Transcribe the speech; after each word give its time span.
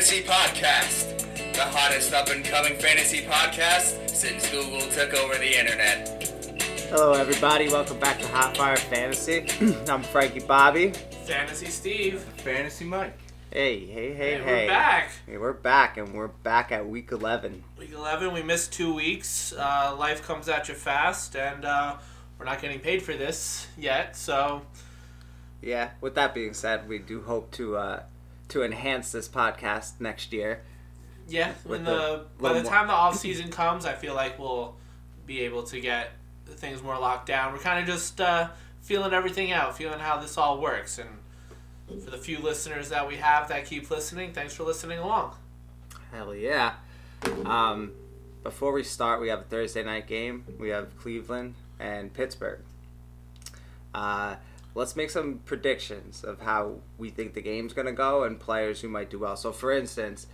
Fantasy 0.00 0.22
Podcast, 0.22 1.54
the 1.54 1.62
hottest 1.62 2.12
up 2.12 2.30
and 2.30 2.44
coming 2.44 2.74
fantasy 2.78 3.22
podcast 3.22 4.08
since 4.08 4.50
Google 4.50 4.80
took 4.90 5.14
over 5.14 5.34
the 5.34 5.58
internet. 5.58 6.19
Hello, 6.90 7.12
everybody. 7.12 7.68
Welcome 7.68 7.98
back 7.98 8.18
to 8.18 8.26
Hot 8.28 8.56
Fire 8.56 8.76
Fantasy. 8.76 9.46
I'm 9.88 10.02
Frankie 10.02 10.40
Bobby. 10.40 10.90
Fantasy 11.24 11.66
Steve. 11.66 12.20
Fantasy 12.38 12.84
Mike. 12.84 13.16
Hey, 13.52 13.84
hey, 13.86 14.12
hey, 14.14 14.34
And 14.36 14.44
hey. 14.44 14.66
We're 14.66 14.68
back. 14.72 15.10
Hey, 15.26 15.38
we're 15.38 15.52
back, 15.52 15.96
and 15.96 16.14
we're 16.14 16.28
back 16.28 16.72
at 16.72 16.88
week 16.88 17.12
11. 17.12 17.62
Week 17.78 17.92
11, 17.92 18.32
we 18.32 18.42
missed 18.42 18.72
two 18.72 18.94
weeks. 18.94 19.52
Uh, 19.52 19.94
life 19.98 20.22
comes 20.22 20.48
at 20.48 20.68
you 20.68 20.74
fast, 20.74 21.36
and 21.36 21.64
uh, 21.64 21.96
we're 22.38 22.44
not 22.44 22.60
getting 22.60 22.80
paid 22.80 23.02
for 23.02 23.12
this 23.14 23.66
yet, 23.78 24.16
so 24.16 24.62
Yeah. 25.62 25.90
With 26.00 26.14
that 26.16 26.34
being 26.34 26.54
said, 26.54 26.88
we 26.88 26.98
do 26.98 27.22
hope 27.22 27.50
to 27.52 27.76
uh, 27.76 28.02
to 28.48 28.62
enhance 28.64 29.12
this 29.12 29.28
podcast 29.28 30.00
next 30.00 30.32
year. 30.32 30.62
yeah, 31.28 31.52
when 31.64 31.84
the 31.84 31.90
the, 31.90 32.24
by 32.40 32.48
little 32.48 32.62
the 32.62 32.62
more- 32.64 32.72
time 32.72 32.86
the 32.88 32.92
off 32.92 33.16
season 33.16 33.50
comes, 33.50 33.84
I 33.86 33.92
feel 33.94 34.14
like 34.14 34.38
we'll 34.38 34.74
be 35.26 35.40
able 35.42 35.62
to 35.64 35.80
get 35.80 36.10
things 36.54 36.82
more 36.82 36.98
locked 36.98 37.26
down. 37.26 37.52
We're 37.52 37.58
kind 37.58 37.80
of 37.80 37.86
just 37.86 38.20
uh, 38.20 38.48
feeling 38.82 39.12
everything 39.12 39.52
out, 39.52 39.76
feeling 39.76 39.98
how 39.98 40.18
this 40.18 40.36
all 40.38 40.60
works, 40.60 40.98
and 40.98 42.02
for 42.02 42.10
the 42.10 42.18
few 42.18 42.38
listeners 42.38 42.88
that 42.90 43.06
we 43.08 43.16
have 43.16 43.48
that 43.48 43.66
keep 43.66 43.90
listening, 43.90 44.32
thanks 44.32 44.54
for 44.54 44.64
listening 44.64 44.98
along. 44.98 45.34
Hell 46.12 46.34
yeah. 46.34 46.74
Um, 47.44 47.92
before 48.42 48.72
we 48.72 48.82
start, 48.82 49.20
we 49.20 49.28
have 49.28 49.40
a 49.40 49.44
Thursday 49.44 49.82
night 49.82 50.06
game. 50.06 50.44
We 50.58 50.68
have 50.70 50.96
Cleveland 50.98 51.54
and 51.78 52.12
Pittsburgh. 52.12 52.60
Uh, 53.92 54.36
let's 54.74 54.96
make 54.96 55.10
some 55.10 55.40
predictions 55.44 56.24
of 56.24 56.40
how 56.40 56.76
we 56.96 57.10
think 57.10 57.34
the 57.34 57.42
game's 57.42 57.72
going 57.72 57.86
to 57.86 57.92
go 57.92 58.24
and 58.24 58.38
players 58.38 58.80
who 58.80 58.88
might 58.88 59.10
do 59.10 59.18
well. 59.18 59.36
So, 59.36 59.52
for 59.52 59.72
instance, 59.72 60.26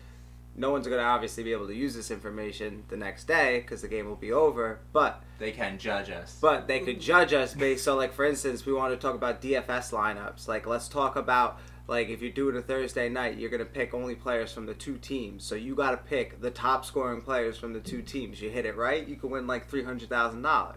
no 0.57 0.71
one's 0.71 0.87
going 0.87 0.99
to 0.99 1.05
obviously 1.05 1.43
be 1.45 1.53
able 1.53 1.67
to 1.67 1.75
use 1.75 1.95
this 1.95 2.11
information 2.11 2.85
the 2.89 2.97
next 2.97 3.25
day 3.27 3.61
because 3.61 3.83
the 3.83 3.89
game 3.89 4.07
will 4.07 4.17
be 4.17 4.33
over. 4.33 4.81
But 4.93 5.23
They 5.39 5.53
can 5.53 5.77
judge 5.79 6.11
us. 6.11 6.39
but 6.41 6.67
they 6.67 6.81
could 6.81 7.01
judge 7.01 7.33
us 7.35 7.53
based 7.55 7.85
so 7.85 7.95
like 7.95 8.13
for 8.15 8.25
instance 8.25 8.65
we 8.65 8.73
want 8.73 8.93
to 8.93 8.97
talk 8.97 9.15
about 9.15 9.43
dfs 9.43 9.91
lineups. 9.93 10.49
Like 10.49 10.67
let's 10.67 10.89
talk 10.89 11.17
about 11.17 11.59
like 11.89 12.09
if 12.09 12.23
you're 12.23 12.33
doing 12.33 12.57
a 12.57 12.63
thursday 12.63 13.09
night 13.09 13.37
you're 13.39 13.51
going 13.51 13.61
to 13.61 13.65
pick 13.67 13.93
only 13.95 14.15
players 14.15 14.51
from 14.53 14.67
the 14.67 14.75
two 14.75 14.97
teams. 14.99 15.45
So 15.45 15.55
you 15.55 15.75
got 15.75 15.91
to 15.91 15.99
pick 15.99 16.41
the 16.41 16.51
top 16.51 16.85
scoring 16.85 17.21
players 17.21 17.59
from 17.59 17.73
the 17.75 17.81
two 17.81 18.03
teams. 18.03 18.41
You 18.41 18.49
hit 18.51 18.65
it 18.67 18.77
right 18.77 19.07
you 19.07 19.17
can 19.17 19.31
win 19.31 19.47
like 19.47 19.71
$300000 19.71 20.77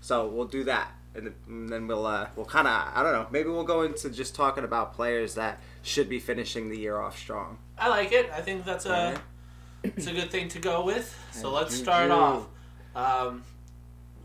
so 0.00 0.26
we'll 0.26 0.46
do 0.46 0.64
that. 0.64 0.90
And 1.14 1.34
and 1.46 1.68
then 1.68 1.86
we'll 1.86 2.06
uh, 2.06 2.28
we'll 2.36 2.46
kind 2.46 2.66
of 2.66 2.72
i 2.94 3.02
don't 3.02 3.12
know 3.12 3.26
maybe 3.30 3.50
we'll 3.50 3.64
go 3.64 3.82
into 3.82 4.08
just 4.08 4.34
talking 4.34 4.64
about 4.64 4.94
players 4.94 5.34
that 5.34 5.60
should 5.82 6.08
be 6.08 6.18
finishing 6.18 6.70
the 6.70 6.78
year 6.78 6.98
off 6.98 7.18
strong 7.18 7.58
I 7.82 7.88
like 7.88 8.12
it. 8.12 8.30
I 8.32 8.40
think 8.40 8.64
that's 8.64 8.86
a 8.86 9.20
it's 9.82 10.06
a 10.06 10.12
good 10.12 10.30
thing 10.30 10.48
to 10.50 10.60
go 10.60 10.84
with. 10.84 11.18
So 11.32 11.50
let's 11.50 11.74
start 11.74 12.12
off. 12.12 12.46
Um, 12.94 13.42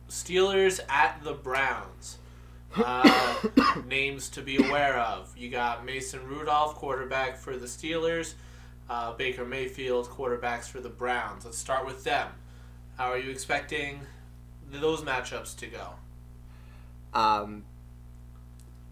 Steelers 0.09 0.79
at 0.87 1.23
the 1.23 1.33
Browns. 1.33 2.17
Uh, 2.75 3.41
names 3.87 4.29
to 4.29 4.41
be 4.41 4.57
aware 4.57 4.99
of. 4.99 5.35
You 5.35 5.49
got 5.49 5.83
Mason 5.83 6.19
Rudolph, 6.27 6.75
quarterback 6.75 7.37
for 7.37 7.57
the 7.57 7.65
Steelers. 7.65 8.35
Uh, 8.87 9.13
Baker 9.13 9.45
Mayfield, 9.45 10.07
quarterbacks 10.07 10.65
for 10.65 10.79
the 10.79 10.89
Browns. 10.89 11.45
Let's 11.45 11.57
start 11.57 11.87
with 11.87 12.03
them. 12.03 12.27
How 12.97 13.05
are 13.05 13.17
you 13.17 13.31
expecting 13.31 14.01
those 14.69 15.01
matchups 15.01 15.57
to 15.57 15.67
go? 15.67 15.93
Um, 17.13 17.63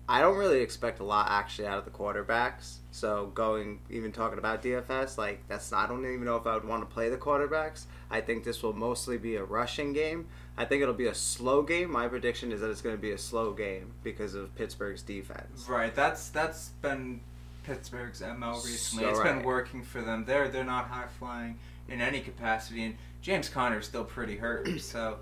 I 0.09 0.21
don't 0.21 0.37
really 0.37 0.61
expect 0.61 0.99
a 0.99 1.03
lot 1.03 1.27
actually 1.29 1.67
out 1.67 1.77
of 1.77 1.85
the 1.85 1.91
quarterbacks. 1.91 2.77
So 2.95 3.25
going 3.33 3.79
even 3.89 4.13
talking 4.13 4.37
about 4.39 4.63
DFS, 4.63 5.17
like 5.17 5.45
that's 5.49 5.73
I 5.73 5.85
don't 5.85 6.05
even 6.05 6.23
know 6.23 6.37
if 6.37 6.47
I 6.47 6.53
would 6.53 6.63
want 6.63 6.87
to 6.87 6.93
play 6.93 7.09
the 7.09 7.17
quarterbacks. 7.17 7.87
I 8.09 8.21
think 8.21 8.45
this 8.45 8.63
will 8.63 8.71
mostly 8.71 9.17
be 9.17 9.35
a 9.35 9.43
rushing 9.43 9.91
game. 9.91 10.27
I 10.57 10.63
think 10.63 10.81
it'll 10.81 10.93
be 10.93 11.07
a 11.07 11.13
slow 11.13 11.61
game. 11.61 11.91
My 11.91 12.07
prediction 12.07 12.53
is 12.53 12.61
that 12.61 12.69
it's 12.69 12.81
going 12.81 12.95
to 12.95 13.01
be 13.01 13.11
a 13.11 13.17
slow 13.17 13.51
game 13.51 13.91
because 14.01 14.33
of 14.33 14.55
Pittsburgh's 14.55 15.01
defense. 15.01 15.67
Right, 15.67 15.93
that's 15.93 16.29
that's 16.29 16.69
been 16.81 17.19
Pittsburgh's 17.65 18.21
MO 18.21 18.53
recently. 18.63 19.03
So 19.03 19.09
It's 19.09 19.19
right. 19.19 19.35
been 19.35 19.43
working 19.43 19.83
for 19.83 20.01
them. 20.01 20.23
They're 20.23 20.47
they're 20.47 20.63
not 20.63 20.87
high 20.87 21.07
flying 21.19 21.59
in 21.89 21.99
any 21.99 22.21
capacity, 22.21 22.81
and 22.85 22.95
James 23.21 23.49
Conner's 23.49 23.85
still 23.87 24.05
pretty 24.05 24.37
hurt. 24.37 24.69
So 24.79 25.17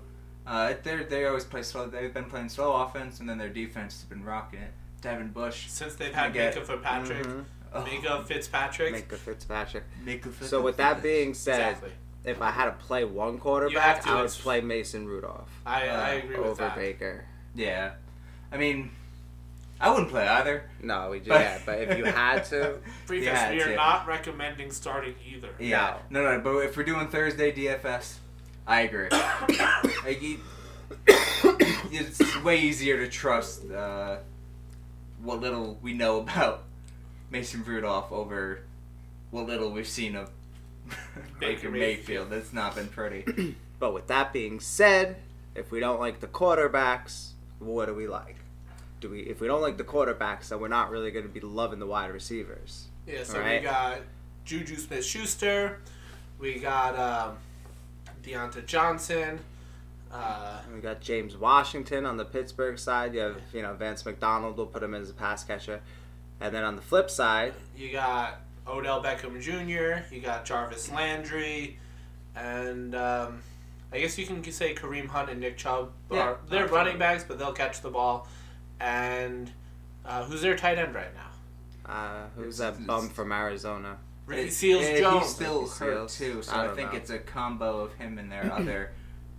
uh, 0.46 0.74
they 0.84 1.02
they 1.02 1.26
always 1.26 1.42
play 1.44 1.64
slow. 1.64 1.88
They've 1.88 2.14
been 2.14 2.26
playing 2.26 2.50
slow 2.50 2.72
offense, 2.84 3.18
and 3.18 3.28
then 3.28 3.36
their 3.38 3.48
defense 3.48 3.94
has 3.94 4.04
been 4.04 4.22
rocking 4.22 4.60
it. 4.60 4.70
Devin 5.00 5.32
Bush, 5.32 5.68
Since 5.68 5.96
they've 5.96 6.14
had 6.14 6.32
get- 6.32 6.54
Minkah 6.54 6.64
Fitzpatrick, 6.66 7.26
Mhm. 7.26 7.44
Oh, 7.74 7.82
Minkah 7.82 8.24
Fitzpatrick. 8.26 8.94
Minkah 8.94 9.16
Fitzpatrick. 9.16 9.84
Mika 10.04 10.28
Fitzpatrick. 10.28 10.50
So 10.50 10.60
with 10.62 10.76
that 10.78 11.02
being 11.02 11.34
said, 11.34 11.60
Exactly. 11.72 11.90
if 12.24 12.40
I 12.40 12.50
had 12.50 12.66
to 12.66 12.72
play 12.72 13.04
one 13.04 13.38
quarterback, 13.38 14.02
to, 14.02 14.10
I 14.10 14.22
would 14.22 14.30
play 14.30 14.60
Mason 14.60 15.06
Rudolph 15.06 15.50
I, 15.66 15.88
I 15.88 16.14
Uh, 16.14 16.18
agree 16.18 16.28
with 16.28 16.36
that. 16.36 16.40
over 16.46 16.54
that. 16.62 16.76
Baker. 16.76 17.24
yeah, 17.54 17.92
I 18.52 18.56
mean, 18.58 18.90
I 19.80 19.90
wouldn't 19.90 20.08
play 20.10 20.26
either. 20.26 20.70
No, 20.82 21.10
we 21.10 21.18
But- 21.18 21.40
yeah, 21.40 21.58
but 21.66 21.78
if 21.80 21.98
you 21.98 22.04
had 22.04 22.44
to, 22.46 22.78
Preface, 23.06 23.24
Yeah, 23.26 23.50
we 23.50 23.60
are 23.60 23.66
too. 23.70 23.74
not 23.76 24.06
recommending 24.06 24.70
starting 24.70 25.14
either. 25.26 25.50
Yeah, 25.58 25.98
no, 26.10 26.22
no, 26.22 26.40
but 26.40 26.56
if 26.60 26.76
we're 26.76 26.84
doing 26.84 27.08
Thursday 27.08 27.50
DFS, 27.52 28.18
I 28.66 28.82
agree. 28.82 29.08
like, 30.04 30.22
you- 30.22 30.38
it's 31.08 32.42
way 32.44 32.60
easier 32.60 32.96
to 32.98 33.08
trust 33.10 33.70
uh, 33.70 34.18
what 35.22 35.40
little 35.40 35.78
we 35.82 35.92
know 35.92 36.18
about 36.20 36.64
Mason 37.34 37.64
Rudolph 37.64 38.12
over 38.12 38.60
what 39.32 39.46
little 39.46 39.72
we've 39.72 39.88
seen 39.88 40.14
of 40.14 40.30
Baker 41.40 41.68
Mayfield. 41.68 42.30
That's 42.30 42.52
not 42.52 42.76
been 42.76 42.88
pretty. 42.88 43.56
But 43.80 43.92
with 43.92 44.06
that 44.06 44.32
being 44.32 44.60
said, 44.60 45.16
if 45.54 45.70
we 45.70 45.78
don't 45.80 46.00
like 46.00 46.20
the 46.20 46.28
quarterbacks, 46.28 47.32
what 47.58 47.86
do 47.86 47.94
we 47.94 48.06
like? 48.06 48.36
Do 49.00 49.10
we 49.10 49.20
if 49.22 49.40
we 49.40 49.48
don't 49.48 49.60
like 49.60 49.76
the 49.76 49.84
quarterbacks, 49.84 50.48
then 50.48 50.60
we're 50.60 50.68
not 50.68 50.90
really 50.90 51.10
going 51.10 51.26
to 51.26 51.30
be 51.30 51.40
loving 51.40 51.80
the 51.80 51.86
wide 51.86 52.10
receivers. 52.10 52.86
Yeah, 53.06 53.24
so 53.24 53.38
Alright. 53.38 53.60
we 53.60 53.66
got 53.66 53.98
Juju 54.46 54.76
Smith 54.76 55.04
Schuster, 55.04 55.80
we 56.38 56.60
got 56.60 56.96
um, 56.96 57.36
Diontae 58.22 58.64
Johnson, 58.64 59.40
uh, 60.10 60.60
We 60.72 60.80
got 60.80 61.00
James 61.00 61.36
Washington 61.36 62.06
on 62.06 62.16
the 62.16 62.24
Pittsburgh 62.24 62.78
side. 62.78 63.12
You 63.12 63.20
have 63.20 63.40
you 63.52 63.60
know 63.60 63.74
Vance 63.74 64.06
McDonald. 64.06 64.56
We'll 64.56 64.66
put 64.66 64.82
him 64.82 64.94
in 64.94 65.02
as 65.02 65.10
a 65.10 65.14
pass 65.14 65.44
catcher, 65.44 65.80
and 66.44 66.54
then 66.54 66.62
on 66.64 66.76
the 66.76 66.82
flip 66.82 67.10
side, 67.10 67.54
you 67.76 67.90
got 67.90 68.40
Odell 68.66 69.02
Beckham 69.02 69.40
Jr., 69.40 70.14
you 70.14 70.20
got 70.20 70.44
Jarvis 70.44 70.90
Landry, 70.92 71.78
and 72.36 72.94
um, 72.94 73.40
I 73.92 73.98
guess 74.00 74.18
you 74.18 74.26
can 74.26 74.42
say 74.52 74.74
Kareem 74.74 75.06
Hunt 75.08 75.30
and 75.30 75.40
Nick 75.40 75.56
Chubb. 75.56 75.92
Yeah, 76.10 76.18
are, 76.18 76.38
they're 76.48 76.64
absolutely. 76.64 76.76
running 76.76 76.98
backs, 76.98 77.24
but 77.26 77.38
they'll 77.38 77.52
catch 77.52 77.80
the 77.80 77.90
ball. 77.90 78.28
And 78.80 79.50
uh, 80.04 80.24
who's 80.24 80.42
their 80.42 80.56
tight 80.56 80.78
end 80.78 80.94
right 80.94 81.14
now? 81.14 81.92
uh, 81.92 82.26
who's 82.36 82.60
It's- 82.60 82.76
that 82.76 82.86
bum 82.86 83.04
it's- 83.04 83.12
from 83.16 83.32
Arizona? 83.32 83.98
Ricky 84.26 84.42
It- 84.48 84.52
Seals 84.52 84.82
yeah, 84.84 84.98
Jones. 85.00 85.24
He's 85.24 85.34
still 85.34 85.60
Ricky 85.62 85.70
hurt 85.78 86.10
Seals. 86.10 86.18
too, 86.18 86.42
so 86.42 86.52
I 86.54 86.70
I, 86.72 86.74
think 86.74 86.92
know. 86.92 86.98
it's 86.98 87.10
a 87.10 87.18
combo 87.18 87.80
of 87.80 87.92
him 87.94 88.18
and 88.18 88.32
their 88.32 88.50
other 88.58 88.92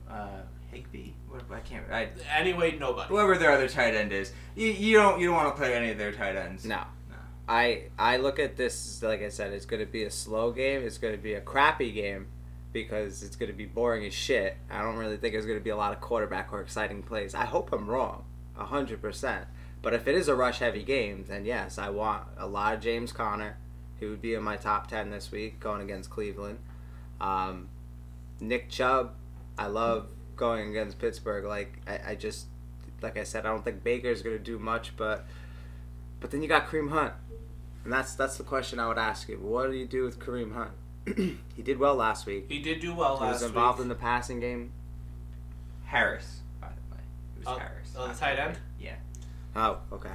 uh, 0.10 0.28
Higby. 0.72 1.14
What 1.28 1.42
I 1.52 1.60
can't. 1.62 1.84
I, 1.92 2.10
Anyway, 2.38 2.78
nobody. 2.78 3.10
whoever 3.10 3.36
their 3.38 3.52
other 3.52 3.68
tight 3.68 3.94
end 3.96 4.12
is, 4.14 4.32
you, 4.56 4.68
you 4.68 4.96
don't 4.96 5.20
you 5.20 5.28
don't 5.28 5.35
want 5.35 5.53
to 5.53 5.59
play 5.59 5.74
any 5.74 5.90
of 5.90 5.97
their 5.97 6.12
tight 6.14 6.35
ends. 6.38 6.66
No. 6.66 6.82
I 7.47 7.84
I 7.97 8.18
look 8.18 8.40
at 8.40 8.58
this 8.58 9.02
like 9.03 9.22
I 9.22 9.30
said, 9.30 9.53
it's 9.53 9.66
going 9.66 9.86
to 9.86 9.92
be 9.92 10.03
a 10.03 10.12
slow 10.12 10.52
game. 10.52 10.82
It's 10.84 10.97
going 10.97 11.16
to 11.16 11.22
be 11.22 11.34
a 11.34 11.42
crappy 11.42 11.92
game 11.92 12.28
because 12.74 13.24
it's 13.24 13.36
going 13.36 13.52
to 13.52 13.58
be 13.58 13.66
boring 13.66 14.06
as 14.06 14.14
shit. 14.14 14.58
I 14.70 14.82
don't 14.82 14.97
really 14.97 15.18
think 15.18 15.34
there's 15.34 15.46
going 15.46 15.59
to 15.59 15.64
be 15.64 15.70
a 15.70 15.78
lot 15.78 15.94
of 15.94 16.02
quarterback 16.02 16.52
or 16.52 16.62
exciting 16.62 17.03
plays. 17.03 17.36
I 17.36 17.46
hope 17.46 17.72
I'm 17.72 17.90
wrong, 17.90 18.26
hundred 18.56 19.02
percent. 19.02 19.46
But 19.82 19.94
if 19.94 20.08
it 20.08 20.16
is 20.16 20.28
a 20.28 20.36
rush 20.36 20.59
heavy 20.59 20.84
game, 20.84 21.26
then 21.28 21.46
yes, 21.46 21.78
I 21.78 21.90
want 21.90 22.24
a 22.38 22.47
lot 22.47 22.74
of 22.74 22.82
James 22.82 23.12
Conner. 23.12 23.58
He 24.00 24.08
would 24.08 24.22
be 24.22 24.34
in 24.34 24.44
my 24.44 24.58
top 24.58 24.88
ten 24.88 25.12
this 25.12 25.32
week 25.32 25.59
going 25.59 25.82
against 25.82 26.09
Cleveland. 26.09 26.59
Um, 27.22 27.70
Nick 28.40 28.70
Chubb, 28.70 29.14
I 29.58 29.68
love 29.68 30.08
going 30.36 30.70
against 30.70 31.00
Pittsburgh. 31.00 31.46
Like 31.46 31.80
I, 31.88 32.12
I 32.12 32.16
just 32.16 32.48
like 33.02 33.18
I 33.18 33.24
said, 33.24 33.46
I 33.46 33.50
don't 33.50 33.64
think 33.64 33.84
Baker's 33.84 34.22
going 34.22 34.38
to 34.38 34.44
do 34.44 34.58
much, 34.58 34.98
but 34.98 35.26
but 36.20 36.32
then 36.32 36.41
you 36.41 36.48
got 36.48 36.68
Kareem 36.68 36.90
Hunt. 36.90 37.14
And 37.85 37.93
that's 37.93 38.16
that's 38.16 38.37
the 38.37 38.43
question 38.43 38.79
I 38.79 38.87
would 38.87 38.97
ask 38.97 39.29
you. 39.29 39.37
What 39.37 39.70
do 39.72 39.78
you 39.78 39.85
do 39.85 40.03
with 40.03 40.20
Kareem 40.20 40.53
Hunt? 40.53 40.72
he 41.55 41.61
did 41.64 41.78
well 41.78 41.96
last 41.96 42.26
week. 42.26 42.46
He 42.49 42.59
did 42.59 42.79
do 42.82 42.93
well 42.93 43.14
last 43.14 43.22
week. 43.22 43.28
He 43.28 43.34
was 43.34 43.43
involved 43.43 43.78
week. 43.79 43.84
in 43.85 43.90
the 43.90 43.96
passing 43.96 44.40
game. 44.40 44.72
Harris, 45.85 46.40
by 46.59 46.67
the 46.70 46.96
way. 46.96 47.02
It 47.37 47.46
was 47.46 47.47
Oh, 47.47 47.59
Harris. 47.59 47.90
oh, 47.96 48.02
the 48.02 48.08
not 48.08 48.17
tight 48.17 48.35
Baker. 48.37 48.47
end? 48.49 48.58
Yeah. 48.79 48.96
Oh, 49.55 49.78
okay. 49.93 50.09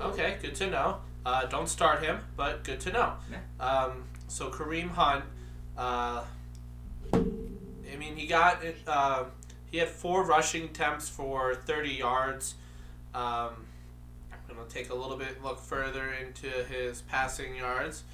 Okay, 0.00 0.36
good 0.40 0.54
to 0.56 0.70
know. 0.70 0.96
Uh, 1.26 1.44
don't 1.46 1.68
start 1.68 2.02
him, 2.02 2.18
but 2.36 2.64
good 2.64 2.80
to 2.80 2.92
know. 2.92 3.12
Yeah. 3.30 3.64
Um, 3.64 4.04
so 4.28 4.50
Kareem 4.50 4.88
Hunt, 4.90 5.24
uh, 5.76 6.24
I 7.12 7.96
mean, 7.98 8.16
he 8.16 8.26
got 8.26 8.64
it. 8.64 8.76
Uh, 8.86 9.24
he 9.70 9.78
had 9.78 9.88
four 9.88 10.24
rushing 10.24 10.64
attempts 10.64 11.08
for 11.08 11.54
thirty 11.54 11.92
yards. 11.94 12.54
Um, 13.14 13.66
I'm 14.54 14.62
gonna 14.62 14.70
take 14.70 14.90
a 14.90 14.94
little 14.94 15.16
bit 15.16 15.42
look 15.42 15.58
further 15.58 16.12
into 16.12 16.46
his 16.46 17.02
passing 17.02 17.56
yards. 17.56 18.04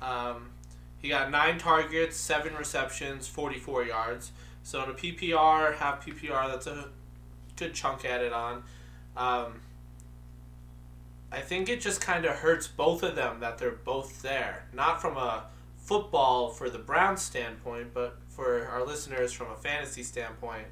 Um, 0.00 0.48
he 0.96 1.08
got 1.08 1.30
nine 1.30 1.58
targets, 1.58 2.16
seven 2.16 2.54
receptions, 2.54 3.28
forty-four 3.28 3.84
yards. 3.84 4.32
So 4.62 4.82
in 4.82 4.90
a 4.90 4.94
PPR, 4.94 5.74
half 5.76 6.04
PPR, 6.04 6.50
that's 6.50 6.66
a 6.66 6.88
good 7.56 7.74
chunk 7.74 8.06
added 8.06 8.32
on. 8.32 8.62
Um, 9.14 9.60
I 11.30 11.40
think 11.40 11.68
it 11.68 11.82
just 11.82 12.00
kind 12.00 12.24
of 12.24 12.32
hurts 12.32 12.66
both 12.66 13.02
of 13.02 13.14
them 13.14 13.40
that 13.40 13.58
they're 13.58 13.70
both 13.70 14.22
there. 14.22 14.66
Not 14.72 15.02
from 15.02 15.18
a 15.18 15.44
football 15.76 16.48
for 16.48 16.70
the 16.70 16.78
Browns 16.78 17.20
standpoint, 17.20 17.92
but 17.92 18.18
for 18.28 18.66
our 18.68 18.86
listeners 18.86 19.32
from 19.32 19.50
a 19.50 19.56
fantasy 19.56 20.02
standpoint. 20.02 20.66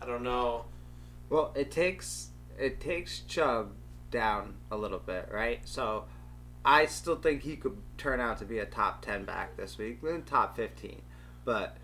I 0.00 0.06
don't 0.06 0.22
know. 0.22 0.66
Well, 1.30 1.52
it 1.56 1.72
takes 1.72 2.28
it 2.56 2.80
takes 2.80 3.20
Chubb 3.20 3.72
down 4.10 4.54
a 4.70 4.76
little 4.76 4.98
bit, 4.98 5.28
right? 5.32 5.60
So 5.64 6.04
I 6.64 6.86
still 6.86 7.16
think 7.16 7.42
he 7.42 7.56
could 7.56 7.76
turn 7.96 8.20
out 8.20 8.38
to 8.38 8.44
be 8.44 8.58
a 8.58 8.66
top 8.66 9.02
ten 9.02 9.24
back 9.24 9.56
this 9.56 9.78
week, 9.78 10.02
then 10.02 10.22
top 10.22 10.56
fifteen. 10.56 11.02
But 11.44 11.76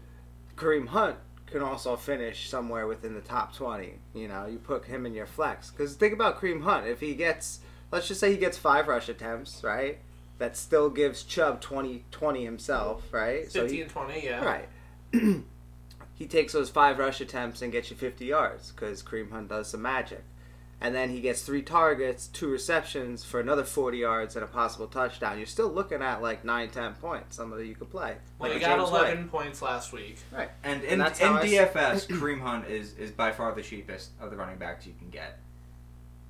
Kareem 0.57 0.89
Hunt 0.89 1.17
can 1.47 1.63
also 1.63 1.97
finish 1.97 2.49
somewhere 2.49 2.87
within 2.87 3.15
the 3.15 3.21
top 3.21 3.55
twenty. 3.55 3.95
You 4.15 4.29
know, 4.29 4.47
you 4.47 4.59
put 4.59 4.85
him 4.85 5.07
in 5.07 5.15
your 5.15 5.27
flex 5.27 5.71
because 5.71 5.95
think 5.95 6.13
about 6.13 6.41
Kareem 6.41 6.63
Hunt. 6.63 6.87
If 6.87 7.01
he 7.01 7.15
gets, 7.15 7.61
let's 7.91 8.09
just 8.09 8.21
say 8.21 8.31
he 8.31 8.39
gets 8.39 8.59
five 8.59 8.89
rush 8.89 9.09
attempts, 9.09 9.63
right? 9.63 9.99
That 10.39 10.57
still 10.57 10.91
gives 10.91 11.23
Chubb 11.23 11.61
20, 11.61 12.05
20 12.11 12.45
himself, 12.45 13.05
right? 13.13 13.45
15 13.51 13.69
he, 13.69 13.83
and 13.83 13.91
20, 13.91 14.25
yeah. 14.25 14.45
Right. 14.45 14.69
he 16.15 16.27
takes 16.27 16.53
those 16.53 16.71
five 16.71 16.99
rush 16.99 17.21
attempts 17.21 17.63
and 17.63 17.71
gets 17.71 17.91
you 17.91 17.97
50 17.97 18.25
yards 18.25 18.73
because 18.73 19.01
Kareem 19.03 19.31
Hunt 19.31 19.49
does 19.49 19.69
some 19.69 19.83
magic. 19.83 20.25
And 20.85 20.95
then 20.95 21.09
he 21.09 21.23
gets 21.23 21.41
three 21.41 21.63
targets, 21.63 22.27
two 22.27 22.47
receptions 22.51 23.25
for 23.25 23.41
another 23.41 23.65
40 23.65 23.97
yards 23.97 24.37
and 24.37 24.45
a 24.45 24.47
possible 24.47 24.87
touchdown. 24.87 25.39
You're 25.39 25.47
still 25.47 25.69
looking 25.71 26.03
at 26.03 26.21
like 26.21 26.45
9, 26.45 26.69
10 26.69 26.93
points, 26.97 27.37
somebody 27.37 27.67
you 27.69 27.75
could 27.75 27.89
play. 27.91 28.17
Well, 28.39 28.51
Like 28.51 28.59
he 28.61 28.65
got 28.67 28.77
James 28.77 28.91
11 28.91 29.29
points 29.29 29.63
last 29.63 29.95
week. 29.95 30.19
Right. 30.31 30.51
And 30.63 30.83
And 30.83 30.93
in, 30.93 30.99
that's 30.99 31.21
in 31.21 31.27
how 31.27 31.37
I 31.37 31.43
s- 31.43 31.51
DFS, 31.51 32.07
Kareem 32.21 32.41
Hunt 32.43 32.69
is, 32.69 32.99
is 32.99 33.11
by 33.11 33.33
far 33.33 33.55
the 33.55 33.63
cheapest 33.63 34.11
of 34.21 34.31
the 34.31 34.37
running 34.37 34.59
backs 34.59 34.87
you 34.87 34.93
can 34.99 35.09
get. 35.09 35.39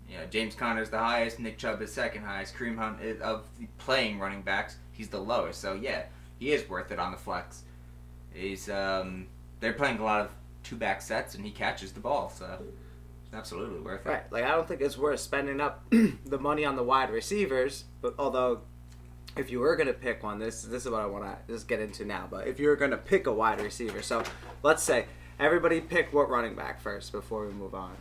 You 0.09 0.19
know, 0.19 0.27
James 0.31 0.55
Conner's 0.55 0.89
the 0.89 0.99
highest, 1.01 1.41
Nick 1.41 1.59
Chubb 1.59 1.83
is 1.83 1.93
second 1.93 2.23
highest. 2.23 2.55
Kareem 2.55 2.79
Hunt 2.79 3.01
is 3.03 3.21
of 3.23 3.43
the 3.59 3.67
playing 3.79 4.21
running 4.21 4.43
backs, 4.43 4.77
he's 4.93 5.09
the 5.09 5.19
lowest. 5.19 5.61
So 5.61 5.75
yeah, 5.75 6.05
he 6.39 6.53
is 6.53 6.69
worth 6.69 6.93
it 6.93 7.01
on 7.01 7.11
the 7.11 7.19
flex. 7.19 7.65
He's 8.33 8.69
um, 8.71 9.27
they're 9.59 9.73
playing 9.73 9.99
a 9.99 10.05
lot 10.05 10.21
of 10.21 10.29
two 10.62 10.77
back 10.77 11.03
sets, 11.03 11.35
and 11.35 11.45
he 11.45 11.51
catches 11.51 11.91
the 11.91 11.99
ball, 12.01 12.31
so 12.31 12.59
it's 12.61 12.83
absolutely 13.34 13.81
worth 13.81 14.06
it. 14.06 14.08
Right. 14.08 14.32
Like, 14.32 14.44
I 14.44 14.52
don't 14.52 14.66
think 14.66 14.81
it's 14.81 14.96
worth 14.96 15.20
spending 15.20 15.60
up 15.60 15.84
the 15.90 16.38
money 16.38 16.64
on 16.64 16.76
the 16.76 16.82
wide 16.82 17.10
receivers, 17.10 17.84
but 18.00 18.14
although. 18.19 18.62
If 19.36 19.50
you 19.50 19.58
were 19.58 19.75
gonna 19.75 19.92
pick 19.92 20.22
one, 20.22 20.38
this 20.38 20.62
this 20.62 20.84
is 20.86 20.92
what 20.92 21.00
I 21.02 21.06
want 21.06 21.25
to 21.25 21.52
just 21.52 21.66
get 21.66 21.81
into 21.81 22.04
now. 22.04 22.28
But 22.31 22.46
if 22.46 22.60
you 22.60 22.69
were 22.69 22.76
gonna 22.76 22.96
pick 22.96 23.26
a 23.26 23.32
wide 23.32 23.60
receiver, 23.60 24.00
so 24.00 24.22
let's 24.62 24.81
say 24.81 25.06
everybody 25.40 25.81
pick 25.81 26.12
what 26.12 26.31
running 26.31 26.54
back 26.54 26.81
first 26.81 27.10
before 27.10 27.44
we 27.44 27.52
move 27.52 27.75
on. 27.75 27.96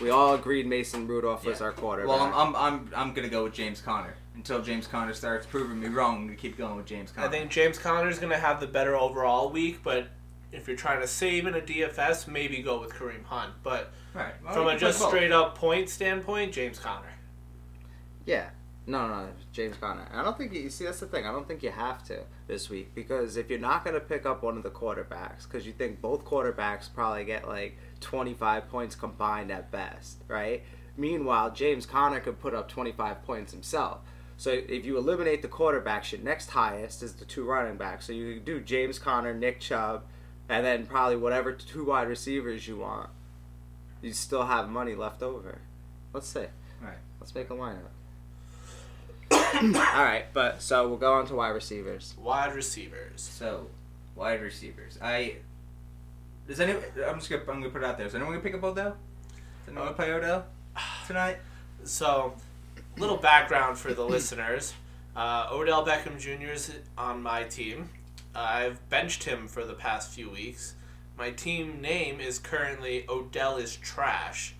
We 0.00 0.10
all 0.10 0.34
agreed 0.34 0.66
Mason 0.66 1.06
Rudolph 1.06 1.44
was 1.44 1.60
Yeah. 1.60 1.66
our 1.66 1.72
quarterback. 1.72 2.08
Well, 2.08 2.20
I'm, 2.20 2.34
I'm 2.34 2.56
I'm 2.56 2.90
I'm 2.96 3.14
gonna 3.14 3.28
go 3.28 3.44
with 3.44 3.52
James 3.54 3.80
Conner 3.80 4.16
until 4.34 4.60
James 4.60 4.88
Conner 4.88 5.12
starts 5.14 5.46
proving 5.46 5.78
me 5.78 5.86
wrong. 5.86 6.16
I'm 6.16 6.24
gonna 6.26 6.36
keep 6.36 6.58
going 6.58 6.74
with 6.74 6.86
James 6.86 7.12
Conner. 7.12 7.28
I 7.28 7.30
think 7.30 7.48
James 7.52 7.78
Conner 7.78 8.08
is 8.08 8.18
going 8.18 8.32
to 8.32 8.38
have 8.38 8.58
the 8.58 8.66
better 8.66 8.96
overall 8.96 9.50
week, 9.52 9.84
but 9.84 10.08
if 10.52 10.66
you're 10.66 10.76
trying 10.76 11.00
to 11.00 11.06
save 11.06 11.46
in 11.46 11.54
a 11.54 11.60
DFS, 11.60 12.26
maybe 12.26 12.62
go 12.62 12.80
with 12.80 12.90
Kareem 12.92 13.24
Hunt. 13.24 13.52
But 13.62 13.92
right. 14.14 14.34
Well, 14.44 14.54
from 14.54 14.66
a 14.68 14.78
just 14.78 15.00
straight 15.00 15.32
up 15.32 15.56
point 15.56 15.88
standpoint, 15.88 16.52
James 16.52 16.78
Conner. 16.78 17.12
Yeah. 18.24 18.50
No, 18.86 19.06
no, 19.06 19.26
no, 19.26 19.28
James 19.52 19.76
Conner. 19.76 20.08
I 20.12 20.24
don't 20.24 20.36
think 20.36 20.52
you 20.52 20.68
see 20.70 20.84
that's 20.84 21.00
the 21.00 21.06
thing. 21.06 21.24
I 21.24 21.30
don't 21.30 21.46
think 21.46 21.62
you 21.62 21.70
have 21.70 22.02
to 22.04 22.24
this 22.48 22.68
week 22.68 22.94
because 22.94 23.36
if 23.36 23.48
you're 23.48 23.58
not 23.58 23.84
going 23.84 23.94
to 23.94 24.00
pick 24.00 24.26
up 24.26 24.42
one 24.42 24.56
of 24.56 24.62
the 24.62 24.70
quarterbacks 24.70 25.44
because 25.44 25.66
you 25.66 25.72
think 25.72 26.00
both 26.00 26.24
quarterbacks 26.24 26.92
probably 26.92 27.24
get 27.24 27.46
like 27.46 27.78
25 28.00 28.68
points 28.68 28.96
combined 28.96 29.52
at 29.52 29.70
best, 29.70 30.22
right? 30.26 30.64
Meanwhile, 30.96 31.52
James 31.52 31.86
Conner 31.86 32.20
could 32.20 32.40
put 32.40 32.52
up 32.52 32.68
25 32.68 33.22
points 33.22 33.52
himself. 33.52 34.00
So 34.36 34.50
if 34.50 34.84
you 34.86 34.96
eliminate 34.96 35.42
the 35.42 35.48
quarterbacks, 35.48 36.12
your 36.12 36.22
next 36.22 36.50
highest 36.50 37.02
is 37.02 37.12
the 37.12 37.26
two 37.26 37.44
running 37.44 37.76
backs. 37.76 38.06
So 38.06 38.12
you 38.12 38.40
do 38.40 38.60
James 38.60 38.98
Conner, 38.98 39.34
Nick 39.34 39.60
Chubb, 39.60 40.04
and 40.50 40.66
then 40.66 40.84
probably 40.84 41.16
whatever 41.16 41.52
two 41.52 41.84
wide 41.84 42.08
receivers 42.08 42.66
you 42.66 42.76
want. 42.76 43.08
You 44.02 44.12
still 44.12 44.44
have 44.44 44.68
money 44.68 44.96
left 44.96 45.22
over. 45.22 45.60
Let's 46.12 46.26
see. 46.26 46.46
Right. 46.82 46.98
Let's 47.20 47.34
make 47.34 47.50
a 47.50 47.54
lineup. 47.54 47.92
All 49.32 50.04
right, 50.04 50.24
but 50.34 50.60
so 50.60 50.88
we'll 50.88 50.98
go 50.98 51.12
on 51.12 51.26
to 51.28 51.36
wide 51.36 51.50
receivers. 51.50 52.14
Wide 52.18 52.52
receivers. 52.54 53.22
So, 53.22 53.68
wide 54.16 54.42
receivers. 54.42 54.98
I 55.00 55.36
does 56.48 56.58
anyone? 56.58 56.82
I'm 57.06 57.18
just 57.18 57.30
gonna 57.30 57.42
I'm 57.42 57.60
gonna 57.60 57.70
put 57.70 57.82
it 57.82 57.86
out 57.86 57.96
there. 57.96 58.08
Is 58.08 58.14
anyone 58.16 58.32
gonna 58.32 58.42
pick 58.42 58.54
up 58.54 58.64
Odell? 58.64 58.88
Is 58.88 59.68
anyone 59.68 59.84
gonna 59.84 59.96
play 59.96 60.12
Odell 60.12 60.46
tonight? 61.06 61.36
So, 61.84 62.34
little 62.98 63.18
background 63.18 63.78
for 63.78 63.94
the 63.94 64.04
listeners. 64.16 64.74
Uh, 65.14 65.46
Odell 65.52 65.86
Beckham 65.86 66.18
Jr. 66.18 66.52
is 66.52 66.72
on 66.98 67.22
my 67.22 67.44
team. 67.44 67.88
I've 68.34 68.88
benched 68.88 69.24
him 69.24 69.48
for 69.48 69.64
the 69.64 69.74
past 69.74 70.10
few 70.10 70.30
weeks. 70.30 70.74
My 71.18 71.30
team 71.30 71.80
name 71.80 72.20
is 72.20 72.38
currently 72.38 73.04
Odell 73.08 73.56
is 73.56 73.76
Trash. 73.76 74.54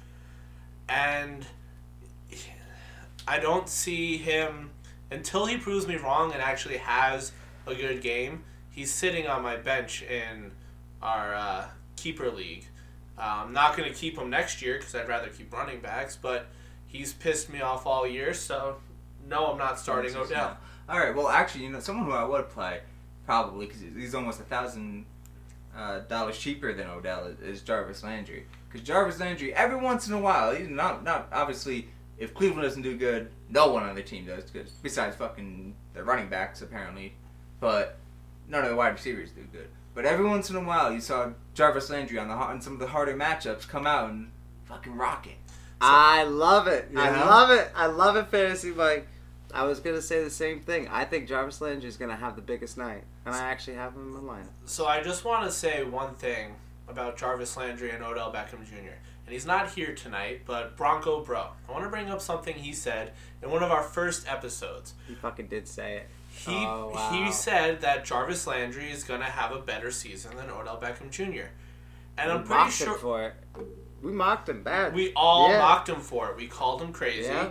And 0.88 1.46
I 3.26 3.38
don't 3.38 3.68
see 3.68 4.16
him 4.16 4.70
until 5.10 5.46
he 5.46 5.56
proves 5.56 5.86
me 5.86 5.96
wrong 5.96 6.32
and 6.32 6.42
actually 6.42 6.78
has 6.78 7.32
a 7.66 7.74
good 7.74 8.02
game. 8.02 8.44
He's 8.70 8.92
sitting 8.92 9.26
on 9.26 9.42
my 9.42 9.56
bench 9.56 10.02
in 10.02 10.52
our 11.00 11.34
uh, 11.34 11.64
keeper 11.96 12.30
league. 12.30 12.66
Uh, 13.16 13.44
I'm 13.44 13.52
not 13.52 13.76
going 13.76 13.88
to 13.88 13.94
keep 13.94 14.18
him 14.18 14.30
next 14.30 14.62
year 14.62 14.78
because 14.78 14.94
I'd 14.94 15.08
rather 15.08 15.28
keep 15.28 15.52
running 15.52 15.80
backs, 15.80 16.16
but 16.16 16.46
he's 16.86 17.12
pissed 17.12 17.50
me 17.50 17.60
off 17.60 17.86
all 17.86 18.06
year, 18.06 18.32
so 18.34 18.76
no, 19.28 19.46
I'm 19.46 19.58
not 19.58 19.78
starting 19.78 20.16
Odell. 20.16 20.56
All 20.88 20.98
right. 20.98 21.14
Well, 21.14 21.28
actually, 21.28 21.64
you 21.64 21.70
know, 21.70 21.80
someone 21.80 22.06
who 22.06 22.12
I 22.12 22.24
would 22.24 22.48
play 22.48 22.80
probably 23.30 23.66
because 23.66 23.80
he's 23.96 24.12
almost 24.12 24.40
a 24.40 24.42
thousand 24.42 25.06
uh, 25.76 26.00
dollars 26.00 26.36
cheaper 26.36 26.74
than 26.74 26.88
Odell 26.88 27.26
is, 27.26 27.38
is 27.38 27.62
Jarvis 27.62 28.02
Landry. 28.02 28.44
Because 28.68 28.84
Jarvis 28.84 29.20
Landry, 29.20 29.54
every 29.54 29.76
once 29.76 30.08
in 30.08 30.14
a 30.14 30.18
while, 30.18 30.52
he's 30.52 30.68
not 30.68 31.04
not 31.04 31.28
obviously. 31.32 31.86
If 32.18 32.34
Cleveland 32.34 32.64
doesn't 32.64 32.82
do 32.82 32.98
good, 32.98 33.30
no 33.48 33.72
one 33.72 33.84
on 33.84 33.94
the 33.94 34.02
team 34.02 34.26
does 34.26 34.50
good. 34.50 34.68
Besides 34.82 35.14
fucking 35.14 35.74
the 35.94 36.02
running 36.02 36.28
backs, 36.28 36.60
apparently, 36.60 37.14
but 37.60 37.98
none 38.48 38.64
of 38.64 38.70
the 38.70 38.76
wide 38.76 38.94
receivers 38.94 39.30
do 39.30 39.42
good. 39.52 39.68
But 39.94 40.06
every 40.06 40.26
once 40.26 40.50
in 40.50 40.56
a 40.56 40.64
while, 40.64 40.92
you 40.92 41.00
saw 41.00 41.30
Jarvis 41.54 41.88
Landry 41.88 42.18
on 42.18 42.26
the 42.26 42.34
on 42.34 42.60
some 42.60 42.72
of 42.72 42.78
the 42.80 42.88
harder 42.88 43.14
matchups 43.14 43.68
come 43.68 43.86
out 43.86 44.10
and 44.10 44.32
fucking 44.64 44.96
rock 44.96 45.28
it. 45.28 45.36
I 45.80 46.24
love 46.24 46.66
it. 46.66 46.88
I 46.96 47.10
love 47.24 47.50
it. 47.50 47.70
I 47.76 47.86
love 47.86 48.16
it, 48.16 48.26
fantasy 48.26 48.72
Mike. 48.72 49.06
I 49.52 49.64
was 49.64 49.80
gonna 49.80 50.02
say 50.02 50.22
the 50.24 50.30
same 50.30 50.60
thing. 50.60 50.88
I 50.88 51.04
think 51.04 51.28
Jarvis 51.28 51.60
Landry 51.60 51.88
is 51.88 51.96
gonna 51.96 52.16
have 52.16 52.36
the 52.36 52.42
biggest 52.42 52.76
night, 52.78 53.04
and 53.26 53.34
I 53.34 53.38
actually 53.40 53.74
have 53.76 53.94
him 53.94 54.14
in 54.16 54.24
my 54.24 54.34
lineup. 54.34 54.46
So 54.66 54.86
I 54.86 55.02
just 55.02 55.24
want 55.24 55.44
to 55.44 55.52
say 55.52 55.84
one 55.84 56.14
thing 56.14 56.54
about 56.88 57.16
Jarvis 57.16 57.56
Landry 57.56 57.90
and 57.90 58.02
Odell 58.04 58.32
Beckham 58.32 58.64
Jr. 58.68 58.94
And 59.26 59.32
he's 59.34 59.46
not 59.46 59.70
here 59.70 59.94
tonight, 59.94 60.42
but 60.44 60.76
Bronco 60.76 61.22
Bro. 61.24 61.46
I 61.68 61.72
want 61.72 61.84
to 61.84 61.90
bring 61.90 62.10
up 62.10 62.20
something 62.20 62.54
he 62.54 62.72
said 62.72 63.12
in 63.42 63.50
one 63.50 63.62
of 63.62 63.70
our 63.70 63.82
first 63.82 64.26
episodes. 64.28 64.94
He 65.06 65.14
fucking 65.14 65.46
did 65.46 65.68
say 65.68 65.98
it. 65.98 66.08
He 66.32 66.52
Oh, 66.66 66.90
wow. 66.94 67.10
he 67.12 67.30
said 67.30 67.80
that 67.82 68.04
Jarvis 68.04 68.46
Landry 68.46 68.90
is 68.90 69.04
gonna 69.04 69.24
have 69.24 69.52
a 69.52 69.58
better 69.60 69.90
season 69.90 70.36
than 70.36 70.50
Odell 70.50 70.80
Beckham 70.80 71.10
Jr. 71.10 71.48
And 72.18 72.32
I'm 72.32 72.40
we 72.42 72.46
pretty 72.46 72.60
mocked 72.62 72.72
sure 72.72 72.94
him 72.94 72.98
for 73.00 73.22
it. 73.24 73.34
We 74.02 74.12
mocked 74.12 74.48
him 74.48 74.62
bad. 74.62 74.94
we 74.94 75.12
all 75.14 75.50
Yeah. 75.50 75.58
mocked 75.58 75.88
him 75.88 76.00
for 76.00 76.30
it. 76.30 76.36
We 76.36 76.46
called 76.48 76.80
him 76.82 76.92
crazy. 76.92 77.28
Yeah. 77.28 77.50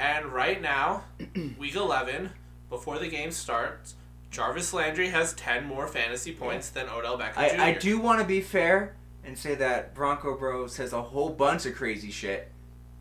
And 0.00 0.26
right 0.26 0.60
now, 0.62 1.04
week 1.58 1.76
11, 1.76 2.30
before 2.70 2.98
the 2.98 3.08
game 3.08 3.30
starts, 3.30 3.96
Jarvis 4.30 4.72
Landry 4.72 5.08
has 5.08 5.34
10 5.34 5.66
more 5.66 5.86
fantasy 5.86 6.32
points 6.32 6.70
than 6.70 6.88
Odell 6.88 7.18
Beckham 7.18 7.54
Jr. 7.54 7.60
I, 7.60 7.66
I 7.66 7.74
do 7.74 8.00
want 8.00 8.18
to 8.20 8.26
be 8.26 8.40
fair 8.40 8.96
and 9.24 9.36
say 9.36 9.54
that 9.56 9.94
Bronco 9.94 10.38
Bro 10.38 10.68
says 10.68 10.94
a 10.94 11.02
whole 11.02 11.28
bunch 11.28 11.66
of 11.66 11.74
crazy 11.74 12.10
shit, 12.10 12.50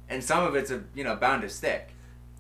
and 0.10 0.22
some 0.22 0.44
of 0.44 0.56
it's 0.56 0.72
a 0.72 0.84
you 0.94 1.06
know 1.06 1.16
bound 1.16 1.44
to 1.44 1.50
stick. 1.50 1.92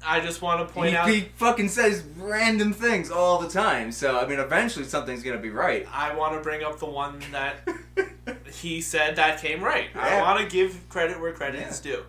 I 0.05 0.19
just 0.19 0.41
want 0.41 0.67
to 0.67 0.73
point 0.73 0.91
he, 0.91 0.95
out. 0.95 1.09
he 1.09 1.21
fucking 1.35 1.69
says 1.69 2.03
random 2.17 2.73
things 2.73 3.11
all 3.11 3.39
the 3.39 3.49
time. 3.49 3.93
So 3.93 4.19
I 4.19 4.27
mean, 4.27 4.39
eventually 4.39 4.83
something's 4.83 5.23
gonna 5.23 5.39
be 5.39 5.51
right. 5.51 5.87
I 5.93 6.13
want 6.15 6.33
to 6.33 6.41
bring 6.41 6.63
up 6.63 6.79
the 6.79 6.85
one 6.85 7.21
that 7.31 7.67
he 8.51 8.81
said 8.81 9.15
that 9.15 9.39
came 9.39 9.63
right. 9.63 9.89
I 9.95 10.21
want 10.21 10.41
to 10.41 10.53
give 10.53 10.89
credit 10.89 11.19
where 11.21 11.31
credit 11.31 11.65
is 11.65 11.79
due. 11.79 12.03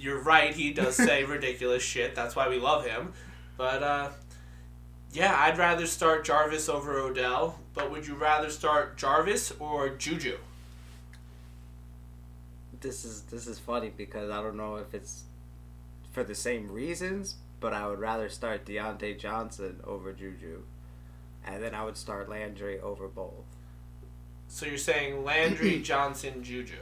You're 0.00 0.22
right. 0.22 0.54
He 0.54 0.72
does 0.72 0.96
say 0.96 1.24
ridiculous 1.36 1.82
shit. 1.82 2.14
That's 2.14 2.34
why 2.34 2.48
we 2.48 2.58
love 2.58 2.86
him. 2.86 3.12
But 3.56 3.82
uh, 3.82 4.08
yeah, 5.12 5.36
I'd 5.38 5.58
rather 5.58 5.86
start 5.86 6.24
Jarvis 6.24 6.68
over 6.68 6.98
Odell. 6.98 7.58
But 7.74 7.90
would 7.90 8.06
you 8.06 8.14
rather 8.14 8.50
start 8.50 8.96
Jarvis 8.96 9.52
or 9.58 9.90
Juju? 9.90 10.38
This 12.80 13.04
is 13.04 13.22
this 13.22 13.46
is 13.46 13.58
funny 13.58 13.92
because 13.94 14.30
I 14.30 14.42
don't 14.42 14.56
know 14.56 14.76
if 14.76 14.94
it's 14.94 15.24
for 16.12 16.24
the 16.24 16.34
same 16.34 16.70
reasons, 16.70 17.36
but 17.60 17.74
I 17.74 17.86
would 17.86 17.98
rather 18.00 18.30
start 18.30 18.64
Diontae 18.64 19.18
Johnson 19.18 19.80
over 19.84 20.12
Juju, 20.12 20.62
and 21.46 21.62
then 21.62 21.74
I 21.74 21.84
would 21.84 21.98
start 21.98 22.30
Landry 22.30 22.80
over 22.80 23.06
both. 23.06 23.44
So 24.48 24.64
you're 24.64 24.78
saying 24.78 25.24
Landry, 25.24 25.78
Johnson, 25.82 26.42
Juju. 26.42 26.78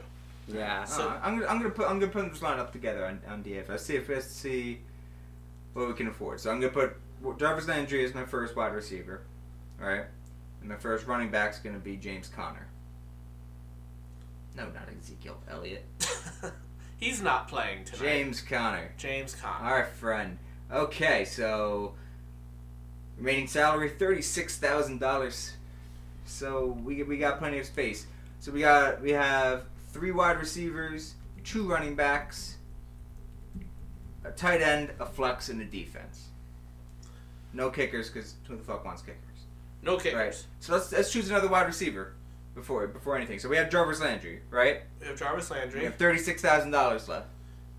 Yeah. 0.53 0.83
So- 0.85 1.09
I'm 1.21 1.39
gonna 1.39 1.51
I'm 1.51 1.57
gonna 1.59 1.69
put 1.69 1.89
I'm 1.89 1.99
gonna 1.99 2.11
put 2.11 2.29
this 2.31 2.39
lineup 2.41 2.71
together 2.71 3.05
on, 3.05 3.21
on 3.27 3.43
DFS. 3.43 3.79
See 3.79 3.95
if 3.95 4.09
let's 4.09 4.27
see 4.27 4.81
what 5.73 5.87
we 5.87 5.93
can 5.93 6.07
afford. 6.07 6.39
So 6.39 6.51
I'm 6.51 6.59
gonna 6.59 6.73
put 6.73 6.95
well, 7.21 7.35
Jarvis 7.35 7.67
Landry 7.67 8.03
as 8.05 8.13
my 8.13 8.25
first 8.25 8.55
wide 8.55 8.73
receiver, 8.73 9.21
all 9.81 9.87
right, 9.87 10.05
and 10.61 10.69
my 10.69 10.75
first 10.77 11.05
running 11.07 11.29
back's 11.31 11.59
gonna 11.59 11.79
be 11.79 11.95
James 11.97 12.27
Conner. 12.27 12.67
No, 14.55 14.65
not 14.65 14.89
Ezekiel 14.99 15.37
Elliott. 15.49 15.85
He's 16.97 17.21
not 17.21 17.47
playing 17.47 17.85
tonight. 17.85 18.01
James 18.01 18.41
Conner. 18.41 18.91
James 18.97 19.35
Conner. 19.35 19.65
Our 19.65 19.85
friend. 19.85 20.37
Okay, 20.71 21.23
so 21.25 21.93
remaining 23.17 23.47
salary 23.47 23.89
thirty 23.89 24.21
six 24.21 24.57
thousand 24.57 24.99
dollars. 24.99 25.53
So 26.25 26.77
we 26.83 27.03
we 27.03 27.17
got 27.17 27.39
plenty 27.39 27.59
of 27.59 27.65
space. 27.65 28.05
So 28.39 28.51
we 28.51 28.61
got 28.61 29.01
we 29.01 29.11
have 29.11 29.63
three 29.91 30.11
wide 30.11 30.37
receivers, 30.37 31.15
two 31.43 31.67
running 31.69 31.95
backs, 31.95 32.57
a 34.23 34.31
tight 34.31 34.61
end, 34.61 34.91
a 34.99 35.05
flex, 35.05 35.49
and 35.49 35.61
a 35.61 35.65
defense. 35.65 36.27
No 37.53 37.69
kickers 37.69 38.09
because 38.09 38.35
who 38.47 38.55
the 38.55 38.63
fuck 38.63 38.85
wants 38.85 39.01
kickers? 39.01 39.17
No 39.81 39.97
kickers. 39.97 40.13
Right. 40.15 40.45
So 40.59 40.73
let's 40.73 40.91
let's 40.91 41.11
choose 41.11 41.29
another 41.29 41.47
wide 41.47 41.65
receiver 41.67 42.13
before 42.53 42.85
before 42.87 43.15
anything. 43.15 43.39
So 43.39 43.49
we 43.49 43.57
have 43.57 43.69
Jarvis 43.69 44.01
Landry, 44.01 44.41
right? 44.51 44.81
We 44.99 45.07
have 45.07 45.17
Jarvis 45.17 45.49
Landry. 45.49 45.79
We 45.79 45.85
have 45.85 45.95
thirty 45.95 46.19
six 46.19 46.41
thousand 46.41 46.71
dollars 46.71 47.07
left. 47.07 47.27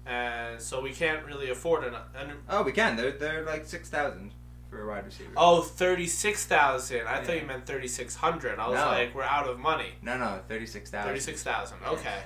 and 0.07 0.61
so 0.61 0.81
we 0.81 0.93
can't 0.93 1.25
really 1.25 1.51
afford 1.51 1.85
an. 1.85 1.95
an 2.15 2.33
Oh, 2.49 2.63
we 2.63 2.73
can. 2.73 2.97
They're 2.97 3.13
they're 3.13 3.45
like 3.45 3.67
six 3.67 3.89
thousand 3.91 4.33
for 4.71 4.83
a 4.83 4.89
wide 4.89 5.05
receiver. 5.05 5.31
oh, 5.37 5.63
36,000. 5.63 7.07
I 7.07 7.23
thought 7.25 7.41
you 7.41 7.47
meant 7.47 7.67
3,600. 7.67 8.59
I 8.59 8.69
was 8.69 8.79
No. 8.79 8.87
like, 8.87 9.15
we're 9.15 9.23
out 9.25 9.49
of 9.49 9.59
money. 9.59 9.91
No, 10.03 10.17
no, 10.17 10.41
thirty-six 10.49 10.91
thousand. 10.91 11.09
36,000. 11.11 11.79
Yeah. 11.83 11.91
Okay. 11.91 12.19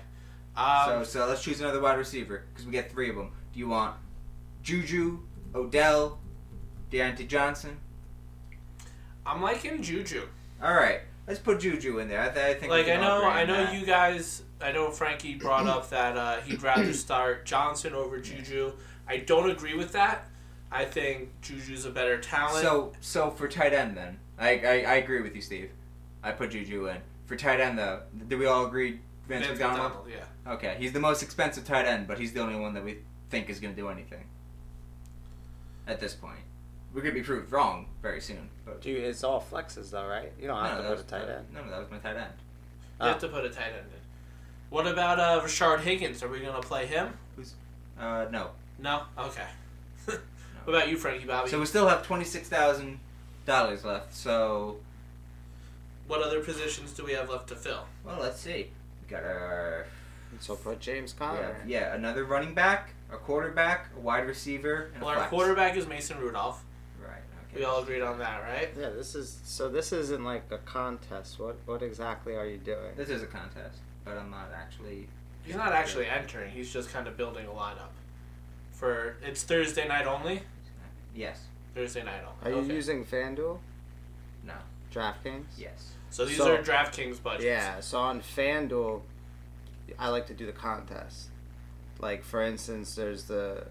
Um, 0.56 1.04
so, 1.04 1.04
so 1.04 1.26
let's 1.26 1.42
choose 1.42 1.60
another 1.60 1.80
wide 1.80 1.98
receiver 1.98 2.44
because 2.52 2.66
we 2.66 2.72
get 2.72 2.90
three 2.92 3.08
of 3.10 3.16
them. 3.16 3.32
Do 3.52 3.58
you 3.58 3.68
want 3.68 3.96
Juju, 4.62 5.20
Odell, 5.54 6.20
Diontae 6.92 7.26
Johnson? 7.26 7.78
I'm 9.26 9.40
liking 9.42 9.82
Juju. 9.82 10.28
All 10.62 10.74
right, 10.74 11.00
let's 11.26 11.40
put 11.40 11.60
Juju 11.60 11.98
in 11.98 12.08
there. 12.08 12.20
I, 12.20 12.28
th- 12.28 12.44
I 12.44 12.54
think. 12.58 12.70
Like 12.70 12.88
I 12.88 12.96
know, 12.96 13.24
I 13.24 13.44
know 13.44 13.64
that. 13.64 13.74
you 13.74 13.84
guys. 13.86 14.42
I 14.60 14.70
know 14.72 14.90
Frankie 14.90 15.34
brought 15.34 15.66
up 15.66 15.90
that 15.90 16.16
uh, 16.16 16.36
he'd 16.42 16.62
rather 16.62 16.92
start 16.94 17.44
Johnson 17.46 17.92
over 17.94 18.18
Juju. 18.20 18.72
I 19.08 19.18
don't 19.18 19.50
agree 19.50 19.74
with 19.74 19.92
that. 19.92 20.28
I 20.74 20.84
think 20.84 21.28
Juju's 21.40 21.84
a 21.84 21.90
better 21.90 22.18
talent. 22.18 22.64
So, 22.64 22.92
so 23.00 23.30
for 23.30 23.46
tight 23.46 23.72
end, 23.72 23.96
then 23.96 24.18
I, 24.38 24.58
I 24.58 24.72
I 24.82 24.94
agree 24.96 25.22
with 25.22 25.36
you, 25.36 25.40
Steve. 25.40 25.70
I 26.22 26.32
put 26.32 26.50
Juju 26.50 26.88
in 26.88 26.96
for 27.26 27.36
tight 27.36 27.60
end 27.60 27.78
though. 27.78 28.00
Do 28.28 28.36
we 28.36 28.46
all 28.46 28.66
agree? 28.66 28.98
Vince, 29.28 29.46
Vince 29.46 29.58
McDonald? 29.58 29.92
McDonald, 29.92 30.08
yeah. 30.10 30.52
Okay, 30.52 30.76
he's 30.78 30.92
the 30.92 31.00
most 31.00 31.22
expensive 31.22 31.64
tight 31.64 31.86
end, 31.86 32.06
but 32.06 32.18
he's 32.18 32.32
the 32.32 32.40
only 32.40 32.56
one 32.58 32.74
that 32.74 32.84
we 32.84 32.98
think 33.30 33.48
is 33.48 33.60
going 33.60 33.74
to 33.74 33.80
do 33.80 33.88
anything. 33.88 34.24
At 35.86 36.00
this 36.00 36.12
point, 36.12 36.40
we 36.92 37.00
could 37.00 37.14
be 37.14 37.22
proved 37.22 37.50
wrong 37.50 37.86
very 38.02 38.20
soon. 38.20 38.50
But 38.66 38.82
Dude, 38.82 39.02
it's 39.02 39.24
all 39.24 39.40
flexes 39.40 39.90
though, 39.90 40.06
right? 40.06 40.32
You 40.40 40.48
don't 40.48 40.62
no, 40.62 40.68
have 40.68 40.76
that 40.78 40.82
to 40.82 40.88
put 40.88 40.96
was 40.96 41.00
a 41.00 41.04
tight 41.04 41.36
end. 41.36 41.46
No, 41.54 41.64
no, 41.64 41.70
that 41.70 41.80
was 41.80 41.90
my 41.90 41.98
tight 41.98 42.16
end. 42.16 42.32
You 43.00 43.06
have 43.06 43.18
to 43.20 43.28
put 43.28 43.44
a 43.44 43.50
tight 43.50 43.68
end 43.68 43.86
in. 43.86 44.00
What 44.70 44.86
about 44.86 45.20
uh, 45.20 45.40
Rashard 45.40 45.80
Higgins? 45.80 46.22
Are 46.22 46.28
we 46.28 46.40
gonna 46.40 46.60
play 46.60 46.86
him? 46.86 47.12
Uh, 47.98 48.26
no. 48.30 48.50
No. 48.78 49.02
Okay. 49.18 49.46
what 50.64 50.74
about 50.76 50.88
you, 50.88 50.96
Frankie 50.96 51.26
Bobby? 51.26 51.50
So 51.50 51.58
we 51.60 51.66
still 51.66 51.88
have 51.88 52.02
twenty 52.06 52.24
six 52.24 52.48
thousand 52.48 52.98
dollars 53.46 53.84
left. 53.84 54.14
So 54.14 54.76
what 56.06 56.22
other 56.22 56.40
positions 56.40 56.92
do 56.92 57.04
we 57.04 57.12
have 57.12 57.28
left 57.30 57.48
to 57.48 57.56
fill? 57.56 57.84
well, 58.04 58.18
let's 58.20 58.40
see. 58.40 58.68
We 59.02 59.08
got 59.10 59.22
our 59.24 59.86
So 60.40 60.56
put 60.56 60.80
James 60.80 61.12
Conner. 61.12 61.42
have, 61.42 61.68
yeah 61.68 61.94
another 61.94 62.24
running 62.24 62.54
back, 62.54 62.90
a 63.12 63.16
quarterback, 63.16 63.86
a 63.96 64.00
wide 64.00 64.26
receiver, 64.26 64.90
and 64.94 65.02
Well, 65.02 65.10
a 65.10 65.12
our 65.14 65.18
flex. 65.20 65.30
quarterback 65.30 65.76
is 65.76 65.86
Mason 65.86 66.18
Rudolph. 66.18 66.62
Right. 67.00 67.20
Okay. 67.50 67.60
We 67.60 67.64
all 67.64 67.82
agreed 67.82 68.02
on 68.02 68.18
that, 68.18 68.42
right? 68.42 68.70
Yeah, 68.78 68.90
this 68.90 69.14
is 69.14 69.38
so. 69.44 69.68
This 69.68 69.92
isn't 69.92 70.24
like 70.24 70.44
a 70.50 70.58
contest. 70.58 71.38
What 71.38 71.56
what 71.66 71.82
exactly 71.82 72.34
are 72.34 72.46
you 72.46 72.58
doing? 72.58 72.94
This 72.96 73.10
is 73.10 73.22
a 73.22 73.26
contest, 73.26 73.78
but 74.04 74.16
I'm 74.16 74.30
not 74.30 74.48
actually. 74.56 75.08
He's 75.44 75.56
not 75.56 75.72
actually 75.72 76.06
entering. 76.06 76.50
He's 76.52 76.72
just 76.72 76.90
kind 76.90 77.06
of 77.06 77.18
building 77.18 77.44
a 77.46 77.50
lineup. 77.50 77.92
For 78.72 79.16
it's 79.22 79.42
Thursday 79.42 79.86
night 79.86 80.06
only. 80.06 80.42
Yes. 81.14 81.40
Thursday 81.74 82.02
night 82.02 82.22
Are 82.42 82.48
only. 82.48 82.58
you 82.58 82.64
okay. 82.66 82.74
using 82.74 83.04
FanDuel? 83.04 83.58
No. 84.44 84.54
DraftKings? 84.92 85.44
Yes. 85.58 85.92
So 86.10 86.24
these 86.24 86.36
So- 86.36 86.54
are 86.54 86.62
DraftKings 86.62 87.22
budgets. 87.22 87.44
Yeah, 87.44 87.80
so 87.80 87.98
on 87.98 88.20
FanDuel, 88.20 89.02
I 89.98 90.08
like 90.08 90.26
to 90.28 90.34
do 90.34 90.46
the 90.46 90.52
contest. 90.52 91.28
Like, 91.98 92.22
for 92.24 92.42
instance, 92.42 92.94
there's 92.94 93.24
the, 93.24 93.64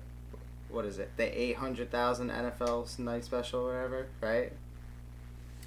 what 0.69 0.85
is 0.85 0.99
it, 0.99 1.11
the 1.17 1.41
800,000 1.41 2.29
NFL 2.29 2.99
night 2.99 3.23
special 3.23 3.61
or 3.61 3.73
whatever, 3.73 4.07
right? 4.21 4.51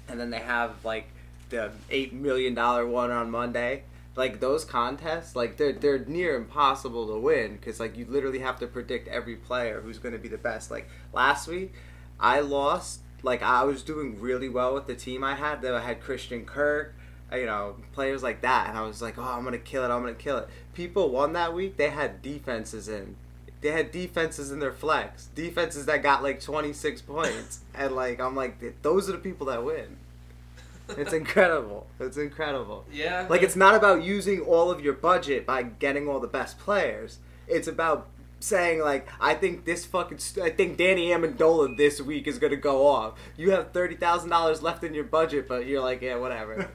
And 0.07 0.19
then 0.19 0.29
they 0.29 0.39
have, 0.39 0.83
like, 0.85 1.07
the 1.49 1.71
$8 1.89 2.13
million 2.13 2.55
one 2.55 2.91
one 2.91 3.11
on 3.11 3.31
Monday. 3.31 3.83
Like, 4.17 4.39
those 4.39 4.65
contests, 4.65 5.35
like, 5.35 5.57
they're, 5.57 5.73
they're 5.73 5.99
near 5.99 6.35
impossible 6.35 7.05
to 7.07 7.19
win 7.19 7.53
because, 7.53 7.79
like, 7.79 7.95
you 7.95 8.05
literally 8.05 8.39
have 8.39 8.57
to 8.59 8.67
predict 8.67 9.07
every 9.07 9.35
player 9.35 9.79
who's 9.79 9.99
going 9.99 10.13
to 10.13 10.19
be 10.19 10.27
the 10.27 10.39
best. 10.39 10.71
Like, 10.71 10.89
last 11.13 11.47
week, 11.47 11.75
I 12.19 12.39
lost. 12.39 13.01
Like, 13.21 13.43
I 13.43 13.63
was 13.63 13.83
doing 13.83 14.19
really 14.19 14.49
well 14.49 14.73
with 14.73 14.87
the 14.87 14.95
team 14.95 15.23
I 15.23 15.35
had. 15.35 15.61
That 15.61 15.75
I 15.75 15.81
had 15.81 16.01
Christian 16.01 16.45
Kirk, 16.45 16.95
you 17.31 17.45
know, 17.45 17.75
players 17.93 18.23
like 18.23 18.41
that. 18.41 18.69
And 18.69 18.77
I 18.77 18.81
was 18.81 19.03
like, 19.03 19.19
oh, 19.19 19.21
I'm 19.21 19.43
to 19.51 19.59
kill 19.59 19.83
it. 19.85 19.91
I'm 19.91 20.03
to 20.03 20.15
kill 20.15 20.37
it. 20.37 20.49
People 20.73 21.11
won 21.11 21.33
that 21.33 21.53
week. 21.53 21.77
They 21.77 21.91
had 21.91 22.23
defenses 22.23 22.87
in. 22.87 23.17
They 23.61 23.69
had 23.69 23.91
defenses 23.91 24.51
in 24.51 24.57
their 24.57 24.73
flex. 24.73 25.27
Defenses 25.35 25.85
that 25.85 26.01
got 26.01 26.23
like 26.23 26.41
26 26.41 27.03
points. 27.03 27.59
And, 27.75 27.95
like, 27.95 28.19
I'm 28.19 28.35
like, 28.35 28.81
those 28.81 29.09
are 29.09 29.11
the 29.11 29.19
people 29.19 29.45
that 29.45 29.63
win. 29.63 29.97
It's 30.89 31.13
incredible. 31.13 31.87
It's 31.99 32.17
incredible. 32.17 32.85
Yeah. 32.91 33.27
Like, 33.29 33.41
it's 33.43 33.55
not 33.55 33.75
about 33.75 34.03
using 34.03 34.41
all 34.41 34.71
of 34.71 34.81
your 34.81 34.93
budget 34.93 35.45
by 35.45 35.63
getting 35.63 36.07
all 36.07 36.19
the 36.19 36.27
best 36.27 36.57
players. 36.59 37.19
It's 37.47 37.67
about 37.67 38.07
saying, 38.39 38.79
like, 38.79 39.07
I 39.19 39.33
think 39.33 39.65
this 39.65 39.85
fucking. 39.85 40.19
St- 40.19 40.45
I 40.45 40.49
think 40.49 40.77
Danny 40.77 41.07
Amendola 41.09 41.75
this 41.75 41.99
week 42.01 42.27
is 42.27 42.39
going 42.39 42.51
to 42.51 42.57
go 42.57 42.85
off. 42.87 43.19
You 43.35 43.51
have 43.51 43.73
$30,000 43.73 44.61
left 44.61 44.83
in 44.83 44.93
your 44.93 45.03
budget, 45.03 45.47
but 45.47 45.65
you're 45.65 45.81
like, 45.81 46.01
yeah, 46.01 46.15
whatever. 46.15 46.69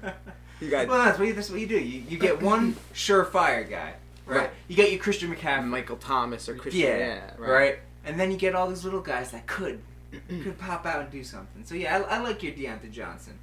You 0.61 0.71
got 0.71 0.87
well, 0.89 1.05
that's 1.05 1.19
what 1.19 1.27
you, 1.29 1.35
that's 1.35 1.51
what 1.51 1.61
you 1.61 1.67
do. 1.67 1.79
You, 1.79 2.05
you 2.09 2.19
get 2.19 2.41
one 2.41 2.75
surefire 2.95 3.69
guy, 3.69 3.95
right? 4.27 4.37
Right. 4.37 4.51
You 4.69 4.77
get 4.77 4.91
your 4.93 5.01
Christian 5.01 5.35
McCaffrey, 5.35 5.65
Michael 5.67 5.97
Thomas 5.97 6.49
or 6.49 6.55
Christian. 6.55 6.83
yeah, 6.83 6.99
Yeah, 6.99 7.31
right. 7.39 7.79
And 8.05 8.19
then 8.21 8.31
you 8.31 8.37
get 8.37 8.55
all 8.55 8.69
these 8.69 8.85
little 8.85 9.01
guys 9.01 9.31
that 9.33 9.47
could 9.47 9.81
could 10.29 10.59
pop 10.59 10.85
out 10.85 11.01
and 11.01 11.11
do 11.11 11.25
something. 11.25 11.65
So 11.65 11.75
yeah, 11.75 11.99
I, 11.99 12.17
I 12.17 12.19
like 12.19 12.43
your 12.43 12.53
Diontae 12.53 12.93
Johnson 12.93 13.39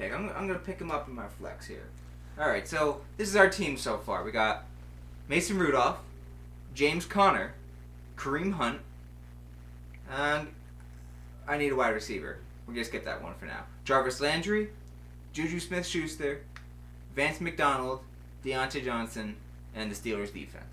pick. 0.00 0.14
I'm, 0.14 0.30
I'm 0.30 0.46
gonna 0.46 0.58
pick 0.58 0.80
him 0.80 0.90
up 0.90 1.08
in 1.08 1.14
my 1.14 1.28
flex 1.38 1.66
here. 1.66 1.84
All 2.38 2.48
right, 2.48 2.66
so 2.66 3.02
this 3.16 3.28
is 3.28 3.36
our 3.36 3.48
team 3.48 3.76
so 3.76 3.98
far. 3.98 4.24
We 4.24 4.32
got 4.32 4.64
Mason 5.28 5.58
Rudolph, 5.58 5.98
James 6.74 7.04
Conner, 7.04 7.52
Kareem 8.16 8.52
Hunt, 8.54 8.80
and 10.10 10.48
I 11.46 11.58
need 11.58 11.72
a 11.72 11.76
wide 11.76 11.94
receiver. 11.94 12.38
We're 12.66 12.74
gonna 12.74 12.84
skip 12.84 13.04
that 13.04 13.22
one 13.22 13.34
for 13.34 13.44
now. 13.44 13.64
Jarvis 13.84 14.20
Landry, 14.20 14.70
Juju 15.32 15.60
Smith-Schuster, 15.60 16.40
Vance 17.14 17.40
McDonald, 17.40 18.00
Diontae 18.44 18.84
Johnson, 18.84 19.36
and 19.74 19.90
the 19.90 19.94
Steelers 19.94 20.32
defense. 20.32 20.64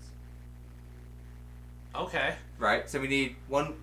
Okay. 1.94 2.34
Right. 2.58 2.88
So 2.88 3.00
we 3.00 3.08
need 3.08 3.36
one, 3.48 3.74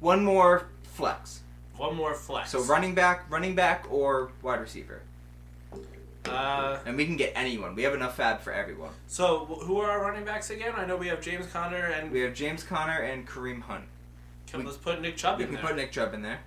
one 0.00 0.24
more 0.24 0.66
flex. 0.82 1.39
One 1.80 1.96
more 1.96 2.12
flex. 2.14 2.50
So 2.50 2.62
running 2.64 2.94
back, 2.94 3.24
running 3.30 3.54
back, 3.54 3.86
or 3.90 4.32
wide 4.42 4.60
receiver, 4.60 5.00
Uh, 6.26 6.78
and 6.84 6.94
we 6.94 7.06
can 7.06 7.16
get 7.16 7.32
anyone. 7.34 7.74
We 7.74 7.82
have 7.84 7.94
enough 7.94 8.16
fab 8.16 8.42
for 8.42 8.52
everyone. 8.52 8.90
so 9.06 9.46
who 9.46 9.80
are 9.80 9.90
our 9.90 10.02
running 10.02 10.26
backs 10.26 10.50
again? 10.50 10.74
I 10.76 10.84
know 10.84 10.96
we 10.98 11.08
have 11.08 11.22
James 11.22 11.46
Conner 11.46 11.86
and 11.86 12.10
We 12.12 12.20
have 12.20 12.34
James 12.34 12.62
Conner 12.62 12.98
and 12.98 13.26
Kareem 13.26 13.62
Hunt. 13.62 13.84
can, 14.46 14.60
we- 14.60 14.66
let's 14.66 14.76
put 14.76 15.00
Nick 15.00 15.16
Chubb 15.16 15.40
in 15.40 15.46
there. 15.46 15.48
We 15.48 15.54
in 15.54 15.56
can 15.56 15.64
there. 15.64 15.74
put 15.74 15.76
Nick 15.82 15.92
Chubb 15.92 16.12
in 16.12 16.20
there. 16.22 16.40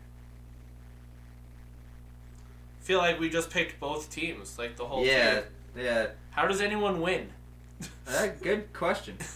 feel 2.81 2.99
like 2.99 3.19
we 3.19 3.29
just 3.29 3.49
picked 3.49 3.79
both 3.79 4.11
teams, 4.11 4.59
like 4.59 4.75
the 4.75 4.85
whole 4.85 5.03
yeah, 5.05 5.35
team. 5.35 5.43
yeah. 5.77 6.07
How 6.31 6.45
does 6.47 6.61
anyone 6.61 7.01
win? 7.01 7.29
Uh, 8.07 8.27
good 8.41 8.71
question. 8.73 9.17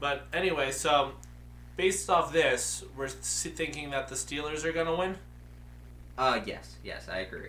But 0.00 0.26
anyway, 0.32 0.72
so 0.72 1.12
based 1.76 2.08
off 2.10 2.32
this, 2.32 2.84
we're 2.96 3.08
thinking 3.08 3.90
that 3.90 4.08
the 4.08 4.14
Steelers 4.14 4.64
are 4.64 4.72
gonna 4.72 4.94
win. 4.94 5.16
Uh, 6.18 6.40
yes, 6.44 6.76
yes, 6.84 7.08
I 7.10 7.18
agree. 7.18 7.48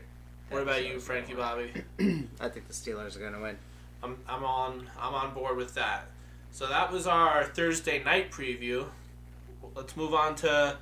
What 0.50 0.64
about 0.64 0.86
you, 0.86 1.00
Frankie 1.00 1.34
Bobby? 1.34 1.72
I 2.40 2.50
think 2.50 2.68
the 2.68 2.74
Steelers 2.74 3.16
are 3.16 3.20
gonna 3.20 3.42
win. 3.42 3.58
I'm, 4.02 4.18
I'm 4.28 4.44
on 4.44 4.90
I'm 5.00 5.14
on 5.14 5.34
board 5.34 5.58
with 5.58 5.74
that. 5.76 6.08
So 6.54 6.68
that 6.68 6.92
was 6.92 7.08
our 7.08 7.46
Thursday 7.46 8.04
night 8.04 8.30
preview. 8.30 8.86
Let's 9.76 9.98
move 9.98 10.14
on 10.14 10.36
to 10.36 10.78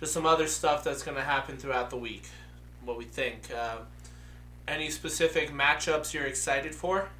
just 0.00 0.14
some 0.14 0.24
other 0.24 0.46
stuff 0.46 0.82
that's 0.82 1.02
going 1.02 1.18
to 1.18 1.22
happen 1.22 1.58
throughout 1.58 1.90
the 1.90 1.98
week. 1.98 2.24
What 2.82 2.96
we 2.96 3.04
think. 3.04 3.50
Uh, 3.54 3.76
any 4.66 4.88
specific 4.88 5.52
matchups 5.52 6.14
you're 6.14 6.24
excited 6.24 6.74
for? 6.74 7.10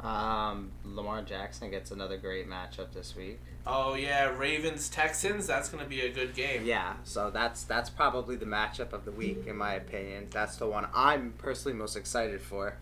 Um, 0.00 0.70
Lamar 0.84 1.22
Jackson 1.22 1.72
gets 1.72 1.90
another 1.90 2.18
great 2.18 2.48
matchup 2.48 2.92
this 2.92 3.16
week. 3.16 3.40
Oh 3.70 3.92
yeah, 3.92 4.30
Ravens 4.34 4.88
Texans. 4.88 5.46
That's 5.46 5.68
going 5.68 5.84
to 5.84 5.88
be 5.88 6.00
a 6.00 6.10
good 6.10 6.34
game. 6.34 6.64
Yeah, 6.64 6.94
so 7.04 7.30
that's 7.30 7.64
that's 7.64 7.90
probably 7.90 8.34
the 8.34 8.46
matchup 8.46 8.94
of 8.94 9.04
the 9.04 9.10
week 9.12 9.46
in 9.46 9.56
my 9.58 9.74
opinion. 9.74 10.28
That's 10.30 10.56
the 10.56 10.66
one 10.66 10.86
I'm 10.94 11.34
personally 11.36 11.76
most 11.76 11.94
excited 11.94 12.40
for. 12.40 12.76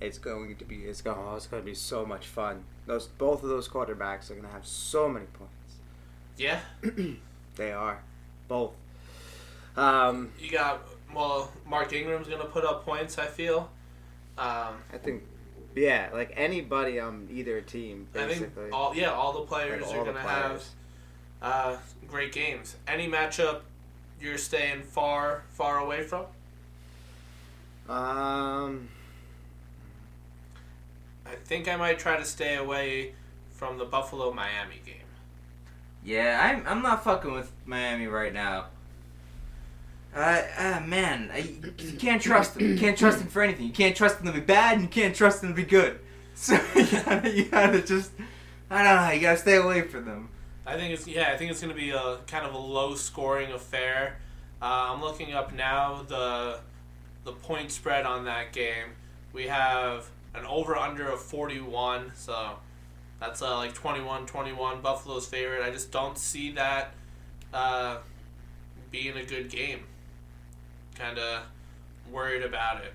It's 0.00 0.18
going 0.18 0.56
to 0.56 0.64
be 0.64 0.78
it's 0.78 1.00
going 1.02 1.16
oh, 1.20 1.36
it's 1.36 1.46
going 1.46 1.62
to 1.62 1.66
be 1.66 1.74
so 1.74 2.04
much 2.04 2.26
fun. 2.26 2.64
Those 2.86 3.06
both 3.06 3.44
of 3.44 3.48
those 3.48 3.68
quarterbacks 3.68 4.28
are 4.28 4.34
going 4.34 4.46
to 4.46 4.52
have 4.52 4.66
so 4.66 5.08
many 5.08 5.26
points. 5.26 5.52
Yeah. 6.36 6.60
They 7.56 7.70
are 7.70 8.00
both. 8.48 8.72
Um, 9.76 10.32
You 10.40 10.50
got 10.50 10.82
well, 11.14 11.52
Mark 11.64 11.92
Ingram's 11.92 12.26
going 12.26 12.40
to 12.40 12.48
put 12.48 12.64
up 12.64 12.84
points. 12.84 13.16
I 13.16 13.26
feel. 13.26 13.70
Um, 14.36 14.74
I 14.92 14.98
think 15.00 15.22
yeah, 15.74 16.10
like 16.12 16.32
anybody 16.36 17.00
on 17.00 17.28
either 17.30 17.60
team 17.60 18.06
I 18.14 18.26
think 18.26 18.52
all 18.72 18.94
yeah 18.94 19.10
all 19.12 19.32
the 19.32 19.40
players 19.42 19.82
Like, 19.82 19.94
are 19.94 19.98
all 19.98 20.04
the 20.04 20.12
going 20.12 20.24
to 20.24 20.30
have 20.30 20.64
uh, 21.42 21.76
great 22.08 22.32
games. 22.32 22.76
Any 22.86 23.08
matchup 23.08 23.60
you're 24.20 24.38
staying 24.38 24.82
far 24.82 25.42
far 25.50 25.78
away 25.78 26.02
from? 26.02 26.26
Um, 27.88 28.88
I 31.26 31.34
think 31.44 31.68
I 31.68 31.76
might 31.76 31.98
try 31.98 32.16
to 32.16 32.24
stay 32.24 32.56
away 32.56 33.14
from 33.50 33.78
the 33.78 33.84
Buffalo 33.84 34.32
Miami 34.32 34.80
game. 34.84 34.96
Yeah, 36.02 36.40
I'm, 36.42 36.66
I'm 36.66 36.82
not 36.82 37.04
fucking 37.04 37.32
with 37.32 37.50
Miami 37.64 38.06
right 38.06 38.32
now. 38.32 38.66
Uh, 40.14 40.42
uh 40.56 40.80
man, 40.86 41.30
I, 41.32 41.38
you 41.78 41.92
can't 41.98 42.22
trust 42.22 42.54
them. 42.54 42.68
You 42.68 42.78
can't 42.78 42.96
trust 42.96 43.18
them 43.18 43.28
for 43.28 43.42
anything. 43.42 43.66
You 43.66 43.72
can't 43.72 43.96
trust 43.96 44.18
them 44.18 44.26
to 44.26 44.32
be 44.32 44.40
bad, 44.40 44.74
and 44.74 44.82
you 44.82 44.88
can't 44.88 45.14
trust 45.14 45.40
them 45.40 45.50
to 45.50 45.56
be 45.56 45.64
good. 45.64 46.00
So 46.36 46.58
you 46.74 46.86
gotta, 46.90 47.30
you 47.30 47.44
gotta 47.44 47.80
just, 47.80 48.10
I 48.68 48.82
don't 48.82 48.96
know, 48.96 49.12
you 49.12 49.20
gotta 49.20 49.38
stay 49.38 49.54
away 49.54 49.82
from 49.82 50.04
them. 50.04 50.30
I 50.66 50.76
think 50.76 50.94
it's 50.94 51.06
yeah. 51.06 51.30
I 51.32 51.36
think 51.36 51.50
it's 51.50 51.60
going 51.60 51.74
to 51.74 51.80
be 51.80 51.90
a 51.90 52.18
kind 52.26 52.46
of 52.46 52.54
a 52.54 52.58
low 52.58 52.94
scoring 52.94 53.52
affair. 53.52 54.16
Uh, 54.62 54.92
I'm 54.92 55.00
looking 55.00 55.34
up 55.34 55.54
now 55.54 56.02
the 56.08 56.60
the 57.24 57.32
point 57.32 57.70
spread 57.70 58.06
on 58.06 58.24
that 58.24 58.52
game. 58.52 58.88
We 59.32 59.44
have 59.44 60.08
an 60.34 60.44
over 60.46 60.76
under 60.76 61.08
of 61.08 61.20
41, 61.20 62.12
so 62.14 62.56
that's 63.20 63.40
uh, 63.42 63.56
like 63.56 63.74
21-21 63.74 64.82
Buffalo's 64.82 65.26
favorite. 65.26 65.62
I 65.62 65.70
just 65.70 65.90
don't 65.90 66.18
see 66.18 66.52
that 66.52 66.92
uh, 67.52 67.98
being 68.90 69.16
a 69.16 69.24
good 69.24 69.48
game. 69.48 69.84
Kind 70.94 71.18
of 71.18 71.42
worried 72.12 72.42
about 72.42 72.82
it. 72.84 72.92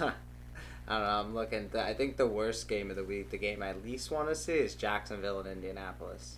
I 0.00 0.98
don't 0.98 1.06
know. 1.06 1.20
I'm 1.20 1.34
looking. 1.34 1.70
I 1.76 1.92
think 1.94 2.16
the 2.16 2.26
worst 2.26 2.68
game 2.68 2.90
of 2.90 2.96
the 2.96 3.04
week, 3.04 3.30
the 3.30 3.38
game 3.38 3.62
I 3.62 3.72
least 3.72 4.10
want 4.10 4.28
to 4.28 4.34
see, 4.34 4.54
is 4.54 4.74
Jacksonville 4.74 5.40
and 5.40 5.48
Indianapolis. 5.48 6.36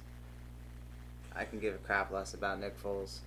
I 1.35 1.45
can 1.45 1.61
give 1.61 1.75
a 1.75 1.79
crap 1.79 2.11
less 2.11 2.35
about 2.35 2.61
Nick 2.61 2.81
Foles. 2.83 3.19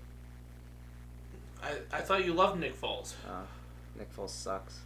I, 1.62 1.98
I 1.98 2.02
thought 2.02 2.26
you 2.26 2.34
loved 2.34 2.60
Nick 2.60 2.80
Foles. 2.80 3.14
Oh, 3.30 3.48
Nick 3.98 4.14
Foles 4.16 4.30
sucks. 4.30 4.80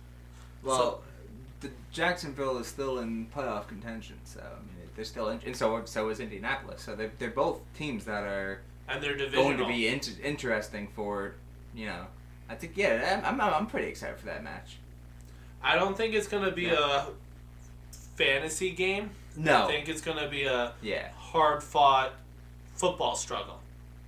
Well, 0.63 1.01
the 1.61 1.71
Jacksonville 1.91 2.57
is 2.59 2.67
still 2.67 2.99
in 2.99 3.27
playoff 3.35 3.67
contention, 3.67 4.17
so 4.23 4.41
I 4.41 4.59
mean 4.59 4.89
they're 4.95 5.05
still 5.05 5.29
in, 5.29 5.39
and 5.45 5.55
so 5.55 5.81
so 5.85 6.09
is 6.09 6.19
Indianapolis. 6.19 6.81
So 6.81 6.95
they're 6.95 7.11
they're 7.17 7.31
both 7.31 7.61
teams 7.75 8.05
that 8.05 8.23
are 8.23 8.61
And 8.87 9.03
they're 9.03 9.17
going 9.17 9.57
to 9.57 9.65
be 9.67 9.87
inter- 9.87 10.21
interesting 10.23 10.87
for 10.95 11.35
you 11.75 11.85
know. 11.87 12.05
I 12.49 12.55
think 12.55 12.73
yeah, 12.75 13.21
I'm, 13.25 13.39
I'm 13.41 13.53
I'm 13.53 13.67
pretty 13.67 13.87
excited 13.87 14.17
for 14.17 14.27
that 14.27 14.43
match. 14.43 14.77
I 15.61 15.75
don't 15.75 15.97
think 15.97 16.13
it's 16.13 16.27
gonna 16.27 16.51
be 16.51 16.63
Yeah. 16.63 17.07
a 17.07 17.11
fantasy 18.15 18.71
game. 18.71 19.09
No, 19.35 19.65
I 19.65 19.67
think 19.67 19.89
it's 19.89 20.01
gonna 20.01 20.29
be 20.29 20.43
a 20.45 20.73
yeah, 20.81 21.09
hard 21.17 21.61
fought 21.61 22.13
football 22.75 23.15
struggle. 23.15 23.59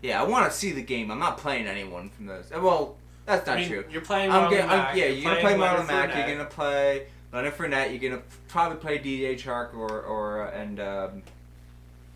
yeah, 0.01 0.21
I 0.21 0.23
want 0.25 0.49
to 0.51 0.57
see 0.57 0.71
the 0.71 0.81
game. 0.81 1.11
I'm 1.11 1.19
not 1.19 1.37
playing 1.37 1.67
anyone 1.67 2.09
from 2.09 2.25
those. 2.27 2.51
uh, 2.51 2.59
Well, 2.61 2.95
that's 3.25 3.45
not 3.45 3.57
I 3.57 3.59
mean, 3.61 3.69
true. 3.69 3.85
you're 3.91 4.01
playing 4.01 4.31
I'm 4.31 4.49
getting, 4.49 4.69
I'm, 4.69 4.97
yeah, 4.97 5.05
you're 5.05 5.23
gonna 5.23 5.41
play 5.41 5.55
playing 5.55 5.59
Marlon 5.59 5.87
Mack. 5.87 6.15
You're 6.15 6.37
gonna 6.37 6.49
play 6.49 7.07
Leonard 7.33 7.55
Fournette. 7.55 7.89
You're 7.99 8.09
gonna 8.11 8.23
probably 8.47 8.77
play 8.77 8.97
DJ 8.99 9.35
Chark 9.35 9.73
or 9.75 10.01
or 10.01 10.47
uh, 10.47 10.51
and 10.51 10.79
um, 10.79 11.23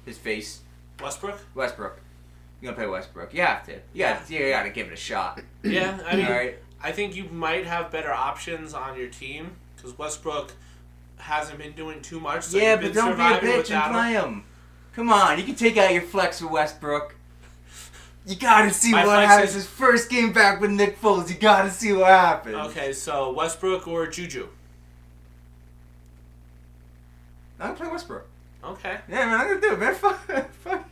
his 0.06 0.18
face 0.18 0.62
Westbrook. 1.02 1.40
Westbrook. 1.54 2.00
You're 2.64 2.72
gonna 2.72 2.82
play 2.82 2.90
Westbrook. 2.90 3.34
You 3.34 3.42
have 3.42 3.66
to. 3.66 3.74
You 3.94 4.06
got 4.06 4.30
you 4.30 4.48
gotta 4.50 4.70
give 4.70 4.88
it 4.88 4.94
a 4.94 4.96
shot. 4.96 5.42
Yeah, 5.64 6.00
I 6.08 6.16
mean, 6.16 6.26
All 6.26 6.32
right. 6.32 6.56
I 6.82 6.92
think 6.94 7.14
you 7.16 7.26
might 7.26 7.66
have 7.66 7.92
better 7.92 8.12
options 8.14 8.74
on 8.74 8.98
your 8.98 9.08
team 9.10 9.52
because 9.76 9.98
Westbrook 9.98 10.54
hasn't 11.18 11.58
been 11.58 11.74
doing 11.74 12.02
too 12.02 12.20
much. 12.22 12.44
So 12.46 12.58
yeah, 12.58 12.72
you've 12.72 12.82
but 12.82 12.94
been 12.94 13.06
don't 13.06 13.18
be 13.18 13.24
a 13.24 13.52
bitch 13.52 13.70
and 13.72 13.84
him. 13.86 13.92
play 13.92 14.12
him. 14.14 14.44
Come 14.94 15.10
on, 15.10 15.38
you 15.38 15.44
can 15.44 15.56
take 15.56 15.76
out 15.78 15.92
your 15.92 16.04
flex 16.04 16.40
for 16.40 16.48
Westbrook. 16.48 17.16
You 18.26 18.36
gotta 18.38 18.72
see 18.72 18.92
My 18.92 19.06
what 19.06 19.26
happens. 19.26 19.50
is- 19.50 19.56
His 19.56 19.68
first 19.68 20.10
game 20.10 20.32
back 20.32 20.62
with 20.62 20.72
Nick 20.72 21.02
Foles. 21.02 21.30
You 21.30 21.36
gotta 21.36 21.70
see 21.70 21.92
what 21.92 22.08
happens. 22.08 22.56
Okay, 22.56 22.94
so 22.94 23.34
Westbrook 23.34 23.88
or 23.90 24.08
Juju. 24.08 24.48
I'm 27.60 27.68
gonna 27.68 27.78
play 27.78 27.88
Westbrook. 27.90 28.26
Okay, 28.64 28.98
Yeah, 29.10 29.26
man, 29.26 29.40
I'm 29.42 29.48
gonna 29.48 29.60
do 29.62 29.74
it, 29.74 29.80
man. 29.80 29.96
Fuck, 29.96 30.26
fuck. 30.64 30.90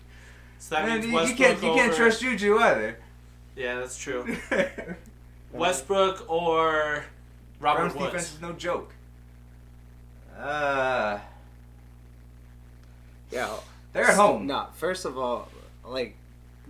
So 0.62 0.76
that 0.76 0.86
Man, 0.88 1.00
means 1.02 1.12
you, 1.12 1.20
you 1.22 1.36
can't, 1.36 1.56
you 1.64 1.74
can't 1.74 1.90
over- 1.92 1.98
trust 1.98 2.22
Juju 2.22 2.58
either. 2.60 2.98
Yeah, 3.56 3.80
that's 3.80 3.98
true. 3.98 4.38
Westbrook 5.52 6.30
or 6.30 7.04
Robert 7.60 7.80
Browns 7.80 7.94
Woods. 7.96 8.06
defense 8.06 8.34
is 8.36 8.42
no 8.42 8.54
joke. 8.54 8.94
Uh, 10.38 11.20
Yeah. 13.32 13.50
they're 13.94 14.06
at 14.06 14.16
home. 14.16 14.48
No, 14.48 14.68
first 14.74 15.06
of 15.06 15.18
all, 15.18 15.50
like 15.86 16.16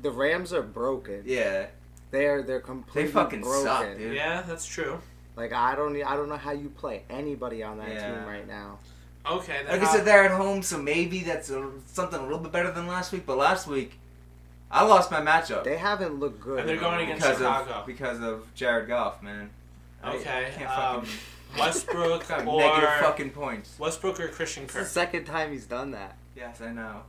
the 0.02 0.12
Rams 0.12 0.54
are 0.54 0.62
broken. 0.64 1.24
Yeah, 1.26 1.68
They're 2.12 2.42
they're 2.44 2.60
completely 2.60 3.04
they 3.04 3.12
fucking 3.14 3.42
broken. 3.42 3.64
suck, 3.64 3.98
dude. 3.98 4.16
Yeah, 4.16 4.42
that's 4.42 4.66
true. 4.66 5.00
Like 5.36 5.54
I 5.54 5.76
don't 5.76 5.96
I 6.04 6.16
don't 6.16 6.30
know 6.30 6.38
how 6.38 6.52
you 6.52 6.70
play 6.70 7.04
anybody 7.10 7.62
on 7.64 7.78
that 7.78 7.90
Yeah. 7.90 8.16
team 8.16 8.26
right 8.28 8.48
now. 8.48 8.80
Okay, 9.26 9.62
then 9.64 9.72
like 9.74 9.82
I 9.82 9.86
how- 9.86 9.96
said, 9.96 10.06
they're 10.06 10.24
at 10.26 10.32
home, 10.32 10.64
so 10.64 10.78
maybe 10.78 11.22
that's 11.22 11.50
a, 11.50 11.70
something 11.88 12.20
a 12.20 12.24
little 12.24 12.40
bit 12.40 12.52
better 12.52 12.72
than 12.72 12.88
last 12.88 13.12
week. 13.12 13.26
But 13.26 13.38
last 13.38 13.68
week, 13.68 14.00
I 14.72 14.84
lost 14.84 15.12
my 15.12 15.20
matchup 15.22 15.64
They 15.64 15.78
haven't 15.78 16.20
looked 16.20 16.40
good. 16.42 16.60
And 16.62 16.70
they're 16.70 16.78
at 16.78 16.82
going 16.82 17.02
against 17.04 17.22
because 17.24 17.38
Chicago. 17.38 17.72
of 17.72 17.86
because 17.86 18.20
of 18.22 18.54
Jared 18.56 18.88
Goff, 18.88 19.22
man. 19.22 19.50
I 20.04 20.16
Okay, 20.16 20.50
can't 20.56 20.70
um, 20.72 21.02
fucking 21.06 21.60
Westbrook 21.60 22.28
got 22.30 22.48
or 22.48 22.60
negative 22.60 22.90
fucking 23.02 23.30
points. 23.32 23.76
Westbrook 23.78 24.20
or 24.20 24.28
Christian 24.30 24.64
It's 24.64 24.74
the 24.74 24.80
Kirk. 24.80 24.88
second 24.88 25.26
time 25.26 25.52
he's 25.52 25.66
done 25.66 25.92
that. 25.92 26.16
Yes, 26.36 26.62
I 26.62 26.72
know. 26.72 27.02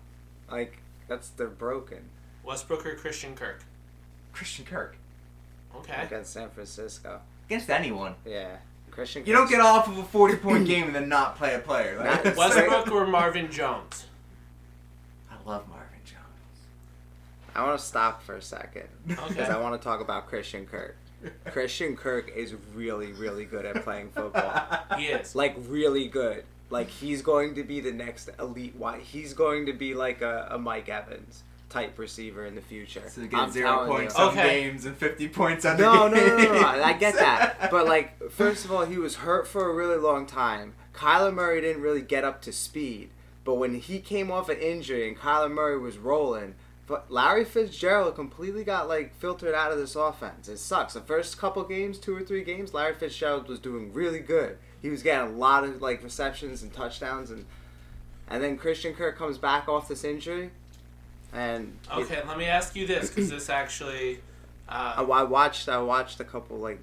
Like 0.50 0.78
that's 1.08 1.30
they're 1.30 1.46
broken 1.48 2.00
Westbrook 2.44 2.84
or 2.84 2.94
Christian 2.96 3.34
Kirk. 3.34 3.62
Christian 4.32 4.64
Kirk 4.66 4.96
Okay. 5.74 6.02
against 6.02 6.32
San 6.34 6.50
Francisco. 6.50 7.20
against 7.46 7.70
anyone. 7.70 8.16
Yeah, 8.26 8.56
Christian. 8.92 9.24
You 9.26 9.32
don't 9.32 9.50
get 9.50 9.60
off 9.60 9.88
of 9.88 9.98
a 9.98 10.04
forty-point 10.04 10.66
game 10.68 10.84
and 10.86 10.94
then 10.94 11.08
not 11.08 11.36
play 11.36 11.54
a 11.54 11.58
player. 11.58 11.98
Like, 11.98 12.24
Not- 12.24 12.36
Westbrook 12.36 12.90
or 12.92 13.06
Marvin 13.06 13.50
Jones. 13.50 14.06
I 15.30 15.34
love 15.48 15.68
Marvin 15.68 15.98
Jones. 16.04 16.22
I 17.54 17.64
want 17.64 17.78
to 17.78 17.84
stop 17.84 18.22
for 18.22 18.36
a 18.36 18.42
second 18.42 18.88
because 19.06 19.32
Okay. 19.32 19.42
I 19.44 19.58
want 19.58 19.80
to 19.80 19.84
talk 19.84 20.00
about 20.00 20.26
Christian 20.28 20.66
Kirk. 20.66 20.96
Christian 21.46 21.96
Kirk 21.96 22.30
is 22.36 22.54
really, 22.74 23.12
really 23.12 23.44
good 23.44 23.64
at 23.64 23.82
playing 23.82 24.10
football. 24.10 24.62
He 24.98 25.06
is. 25.06 25.34
like 25.34 25.56
really 25.68 26.06
good. 26.06 26.44
Like 26.70 26.88
he's 26.88 27.22
going 27.22 27.54
to 27.56 27.62
be 27.64 27.80
the 27.80 27.92
next 27.92 28.28
elite. 28.38 28.76
Wide. 28.76 29.00
He's 29.02 29.32
going 29.34 29.66
to 29.66 29.72
be 29.72 29.94
like 29.94 30.20
a, 30.22 30.48
a 30.50 30.58
Mike 30.58 30.88
Evans 30.88 31.42
type 31.72 31.98
receiver 31.98 32.44
in 32.46 32.54
the 32.54 32.60
future. 32.60 33.02
So 33.08 33.22
get 33.26 33.34
I'm 33.40 33.50
zero 33.50 33.68
telling 33.68 33.90
you. 33.90 33.96
points 33.98 34.14
on 34.16 34.28
Okay. 34.30 34.60
games 34.62 34.84
and 34.84 34.96
fifty 34.96 35.28
points 35.28 35.64
on 35.64 35.76
the 35.76 35.82
No, 35.82 36.08
no, 36.08 36.14
no, 36.26 36.36
no, 36.36 36.52
no. 36.60 36.82
I 36.84 36.92
get 36.92 37.14
that. 37.14 37.56
But 37.70 37.86
like, 37.86 38.30
first 38.30 38.64
of 38.64 38.72
all, 38.72 38.84
he 38.84 38.98
was 38.98 39.16
hurt 39.16 39.48
for 39.48 39.68
a 39.70 39.74
really 39.74 39.96
long 39.96 40.26
time. 40.26 40.74
Kyler 40.94 41.32
Murray 41.32 41.60
didn't 41.60 41.82
really 41.82 42.02
get 42.02 42.24
up 42.24 42.42
to 42.42 42.52
speed. 42.52 43.08
But 43.44 43.54
when 43.54 43.74
he 43.76 43.98
came 43.98 44.30
off 44.30 44.48
an 44.48 44.58
injury 44.58 45.08
and 45.08 45.16
Kyler 45.16 45.50
Murray 45.50 45.78
was 45.78 45.96
rolling, 45.98 46.54
but 46.86 47.10
Larry 47.10 47.44
Fitzgerald 47.44 48.14
completely 48.14 48.62
got 48.64 48.86
like 48.88 49.14
filtered 49.16 49.54
out 49.54 49.72
of 49.72 49.78
this 49.78 49.96
offense. 49.96 50.48
It 50.48 50.58
sucks. 50.58 50.92
The 50.94 51.00
first 51.00 51.38
couple 51.38 51.62
games, 51.64 51.98
two 51.98 52.14
or 52.14 52.22
three 52.22 52.44
games, 52.44 52.74
Larry 52.74 52.94
Fitzgerald 52.94 53.48
was 53.48 53.58
doing 53.58 53.92
really 53.92 54.20
good. 54.20 54.58
He 54.82 54.90
was 54.90 55.02
getting 55.02 55.34
a 55.34 55.38
lot 55.38 55.64
of 55.64 55.80
like 55.80 56.02
receptions 56.04 56.62
and 56.62 56.72
touchdowns 56.72 57.30
and 57.30 57.46
and 58.28 58.42
then 58.42 58.56
Christian 58.56 58.94
Kirk 58.94 59.16
comes 59.18 59.36
back 59.38 59.68
off 59.68 59.88
this 59.88 60.04
injury, 60.04 60.50
and 61.32 61.76
Okay, 61.90 62.22
let 62.26 62.36
me 62.36 62.46
ask 62.46 62.76
you 62.76 62.86
this 62.86 63.08
because 63.08 63.30
this 63.30 63.48
actually, 63.48 64.20
I, 64.68 64.94
uh, 64.94 65.06
I 65.06 65.22
watched 65.22 65.68
I 65.68 65.78
watched 65.78 66.20
a 66.20 66.24
couple 66.24 66.58
like 66.58 66.80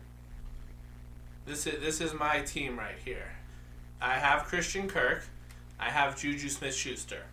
this 1.45 1.67
is 1.67 1.79
this 1.79 2.01
is 2.01 2.13
my 2.13 2.41
team 2.41 2.77
right 2.77 2.97
here. 3.03 3.31
I 4.01 4.13
have 4.13 4.45
Christian 4.45 4.87
Kirk. 4.87 5.23
I 5.79 5.89
have 5.89 6.19
Juju 6.19 6.49
Smith 6.49 6.75
Schuster. 6.75 7.23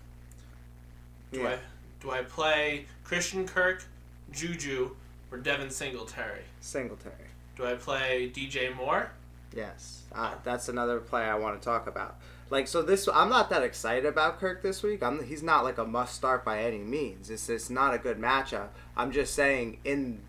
Do 1.33 1.41
yeah, 1.41 1.49
I 1.49 1.59
do 2.01 2.11
I 2.11 2.23
play 2.23 2.87
Christian 3.05 3.47
Kirk, 3.47 3.85
Juju, 4.33 4.95
or 5.31 5.39
Devin 5.39 5.71
Singletary? 5.71 6.43
Singletary. 6.61 7.15
Do 7.57 7.67
I 7.67 7.75
play 7.75 8.31
DJ 8.35 8.75
Moore? 8.75 9.11
Yes, 9.55 10.03
uh, 10.15 10.35
that's 10.45 10.69
another 10.69 11.01
play 11.01 11.23
I 11.23 11.35
want 11.37 11.61
to 11.61 11.65
talk 11.65 11.87
about. 11.87 12.17
Like 12.49 12.69
so, 12.69 12.83
this 12.83 13.09
I'm 13.13 13.29
not 13.29 13.51
that 13.51 13.63
excited 13.63 14.07
about 14.07 14.39
Kirk 14.39 14.63
this 14.63 14.83
week. 14.83 15.03
I'm 15.03 15.25
he's 15.25 15.43
not 15.43 15.65
like 15.65 15.79
a 15.79 15.85
must 15.85 16.15
start 16.15 16.45
by 16.45 16.63
any 16.63 16.79
means. 16.79 17.29
It's 17.29 17.49
it's 17.49 17.71
not 17.71 17.95
a 17.95 17.99
good 17.99 18.19
matchup. 18.19 18.69
I'm 18.97 19.11
just 19.11 19.35
saying 19.35 19.79
in 19.85 20.21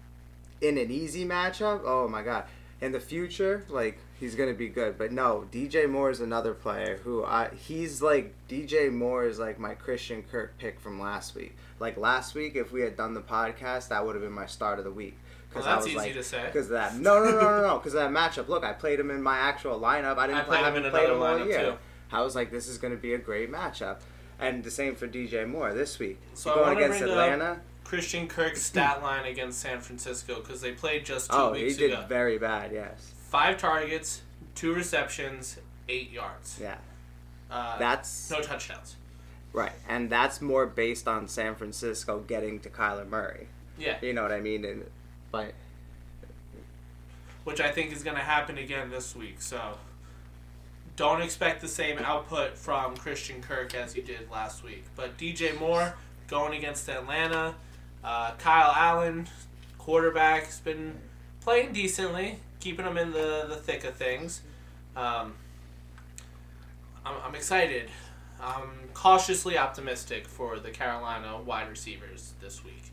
in 0.60 0.78
an 0.78 0.90
easy 0.90 1.26
matchup. 1.26 1.82
Oh 1.86 2.08
my 2.08 2.24
god, 2.24 2.46
in 2.82 2.92
the 2.92 3.00
future, 3.00 3.66
like 3.70 4.00
he's 4.20 4.34
gonna 4.34 4.56
be 4.56 4.68
good. 4.68 4.98
But 4.98 5.12
no, 5.12 5.46
DJ 5.52 5.88
Moore 5.88 6.10
is 6.10 6.20
another 6.20 6.56
player 6.56 7.00
who 7.04 7.24
I 7.24 7.50
he's 7.56 8.02
like 8.02 8.34
DJ 8.50 8.92
Moore 8.92 9.26
is 9.26 9.38
like 9.38 9.60
my 9.60 9.76
Christian 9.76 10.24
Kirk 10.24 10.58
pick 10.58 10.80
from 10.80 11.00
last 11.00 11.36
week. 11.36 11.56
Like 11.80 11.98
last 11.98 12.34
week, 12.34 12.56
if 12.56 12.72
we 12.72 12.82
had 12.82 12.98
done 12.98 13.14
the 13.14 13.22
podcast, 13.22 13.90
that 13.90 14.04
would 14.04 14.16
have 14.16 14.24
been 14.24 14.34
my 14.34 14.48
start 14.48 14.80
of 14.80 14.86
the 14.86 14.92
week. 14.92 15.16
Well, 15.54 15.64
I 15.64 15.76
that's 15.76 15.86
was 15.86 15.88
easy 15.94 15.98
like, 15.98 16.14
to 16.14 16.24
say. 16.24 16.46
because 16.46 16.66
of 16.66 16.72
that. 16.72 16.96
No, 16.96 17.24
no, 17.24 17.32
no, 17.32 17.40
no, 17.40 17.62
no. 17.62 17.78
Because 17.78 17.94
of 17.94 18.02
that 18.02 18.12
matchup. 18.12 18.48
Look, 18.48 18.64
I 18.64 18.74
played 18.74 19.00
him 19.00 19.10
in 19.12 19.22
my 19.22 19.38
actual 19.38 19.80
lineup. 19.80 20.18
I 20.18 20.28
didn't 20.28 20.40
I 20.40 20.44
play, 20.44 20.58
played 20.60 20.74
him 20.74 20.86
in 20.86 20.92
played 20.92 21.10
him 21.10 21.22
all 21.22 21.40
lineup, 21.40 21.48
year. 21.48 21.72
too. 21.72 21.78
I 22.12 22.22
was 22.22 22.36
like, 22.36 22.52
this 22.52 22.68
is 22.68 22.78
going 22.78 22.94
to 22.96 23.00
be 23.00 23.14
a 23.14 23.18
great 23.18 23.52
matchup. 23.52 23.98
And 24.40 24.64
the 24.64 24.72
same 24.72 24.96
for 24.96 25.08
DJ 25.08 25.48
Moore 25.50 25.74
this 25.74 25.98
week. 26.00 26.20
So 26.36 26.54
going 26.56 26.78
against 26.78 27.02
Atlanta. 27.02 27.60
Christian 27.84 28.28
Kirk's 28.28 28.62
stat 28.62 29.02
line 29.02 29.26
against 29.26 29.60
San 29.60 29.80
Francisco 29.80 30.36
because 30.36 30.62
they 30.62 30.74
played 30.74 31.06
just 31.06 31.32
two 31.32 31.38
Oh, 31.38 31.54
he 31.54 31.64
weeks 31.64 31.78
did 31.78 31.92
ago. 31.94 32.06
very 32.08 32.38
bad. 32.38 32.72
Yes. 32.74 33.14
Five 33.30 33.58
targets, 33.58 34.22
two 34.56 34.74
receptions, 34.74 35.58
eight 35.90 36.12
yards. 36.12 36.60
Yeah. 36.62 36.76
Uh, 37.50 37.78
That's 37.80 38.30
no 38.30 38.42
touchdowns. 38.42 38.98
right, 39.54 39.72
and 39.88 40.10
that's 40.10 40.42
more 40.42 40.66
based 40.66 41.08
on 41.08 41.30
San 41.30 41.56
Francisco 41.56 42.20
getting 42.20 42.60
to 42.60 42.70
Kyler 42.70 43.08
Murray. 43.08 43.48
Yeah, 43.80 43.96
You 44.02 44.12
know 44.12 44.22
what 44.24 44.34
I 44.34 44.42
mean? 44.42 44.66
And 44.66 44.84
but 45.32 45.54
which 47.46 47.62
I 47.62 47.72
think 47.72 47.94
is 47.94 48.04
going 48.04 48.18
to 48.18 48.24
happen 48.24 48.58
again 48.58 48.90
this 48.90 49.16
week. 49.16 49.42
So 49.42 49.78
don't 50.98 51.22
expect 51.22 51.62
the 51.62 51.68
same 51.68 52.00
output 52.00 52.58
from 52.58 52.98
Christian 52.98 53.42
Kirk 53.42 53.74
as 53.76 53.96
you 53.96 54.02
did 54.02 54.30
last 54.30 54.64
week. 54.64 54.84
But 54.96 55.18
DJ 55.18 55.58
Moore 55.58 55.96
going 56.28 56.58
against 56.58 56.90
Atlanta. 56.90 57.56
Uh, 58.04 58.32
Kyle 58.40 58.74
Allen, 58.76 59.28
quarterback, 59.78 60.46
has 60.46 60.60
been 60.60 60.96
playing 61.40 61.72
decently, 61.72 62.40
keeping 62.60 62.84
them 62.84 62.98
in 62.98 63.12
the, 63.12 63.46
the 63.48 63.56
thick 63.56 63.84
of 63.86 63.96
things. 63.96 64.42
Um, 64.96 65.36
I'm, 67.06 67.16
I'm 67.24 67.36
excited. 67.36 67.90
I'm 68.42 68.90
cautiously 68.94 69.58
optimistic 69.58 70.28
for 70.28 70.60
the 70.60 70.72
Carolina 70.72 71.40
wide 71.40 71.70
receivers 71.70 72.34
this 72.42 72.64
week. 72.66 72.92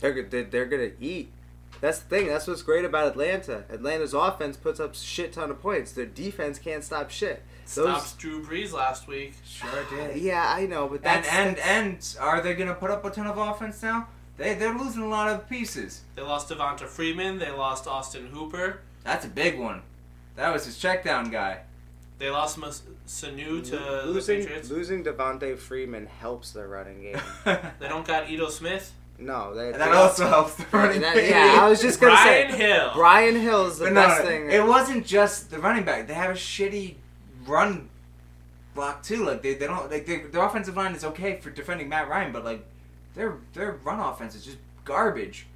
they're 0.00 0.22
they're, 0.24 0.44
they're 0.44 0.66
gonna 0.66 0.90
eat. 1.00 1.30
That's 1.80 1.98
the 1.98 2.08
thing. 2.08 2.26
That's 2.28 2.46
what's 2.46 2.62
great 2.62 2.84
about 2.84 3.08
Atlanta. 3.08 3.64
Atlanta's 3.70 4.14
offense 4.14 4.56
puts 4.56 4.80
up 4.80 4.94
shit 4.94 5.32
ton 5.32 5.50
of 5.50 5.60
points. 5.60 5.92
Their 5.92 6.06
defense 6.06 6.58
can't 6.58 6.82
stop 6.84 7.10
shit. 7.10 7.42
Those- 7.74 7.86
Stops 7.88 8.12
Drew 8.14 8.42
Brees 8.44 8.72
last 8.72 9.06
week. 9.08 9.34
Sure 9.46 9.84
did. 9.90 10.16
Yeah, 10.18 10.44
I 10.54 10.66
know, 10.66 10.86
but 10.86 10.96
And 10.96 11.04
that's 11.04 11.28
and 11.28 11.56
that's- 11.56 12.16
and 12.16 12.22
are 12.24 12.40
they 12.40 12.54
gonna 12.54 12.74
put 12.74 12.90
up 12.90 13.04
a 13.04 13.10
ton 13.10 13.26
of 13.26 13.38
offense 13.38 13.82
now? 13.82 14.08
They 14.36 14.54
they're 14.54 14.76
losing 14.76 15.02
a 15.02 15.08
lot 15.08 15.28
of 15.30 15.48
pieces. 15.48 16.02
They 16.14 16.22
lost 16.22 16.48
Devonta 16.48 16.86
Freeman. 16.86 17.38
They 17.38 17.50
lost 17.50 17.86
Austin 17.86 18.26
Hooper. 18.26 18.80
That's 19.04 19.24
a 19.24 19.28
big 19.28 19.58
one. 19.58 19.82
That 20.36 20.52
was 20.52 20.64
his 20.66 20.76
check 20.78 21.04
down 21.04 21.30
guy. 21.30 21.60
They 22.18 22.30
lost 22.30 22.58
Mas- 22.58 22.82
Sanu 23.06 23.62
to 23.64 23.76
the 23.76 24.02
losing 24.06 24.40
Patriots. 24.40 24.70
losing 24.70 25.04
Devonta 25.04 25.58
Freeman 25.58 26.06
helps 26.06 26.52
their 26.52 26.68
running 26.68 27.02
game. 27.02 27.20
They 27.78 27.88
don't 27.88 28.06
got 28.06 28.28
Ito 28.30 28.48
Smith. 28.50 28.92
No, 29.18 29.54
they, 29.54 29.66
And 29.66 29.74
they 29.74 29.78
that 29.78 29.92
also 29.92 30.26
helps 30.26 30.54
the 30.56 30.66
running 30.72 31.00
that- 31.00 31.14
game. 31.14 31.30
yeah, 31.30 31.58
I 31.60 31.68
was 31.68 31.80
just 31.80 32.00
gonna 32.00 32.16
say 32.16 32.46
Brian 32.46 32.50
say 32.52 32.56
Hill. 32.58 32.90
Brian 32.94 33.36
Hill's 33.36 33.78
the 33.78 33.84
But 33.86 33.94
best 33.94 34.22
no, 34.22 34.28
thing. 34.28 34.50
it 34.50 34.66
wasn't 34.66 35.06
just 35.06 35.50
the 35.50 35.58
running 35.60 35.84
back. 35.84 36.06
They 36.08 36.14
have 36.14 36.30
a 36.30 36.34
shitty 36.34 36.96
run 37.46 37.88
block 38.74 39.02
too. 39.04 39.24
Like 39.24 39.42
they, 39.42 39.54
they 39.54 39.66
don't 39.68 39.88
like 39.90 40.04
they, 40.06 40.18
their 40.22 40.42
offensive 40.44 40.76
line 40.76 40.94
is 40.94 41.04
okay 41.04 41.36
for 41.40 41.50
defending 41.50 41.88
Matt 41.88 42.08
Ryan, 42.08 42.32
but 42.32 42.44
like 42.44 42.66
their 43.14 43.36
their 43.52 43.72
run 43.84 44.00
offense 44.00 44.34
is 44.34 44.44
just 44.44 44.58
garbage. 44.84 45.46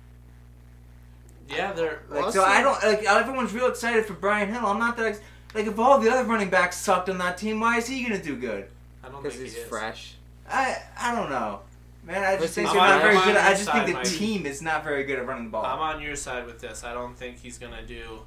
Yeah, 1.51 1.73
they're 1.73 2.03
Like 2.09 2.23
Well, 2.23 2.33
so, 2.33 2.44
I 2.44 2.62
don't 2.62 2.81
like 2.85 3.03
everyone's 3.05 3.53
real 3.53 3.68
excited 3.68 4.05
for 4.07 4.12
Brian 4.14 4.53
Hill. 4.53 4.64
I'm 4.66 4.79
not 4.79 4.97
that 4.99 5.07
ex- 5.07 5.21
like 5.55 5.66
if 5.66 5.79
all 5.79 5.99
the 5.99 6.11
other 6.11 6.25
running 6.29 6.51
backs 6.51 6.77
sucked 6.77 7.09
on 7.09 7.18
that 7.18 7.38
team, 7.38 7.59
why 7.59 7.79
is 7.79 7.87
he 7.87 8.03
gonna 8.03 8.23
do 8.23 8.37
good? 8.37 8.68
I 9.03 9.09
don't 9.09 9.23
because 9.23 9.37
think 9.37 9.47
he's 9.49 9.57
he 9.57 9.62
is. 9.62 9.68
fresh. 9.68 10.14
I 10.49 10.77
I 10.99 11.14
don't 11.14 11.31
know, 11.31 11.61
man. 12.09 12.25
I 12.25 12.37
just 12.37 12.55
think 12.55 12.68
I'm 12.68 12.75
they're 12.77 12.88
not 12.88 13.03
very 13.03 13.14
good. 13.25 13.37
I 13.37 13.51
just 13.55 13.71
think 13.71 13.87
the 13.87 13.92
Mike. 13.92 14.05
team 14.05 14.47
is 14.47 14.61
not 14.61 14.83
very 14.83 15.05
good 15.05 15.21
at 15.21 15.27
running 15.27 15.44
the 15.44 15.51
ball. 15.51 15.64
I'm 15.64 15.79
on 15.79 16.03
your 16.03 16.16
side 16.16 16.44
with 16.47 16.59
this. 16.61 16.83
I 16.83 16.92
don't 16.92 17.14
think 17.16 17.38
he's 17.38 17.59
gonna 17.59 17.87
do 17.87 18.21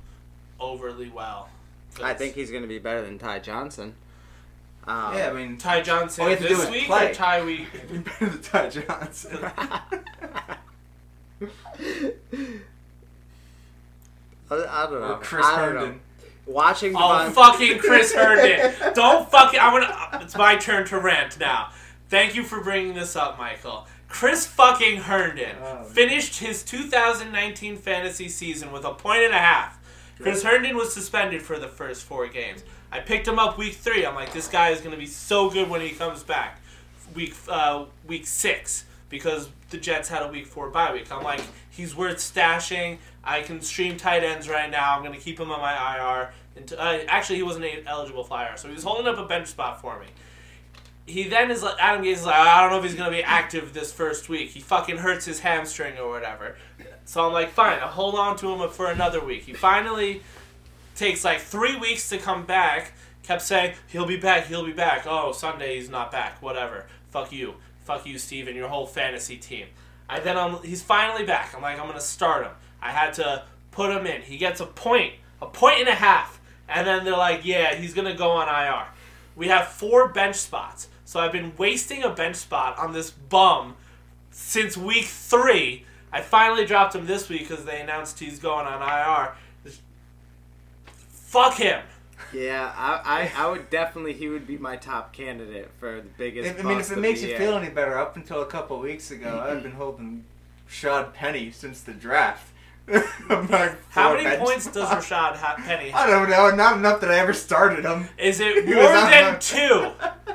overly 0.60 1.10
well. 1.10 1.50
I 2.02 2.14
think 2.14 2.36
he's 2.36 2.50
going 2.50 2.62
to 2.62 2.70
be 2.70 2.80
better 2.80 3.02
than 3.02 3.18
Ty 3.20 3.40
Johnson. 3.40 3.96
Um, 4.88 5.14
yeah, 5.14 5.30
I 5.30 5.34
mean, 5.34 5.58
Ty 5.58 5.82
Johnson 5.82 6.24
All 6.24 6.30
you 6.30 6.38
have 6.38 6.48
to 6.48 6.54
this 6.56 6.64
is 6.64 6.70
week 6.72 6.86
play. 6.86 7.12
or 7.12 7.14
Ty 7.14 7.44
week. 7.46 7.68
be 7.92 7.98
better 7.98 8.30
than 8.30 8.42
Ty 8.42 8.70
Johnson. 8.70 9.40
I, 14.50 14.56
I 14.70 14.86
don't 14.90 15.02
know. 15.02 15.14
or 15.14 15.18
Chris 15.20 15.46
I 15.46 15.66
don't 15.66 15.74
know. 15.76 15.80
Herndon. 15.82 16.02
Watching 16.46 16.94
Oh 16.96 17.18
Devon- 17.20 17.34
fucking 17.34 17.78
Chris 17.80 18.14
Herndon! 18.14 18.74
Don't 18.96 19.30
fucking. 19.30 19.60
I'm 19.60 19.80
gonna. 19.80 20.20
It's 20.24 20.36
my 20.36 20.56
turn 20.56 20.86
to 20.88 21.00
rant 21.00 21.40
now. 21.40 21.70
Thank 22.12 22.36
you 22.36 22.44
for 22.44 22.60
bringing 22.60 22.94
this 22.94 23.16
up, 23.16 23.38
Michael. 23.38 23.88
Chris 24.10 24.46
fucking 24.46 24.98
Herndon 25.04 25.56
Oh. 25.64 25.86
finished 25.86 26.40
his 26.40 26.62
2019 26.62 27.78
fantasy 27.78 28.28
season 28.28 28.74
with 28.74 28.84
a 28.84 28.94
point 28.94 29.22
and 29.24 29.34
a 29.34 29.38
half. 29.38 29.80
Chris 30.22 30.44
Herndon 30.44 30.76
was 30.76 30.94
suspended 30.94 31.42
for 31.42 31.58
the 31.58 31.70
first 31.70 32.04
four 32.04 32.28
games. 32.28 32.66
I 32.92 33.00
picked 33.00 33.30
him 33.30 33.40
up 33.40 33.58
week 33.58 33.76
three. 33.76 34.06
I'm 34.06 34.14
like, 34.14 34.34
this 34.34 34.50
guy 34.50 34.72
is 34.72 34.80
going 34.82 34.92
to 34.92 34.98
be 34.98 35.06
so 35.06 35.50
good 35.50 35.70
when 35.70 35.80
he 35.80 35.92
comes 35.92 36.22
back. 36.22 36.60
Week 37.16 37.34
uh, 37.48 37.86
week 38.06 38.28
six 38.28 38.84
because 39.08 39.48
the 39.70 39.78
Jets 39.78 40.10
had 40.10 40.22
a 40.22 40.28
week 40.28 40.48
four 40.48 40.70
bye 40.70 40.92
week. 40.92 41.10
I'm 41.14 41.24
like, 41.24 41.42
he's 41.70 41.96
worth 41.96 42.18
stashing. 42.18 42.98
I 43.24 43.42
can 43.42 43.62
stream 43.62 43.96
tight 43.96 44.26
ends 44.26 44.50
right 44.50 44.70
now. 44.70 44.98
I'm 44.98 45.02
going 45.02 45.18
to 45.18 45.20
keep 45.20 45.40
him 45.40 45.50
on 45.50 45.62
my 45.62 45.96
IR. 45.96 46.34
Until, 46.58 46.78
uh, 46.78 47.00
actually, 47.08 47.38
he 47.38 47.44
wasn't 47.44 47.66
eligible 47.88 48.26
for 48.26 48.38
IR, 48.42 48.58
so 48.58 48.68
he 48.68 48.74
was 48.74 48.84
holding 48.84 49.08
up 49.08 49.18
a 49.18 49.26
bench 49.26 49.48
spot 49.48 49.80
for 49.80 49.98
me. 49.98 50.08
He 51.06 51.28
then 51.28 51.52
is 51.52 51.64
like, 51.64 51.76
Adam 51.80 52.06
Gase 52.06 52.14
is 52.14 52.26
like, 52.26 52.36
I 52.36 52.62
don't 52.62 52.72
know 52.72 52.78
if 52.78 52.84
he's 52.84 52.96
to 52.96 53.10
be 53.10 53.24
active 53.24 53.74
this 53.74 53.92
first 53.92 54.30
week. 54.30 54.50
He 54.50 54.60
fucking 54.60 54.98
hurts 54.98 55.26
his 55.26 55.40
hamstring 55.40 55.98
or 55.98 56.10
whatever. 56.10 56.56
So 57.06 57.26
I'm 57.26 57.34
like, 57.34 57.50
fine, 57.50 57.80
I'll 57.80 57.88
hold 57.88 58.16
on 58.16 58.38
to 58.38 58.50
him 58.54 58.70
for 58.70 58.90
another 58.90 59.24
week. 59.24 59.44
He 59.44 59.54
finally 59.54 60.22
takes 60.96 61.26
like 61.26 61.40
three 61.40 61.76
weeks 61.76 62.10
to 62.10 62.18
come 62.18 62.46
back. 62.46 62.94
Kept 63.24 63.42
saying 63.42 63.76
he'll 63.88 64.06
be 64.06 64.18
back, 64.18 64.48
he'll 64.48 64.66
be 64.66 64.72
back. 64.72 65.06
Oh, 65.06 65.32
Sunday 65.32 65.76
he's 65.76 65.90
not 65.90 66.12
back. 66.12 66.42
Whatever. 66.42 66.86
Fuck 67.10 67.32
you. 67.32 67.56
Fuck 67.84 68.06
you, 68.06 68.18
Steve, 68.18 68.48
and 68.48 68.56
your 68.56 68.68
whole 68.68 68.86
fantasy 68.86 69.38
team. 69.38 69.68
I 70.10 70.20
then 70.20 70.38
I'm, 70.38 70.62
he's 70.64 70.82
finally 70.82 71.26
back. 71.26 71.54
I'm 71.56 71.62
like, 71.62 71.80
I'm 71.80 71.88
gonna 71.88 72.00
start 72.00 72.46
him. 72.46 72.52
I 72.82 72.92
had 72.92 73.14
to 73.16 73.44
put 73.72 73.92
him 73.96 74.06
in. 74.06 74.22
He 74.22 74.38
gets 74.38 74.60
a 74.60 74.66
point, 74.66 75.14
a 75.42 75.46
point 75.46 75.80
and 75.80 75.90
a 75.90 75.96
half, 75.96 76.40
and 76.68 76.86
then 76.86 77.04
they're 77.04 77.18
like, 77.18 77.46
yeah, 77.46 77.76
he's 77.76 77.94
gonna 77.94 78.16
go 78.16 78.32
on 78.32 78.48
IR. 78.48 78.88
We 79.36 79.48
have 79.48 79.68
four 79.68 80.10
bench 80.10 80.36
spots, 80.36 80.90
so 81.12 81.20
I've 81.20 81.34
been 81.34 81.52
wasting 81.58 82.04
a 82.04 82.10
bench 82.10 82.38
spot 82.38 82.80
on 82.80 82.94
this 82.94 83.10
bum 83.12 83.76
since 84.30 84.78
week 84.78 85.04
three. 85.04 85.84
I 86.10 86.22
finally 86.22 86.66
dropped 86.66 86.96
him 86.96 87.06
this 87.06 87.28
week 87.28 87.50
because 87.50 87.66
they 87.66 87.82
announced 87.82 88.18
he's 88.18 88.40
going 88.40 88.66
on 88.66 88.82
IR. 88.82 89.36
Just 89.66 89.82
Fuck 91.10 91.56
him. 91.56 91.82
Yeah, 92.32 92.72
I, 92.78 93.30
I, 93.36 93.44
I 93.44 93.52
would 93.52 93.70
definitely. 93.70 94.14
He 94.14 94.30
would 94.30 94.48
be 94.48 94.58
my 94.58 94.78
top 94.78 95.12
candidate 95.12 95.70
for 95.82 95.98
the 95.98 96.08
biggest. 96.18 96.50
If, 96.50 96.66
I 96.66 96.70
mean, 96.70 96.80
if 96.80 96.90
it 96.90 96.98
makes 96.98 97.22
you 97.22 97.28
year. 97.28 97.40
feel 97.40 97.58
any 97.58 97.70
better, 97.70 97.98
up 97.98 98.16
until 98.16 98.42
a 98.42 98.46
couple 98.46 98.80
weeks 98.80 99.12
ago, 99.12 99.46
I've 99.46 99.62
been 99.62 99.74
holding 99.74 100.24
Shad 100.66 101.14
Penny 101.14 101.52
since 101.52 101.82
the 101.82 101.92
draft. 101.92 102.48
I'm 103.30 103.48
How 103.90 104.14
many 104.14 104.24
bench 104.24 104.44
points 104.44 104.66
does. 104.68 104.90
Rashad 104.90 105.36
ha- 105.36 105.56
Penny 105.58 105.94
I 105.94 106.08
don't 106.08 106.30
know. 106.30 106.54
Not 106.56 106.78
enough 106.78 107.02
that 107.02 107.12
I 107.12 107.20
ever 107.20 107.34
started 107.34 107.86
him. 107.86 108.08
Is 108.18 108.40
it 108.40 108.66
more 108.74 108.84
than 108.84 109.40
two? 109.40 109.92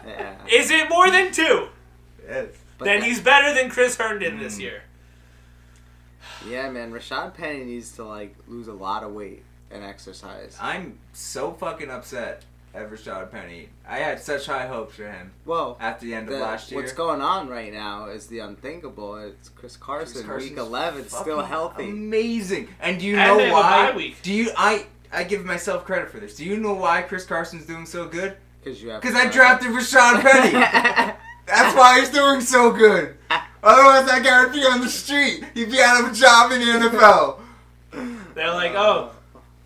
Yeah. 0.06 0.36
Is 0.50 0.70
it 0.70 0.88
more 0.88 1.10
than 1.10 1.32
two? 1.32 1.68
Yes. 2.26 2.48
Then 2.78 3.00
that- 3.00 3.02
he's 3.02 3.20
better 3.20 3.54
than 3.54 3.70
Chris 3.70 3.96
Herndon 3.96 4.38
this 4.38 4.56
hmm. 4.56 4.62
year. 4.62 4.82
Yeah, 6.48 6.70
man. 6.70 6.92
Rashad 6.92 7.34
Penny 7.34 7.64
needs 7.64 7.92
to 7.92 8.04
like 8.04 8.36
lose 8.46 8.68
a 8.68 8.72
lot 8.72 9.02
of 9.02 9.12
weight 9.12 9.42
and 9.70 9.84
exercise. 9.84 10.56
I'm 10.60 10.98
so 11.12 11.52
fucking 11.52 11.90
upset 11.90 12.44
at 12.76 12.90
Rashad 12.90 13.30
Penny. 13.30 13.68
I 13.88 13.98
had 13.98 14.20
such 14.20 14.46
high 14.46 14.66
hopes 14.66 14.96
for 14.96 15.06
him 15.10 15.32
Well, 15.44 15.76
at 15.80 15.98
the 16.00 16.14
end 16.14 16.28
of 16.28 16.38
last 16.38 16.70
year. 16.70 16.80
what's 16.80 16.92
going 16.92 17.22
on 17.22 17.48
right 17.48 17.72
now 17.72 18.06
is 18.06 18.26
the 18.26 18.40
unthinkable. 18.40 19.16
It's 19.16 19.48
Chris 19.48 19.76
Carson, 19.76 20.24
Chris 20.26 20.44
week 20.50 20.58
11, 20.58 21.08
still 21.08 21.36
fucking 21.36 21.44
healthy. 21.48 21.88
Amazing. 21.90 22.68
And 22.80 23.00
do 23.00 23.06
you 23.06 23.16
And 23.16 23.28
know 23.28 23.36
they 23.38 23.44
have 23.48 23.52
a 23.52 23.54
why? 23.92 23.96
week. 23.96 24.16
Do 24.22 24.32
you 24.32 24.50
I 24.56 24.86
I 25.12 25.24
give 25.24 25.44
myself 25.44 25.84
credit 25.84 26.10
for 26.10 26.20
this. 26.20 26.36
Do 26.36 26.44
you 26.44 26.58
know 26.58 26.74
why 26.74 27.02
Chris 27.02 27.24
Carson's 27.24 27.64
doing 27.64 27.86
so 27.86 28.06
good? 28.06 28.36
Because 28.62 28.82
you 28.82 28.90
have. 28.90 29.00
Because 29.00 29.16
I 29.16 29.30
drafted 29.30 29.68
Rashad 29.70 30.20
Penny. 30.20 30.52
That's 31.46 31.76
why 31.76 32.00
he's 32.00 32.10
doing 32.10 32.40
so 32.40 32.72
good. 32.72 33.16
Otherwise, 33.62 34.06
that 34.06 34.22
guy 34.24 34.42
would 34.44 34.52
be 34.52 34.60
on 34.64 34.80
the 34.80 34.88
street. 34.88 35.44
He'd 35.54 35.70
be 35.70 35.80
out 35.80 36.04
of 36.04 36.10
a 36.10 36.14
job 36.14 36.50
in 36.52 36.60
the 36.60 36.66
NFL. 36.88 37.40
They're 38.34 38.52
like, 38.52 38.72
oh, 38.74 39.12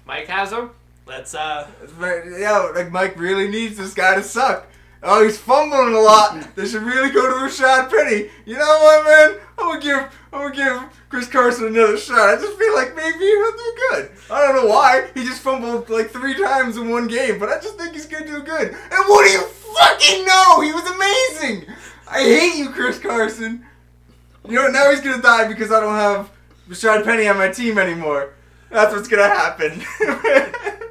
Mike 0.06 0.26
has 0.26 0.52
him. 0.52 0.70
Let's 1.10 1.34
uh. 1.34 1.66
Yo, 1.98 2.72
like 2.72 2.92
Mike 2.92 3.18
really 3.18 3.48
needs 3.48 3.76
this 3.76 3.94
guy 3.94 4.14
to 4.14 4.22
suck. 4.22 4.68
Oh, 5.02 5.24
he's 5.24 5.36
fumbling 5.36 5.92
a 5.92 5.98
lot. 5.98 6.54
They 6.54 6.64
should 6.64 6.82
really 6.82 7.10
go 7.10 7.26
to 7.26 7.34
Rashad 7.34 7.90
Penny. 7.90 8.30
You 8.46 8.56
know 8.56 8.78
what, 8.80 9.04
man? 9.04 9.40
I'm 9.58 9.70
gonna 9.70 9.80
give 9.80 10.18
I'm 10.32 10.52
gonna 10.52 10.54
give 10.54 10.98
Chris 11.08 11.26
Carson 11.26 11.66
another 11.66 11.96
shot. 11.96 12.16
I 12.16 12.36
just 12.36 12.56
feel 12.56 12.74
like 12.76 12.94
maybe 12.94 13.18
he'll 13.18 13.50
do 13.50 13.78
good. 13.90 14.10
I 14.30 14.46
don't 14.46 14.54
know 14.54 14.70
why. 14.70 15.08
He 15.14 15.24
just 15.24 15.42
fumbled 15.42 15.90
like 15.90 16.10
three 16.10 16.34
times 16.34 16.76
in 16.76 16.88
one 16.88 17.08
game, 17.08 17.40
but 17.40 17.48
I 17.48 17.56
just 17.56 17.76
think 17.76 17.94
he's 17.94 18.06
gonna 18.06 18.24
do 18.24 18.44
good. 18.44 18.68
And 18.68 19.08
what 19.08 19.26
do 19.26 19.32
you 19.32 19.42
fucking 19.42 20.24
know? 20.24 20.60
He 20.60 20.72
was 20.72 20.88
amazing. 20.88 21.74
I 22.08 22.20
hate 22.20 22.56
you, 22.56 22.70
Chris 22.70 23.00
Carson. 23.00 23.66
You 24.48 24.54
know, 24.54 24.68
now 24.68 24.92
he's 24.92 25.00
gonna 25.00 25.20
die 25.20 25.48
because 25.48 25.72
I 25.72 25.80
don't 25.80 25.96
have 25.96 26.30
Rashad 26.68 27.02
Penny 27.02 27.26
on 27.26 27.36
my 27.36 27.48
team 27.48 27.78
anymore. 27.78 28.34
That's 28.70 28.94
what's 28.94 29.08
gonna 29.08 29.24
happen. 29.24 29.82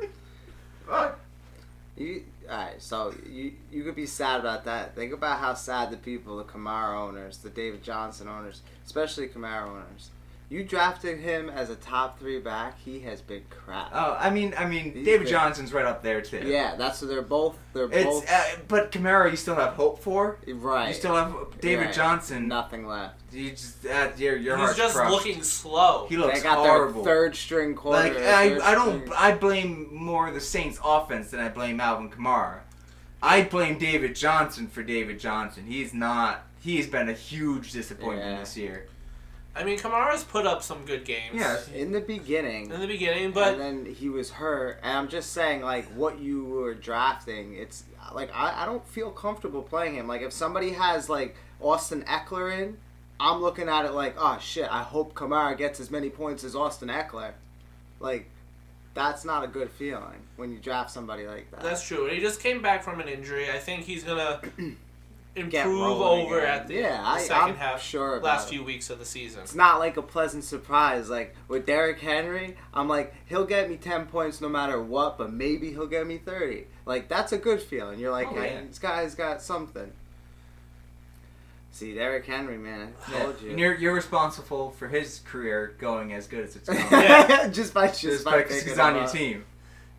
You, 1.97 2.23
all 2.49 2.57
right, 2.57 2.81
so 2.81 3.13
you 3.29 3.53
you 3.71 3.83
could 3.83 3.95
be 3.95 4.05
sad 4.05 4.39
about 4.39 4.63
that. 4.65 4.95
Think 4.95 5.13
about 5.13 5.39
how 5.39 5.53
sad 5.53 5.91
the 5.91 5.97
people, 5.97 6.37
the 6.37 6.45
Kamara 6.45 6.95
owners, 6.95 7.37
the 7.37 7.49
David 7.49 7.83
Johnson 7.83 8.27
owners, 8.27 8.61
especially 8.85 9.27
Kamara 9.27 9.67
owners. 9.67 10.09
You 10.51 10.63
drafted 10.63 11.19
him 11.19 11.47
as 11.47 11.69
a 11.69 11.75
top 11.75 12.17
three 12.17 12.39
back. 12.39 12.79
He 12.79 13.01
has 13.01 13.21
been 13.21 13.43
crap. 13.51 13.91
Oh, 13.93 14.17
I 14.19 14.31
mean, 14.31 14.55
I 14.57 14.65
mean, 14.65 14.93
He's 14.93 15.05
David 15.05 15.25
good. 15.25 15.29
Johnson's 15.29 15.71
right 15.71 15.85
up 15.85 16.01
there 16.01 16.21
too. 16.21 16.41
Yeah, 16.43 16.75
that's 16.75 16.99
what 17.01 17.07
they're 17.09 17.21
both. 17.21 17.55
They're 17.73 17.85
It's 17.91 18.03
both 18.03 18.27
uh, 18.31 18.41
but 18.67 18.91
Kamara, 18.91 19.29
you 19.29 19.37
still 19.37 19.53
have 19.53 19.73
hope 19.73 20.01
for. 20.01 20.39
right. 20.47 20.87
You 20.87 20.93
still 20.95 21.13
have 21.15 21.35
David 21.61 21.85
Right. 21.85 21.93
Johnson. 21.93 22.47
Nothing 22.47 22.87
left. 22.87 23.15
You 23.31 23.51
just 23.51 23.85
uh, 23.85 24.09
your 24.17 24.37
your 24.37 24.57
He's 24.57 24.75
just 24.75 24.95
crushed. 24.95 25.11
looking 25.11 25.43
slow. 25.43 26.07
He 26.09 26.17
looks 26.17 26.39
they 26.39 26.43
got 26.43 26.57
horrible. 26.57 27.03
their 27.03 27.13
third 27.13 27.35
string 27.35 27.75
quarter. 27.75 28.09
like 28.15 28.17
I, 28.17 28.55
I 28.71 28.73
don't 28.73 29.01
string- 29.01 29.13
I 29.15 29.33
blame 29.33 29.89
more 29.93 30.31
the 30.31 30.41
Saints 30.41 30.79
offense 30.83 31.29
than 31.29 31.41
I 31.41 31.49
blame 31.49 31.79
Alvin 31.79 32.09
Kamara. 32.09 32.61
I 33.21 33.43
blame 33.43 33.77
David 33.77 34.15
Johnson 34.15 34.67
for 34.67 34.81
David 34.81 35.19
Johnson. 35.19 35.65
He's 35.67 35.93
not. 35.93 36.43
He's 36.59 36.87
been 36.87 37.07
a 37.07 37.13
huge 37.13 37.71
disappointment 37.71 38.31
Yeah. 38.31 38.39
this 38.39 38.57
year. 38.57 38.87
I 39.55 39.63
mean, 39.63 39.77
Kamara's 39.77 40.23
put 40.23 40.45
up 40.45 40.61
some 40.61 40.85
good 40.85 41.05
games. 41.05 41.33
Yeah. 41.35 41.57
in 41.73 41.91
the 41.91 42.01
beginning. 42.01 42.71
In 42.71 42.79
the 42.79 42.87
beginning, 42.87 43.31
but 43.31 43.53
and 43.53 43.61
then 43.85 43.93
he 43.93 44.07
was 44.09 44.29
hurt. 44.31 44.79
And 44.83 44.97
I'm 44.97 45.07
just 45.09 45.33
saying, 45.33 45.61
like, 45.61 45.85
what 45.95 46.19
you 46.19 46.45
were 46.45 46.73
drafting, 46.73 47.55
it's 47.55 47.83
like 48.13 48.29
I, 48.33 48.63
I 48.63 48.65
don't 48.65 48.87
feel 48.87 49.11
comfortable 49.11 49.61
playing 49.61 49.95
him. 49.95 50.07
Like, 50.07 50.21
if 50.21 50.31
somebody 50.31 50.71
has 50.71 51.09
like 51.09 51.35
Austin 51.59 52.03
Ekeler 52.03 52.57
in, 52.57 52.77
I'm 53.19 53.41
looking 53.41 53.67
at 53.67 53.85
it 53.85 53.91
like, 53.91 54.15
oh 54.17 54.37
shit, 54.39 54.71
I 54.71 54.83
hope 54.83 55.13
Kamara 55.13 55.57
gets 55.57 55.79
as 55.79 55.91
many 55.91 56.09
points 56.09 56.43
as 56.43 56.55
Austin 56.55 56.89
Ekeler. 56.89 57.31
Like, 57.99 58.29
that's 58.93 59.25
not 59.25 59.43
a 59.43 59.47
good 59.47 59.69
feeling 59.71 60.21
when 60.37 60.51
you 60.51 60.59
draft 60.59 60.91
somebody 60.91 61.25
like 61.27 61.49
that. 61.51 61.61
that's 61.61 61.85
true. 61.85 62.05
And 62.05 62.15
he 62.15 62.21
just 62.21 62.39
came 62.39 62.61
back 62.61 62.83
from 62.83 62.99
an 62.99 63.07
injury. 63.07 63.49
I 63.49 63.57
think 63.57 63.83
he's 63.83 64.03
gonna 64.03 64.41
improve 65.35 66.01
over 66.01 66.39
again. 66.39 66.49
at 66.49 66.67
the, 66.67 66.73
Yeah, 66.75 66.97
the 67.01 67.07
I- 67.07 67.21
2nd 67.21 67.31
I'm 67.49 67.55
half, 67.55 67.81
sure 67.81 68.15
about 68.17 68.23
last 68.25 68.47
it. 68.47 68.51
few 68.51 68.63
weeks 68.63 68.89
of 68.89 68.99
the 68.99 69.05
season. 69.05 69.41
it's 69.43 69.55
not 69.55 69.79
like 69.79 69.95
a 69.97 70.01
pleasant 70.01 70.43
surprise. 70.43 71.09
Like 71.09 71.35
with 71.47 71.65
Derrick 71.65 71.99
Henry, 71.99 72.57
I'm 72.73 72.87
like, 72.87 73.13
he'll 73.27 73.45
get 73.45 73.69
me 73.69 73.77
10 73.77 74.07
points 74.07 74.41
no 74.41 74.49
matter 74.49 74.81
what, 74.81 75.17
but 75.17 75.31
maybe 75.31 75.69
he'll 75.71 75.87
get 75.87 76.05
me 76.07 76.17
30. 76.17 76.65
Like, 76.85 77.07
that's 77.07 77.31
a 77.31 77.37
good 77.37 77.61
feeling. 77.61 77.99
You're 77.99 78.11
like, 78.11 78.27
Oh, 78.31 78.35
hey, 78.41 78.63
this 78.67 78.79
guy's 78.79 79.15
got 79.15 79.41
something. 79.41 79.91
See, 81.71 81.93
Derrick 81.93 82.25
Henry, 82.25 82.57
man, 82.57 82.93
I 83.07 83.11
Yeah. 83.11 83.23
told 83.23 83.41
you. 83.41 83.51
And 83.51 83.59
you're 83.59 83.75
you're 83.75 83.93
responsible 83.93 84.71
for 84.71 84.87
his 84.87 85.21
career 85.25 85.75
going 85.79 86.11
as 86.13 86.27
good 86.27 86.43
as 86.45 86.55
it's 86.55 86.67
going. 86.69 86.79
Yeah. 86.91 87.47
just 87.51 87.73
by 87.73 87.87
just, 87.87 88.01
Just 88.01 88.25
by 88.25 88.37
because 88.39 88.63
he's 88.63 88.79
on 88.79 88.89
him 88.91 88.95
your 88.95 89.05
up. 89.05 89.11
team. 89.11 89.45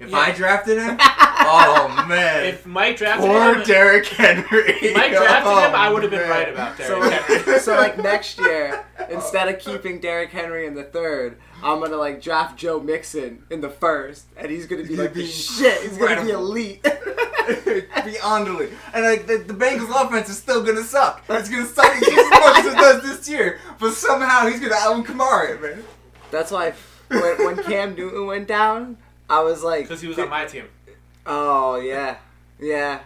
If 0.01 0.09
Yeah. 0.11 0.19
I 0.19 0.33
drafted 0.33 0.79
him, 0.79 0.97
oh 1.01 2.05
man, 2.09 2.47
If 2.47 2.65
Mike 2.67 2.97
drafted 2.97 3.29
poor 3.31 3.55
him, 3.57 3.63
Derrick 3.65 4.07
Henry. 4.07 4.45
if 4.81 4.97
Mike 4.97 5.13
drafted 5.13 5.53
him, 5.53 5.73
Oh, 5.73 5.77
I 5.77 5.93
would 5.93 6.03
have 6.03 6.11
been 6.11 6.21
oh, 6.21 6.29
man. 6.29 6.31
right 6.31 6.49
about 6.53 6.77
So, 6.79 7.01
Derrick 7.01 7.23
Henry. 7.25 7.59
so 7.61 7.75
like 7.77 7.99
next 7.99 8.39
year, 8.41 8.85
instead 9.11 9.49
of 9.49 9.59
keeping 9.59 10.01
Derrick 10.01 10.31
Henry 10.31 10.67
in 10.67 10.75
the 10.75 10.85
third, 10.85 11.37
I'm 11.63 11.81
gonna 11.81 11.97
like 11.97 12.23
draft 12.23 12.59
Joe 12.59 12.81
Mixon 12.81 13.43
in 13.51 13.61
the 13.61 13.69
first, 13.69 14.25
and 14.39 14.51
he's 14.51 14.67
gonna 14.67 14.83
be 14.85 14.89
He's 14.89 14.99
like 14.99 15.09
gonna 15.13 15.21
the 15.21 15.27
be 15.27 15.31
shit. 15.31 15.83
He's 15.83 15.99
gonna 15.99 16.23
be 16.25 16.31
incredible. 16.31 16.47
elite. 16.47 16.83
Beyond 18.05 18.49
elite. 18.49 18.71
And 18.95 19.05
like 19.05 19.27
the, 19.27 19.39
the 19.39 19.55
Bengals 19.55 19.91
offense 20.07 20.29
is 20.29 20.39
still 20.39 20.63
gonna 20.65 20.83
suck. 20.85 21.23
It's 21.29 21.49
gonna 21.51 21.67
suck 21.67 21.93
just 21.99 22.11
as 22.11 22.31
much 22.31 22.59
as 22.59 22.67
it 22.67 22.77
does 22.77 23.03
this 23.03 23.29
year. 23.29 23.59
But 23.79 23.93
somehow 23.95 24.47
he's 24.47 24.61
gonna 24.61 24.75
Alvin 24.77 25.05
Kamara 25.05 25.55
it, 25.57 25.63
man. 25.63 25.85
That's 26.31 26.51
why 26.51 26.73
when, 27.09 27.45
when 27.45 27.63
Cam 27.65 27.95
Newton 27.95 28.27
went 28.27 28.47
down, 28.49 28.97
I 29.31 29.41
was 29.43 29.63
like, 29.63 29.83
Because 29.85 30.01
he 30.01 30.09
was 30.09 30.19
on 30.19 30.29
my 30.29 30.45
team. 30.45 30.65
Oh 31.25 31.77
yeah, 31.77 32.19
yeah. 32.59 33.01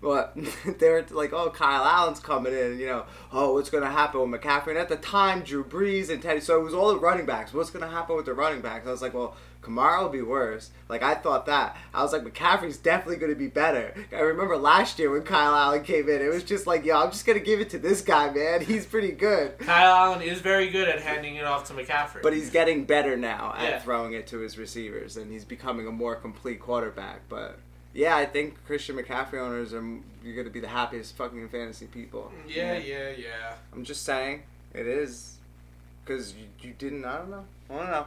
What 0.00 0.34
they 0.78 0.88
were 0.88 1.04
like, 1.10 1.32
oh, 1.32 1.50
Kyle 1.50 1.84
Allen's 1.84 2.20
coming 2.20 2.54
in. 2.54 2.78
You 2.78 2.86
know, 2.86 3.04
oh, 3.32 3.54
what's 3.54 3.68
gonna 3.68 3.90
happen 3.90 4.30
with 4.30 4.40
McCaffrey? 4.40 4.68
And 4.68 4.78
at 4.78 4.88
the 4.88 4.96
time, 4.96 5.42
Drew 5.42 5.62
Brees 5.64 6.08
and 6.08 6.22
Teddy. 6.22 6.40
So 6.40 6.58
it 6.58 6.64
was 6.64 6.72
all 6.72 6.88
the 6.88 6.98
running 6.98 7.26
backs. 7.26 7.52
What's 7.52 7.70
gonna 7.70 7.88
happen 7.90 8.16
with 8.16 8.26
the 8.26 8.34
running 8.34 8.62
backs? 8.62 8.86
I 8.86 8.90
was 8.90 9.02
like, 9.02 9.12
well, 9.12 9.36
Kamara 9.62 10.02
will 10.02 10.08
be 10.08 10.22
worse. 10.22 10.70
Like 10.88 11.02
I 11.02 11.14
thought 11.14 11.46
that. 11.46 11.76
I 11.92 12.02
was 12.02 12.12
like, 12.12 12.22
McCaffrey's 12.22 12.78
definitely 12.78 13.16
gonna 13.16 13.34
be 13.34 13.46
better. 13.48 13.92
I 14.12 14.20
remember 14.20 14.56
last 14.56 14.98
year 14.98 15.10
when 15.10 15.22
Kyle 15.22 15.54
Allen 15.54 15.82
came 15.84 16.08
in, 16.08 16.22
it 16.22 16.28
was 16.32 16.44
just 16.44 16.66
like, 16.66 16.84
yo, 16.84 16.98
I'm 16.98 17.10
just 17.10 17.26
gonna 17.26 17.40
give 17.40 17.60
it 17.60 17.70
to 17.70 17.78
this 17.78 18.00
guy, 18.00 18.30
man. 18.30 18.62
He's 18.62 18.86
pretty 18.86 19.12
good. 19.12 19.58
Kyle 19.58 19.94
Allen 19.94 20.22
is 20.22 20.40
very 20.40 20.68
good 20.70 20.88
at 20.88 21.00
handing 21.00 21.34
it 21.36 21.44
off 21.44 21.64
to 21.68 21.74
McCaffrey. 21.74 22.22
But 22.22 22.32
he's 22.32 22.50
getting 22.50 22.84
better 22.84 23.16
now 23.16 23.54
at 23.56 23.68
Yeah. 23.68 23.78
throwing 23.80 24.14
it 24.14 24.26
to 24.28 24.38
his 24.38 24.56
receivers, 24.56 25.16
and 25.16 25.30
he's 25.30 25.44
becoming 25.44 25.86
a 25.86 25.92
more 25.92 26.16
complete 26.16 26.60
quarterback. 26.60 27.28
But 27.28 27.58
yeah, 27.92 28.16
I 28.16 28.24
think 28.24 28.64
Christian 28.66 28.96
McCaffrey 28.96 29.40
owners 29.40 29.74
are 29.74 29.84
you're 30.24 30.36
gonna 30.36 30.48
be 30.50 30.60
the 30.60 30.68
happiest 30.68 31.16
fucking 31.16 31.48
fantasy 31.50 31.86
people. 31.86 32.32
yeah, 32.48 32.78
yeah, 32.78 33.10
yeah. 33.10 33.54
I'm 33.74 33.84
just 33.84 34.04
saying 34.04 34.42
it 34.72 34.86
is 34.86 35.36
because 36.04 36.34
you, 36.34 36.46
you 36.60 36.72
didn't. 36.78 37.04
I 37.04 37.18
don't 37.18 37.30
know. 37.30 37.44
I 37.70 37.76
don't 37.76 37.90
know. 37.90 38.06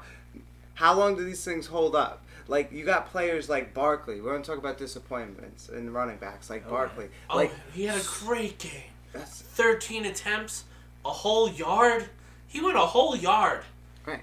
How 0.76 0.94
long 0.98 1.16
do 1.16 1.24
these 1.24 1.44
things 1.44 1.68
hold 1.68 1.96
up? 1.96 2.24
Like 2.48 2.72
you 2.72 2.84
got 2.86 3.10
players 3.12 3.48
like 3.50 3.74
Barkley. 3.74 4.20
We're 4.22 4.32
gonna 4.34 4.44
talk 4.44 4.58
about 4.58 4.78
disappointments 4.78 5.70
in 5.70 5.94
running 5.94 6.18
backs 6.18 6.50
like 6.50 6.64
Oh, 6.68 6.72
Barkley. 6.72 7.10
Oh, 7.30 7.38
Like 7.38 7.52
he 7.74 7.86
had 7.86 8.00
a 8.02 8.04
great 8.26 8.58
game. 8.58 8.92
that's 9.14 9.42
13 9.42 10.06
attempts, 10.06 10.66
a 11.06 11.10
whole 11.10 11.50
yard. 11.50 12.10
He 12.48 12.62
went 12.62 12.76
a 12.78 12.82
whole 12.82 13.16
yard. 13.16 13.64
Right. 14.06 14.22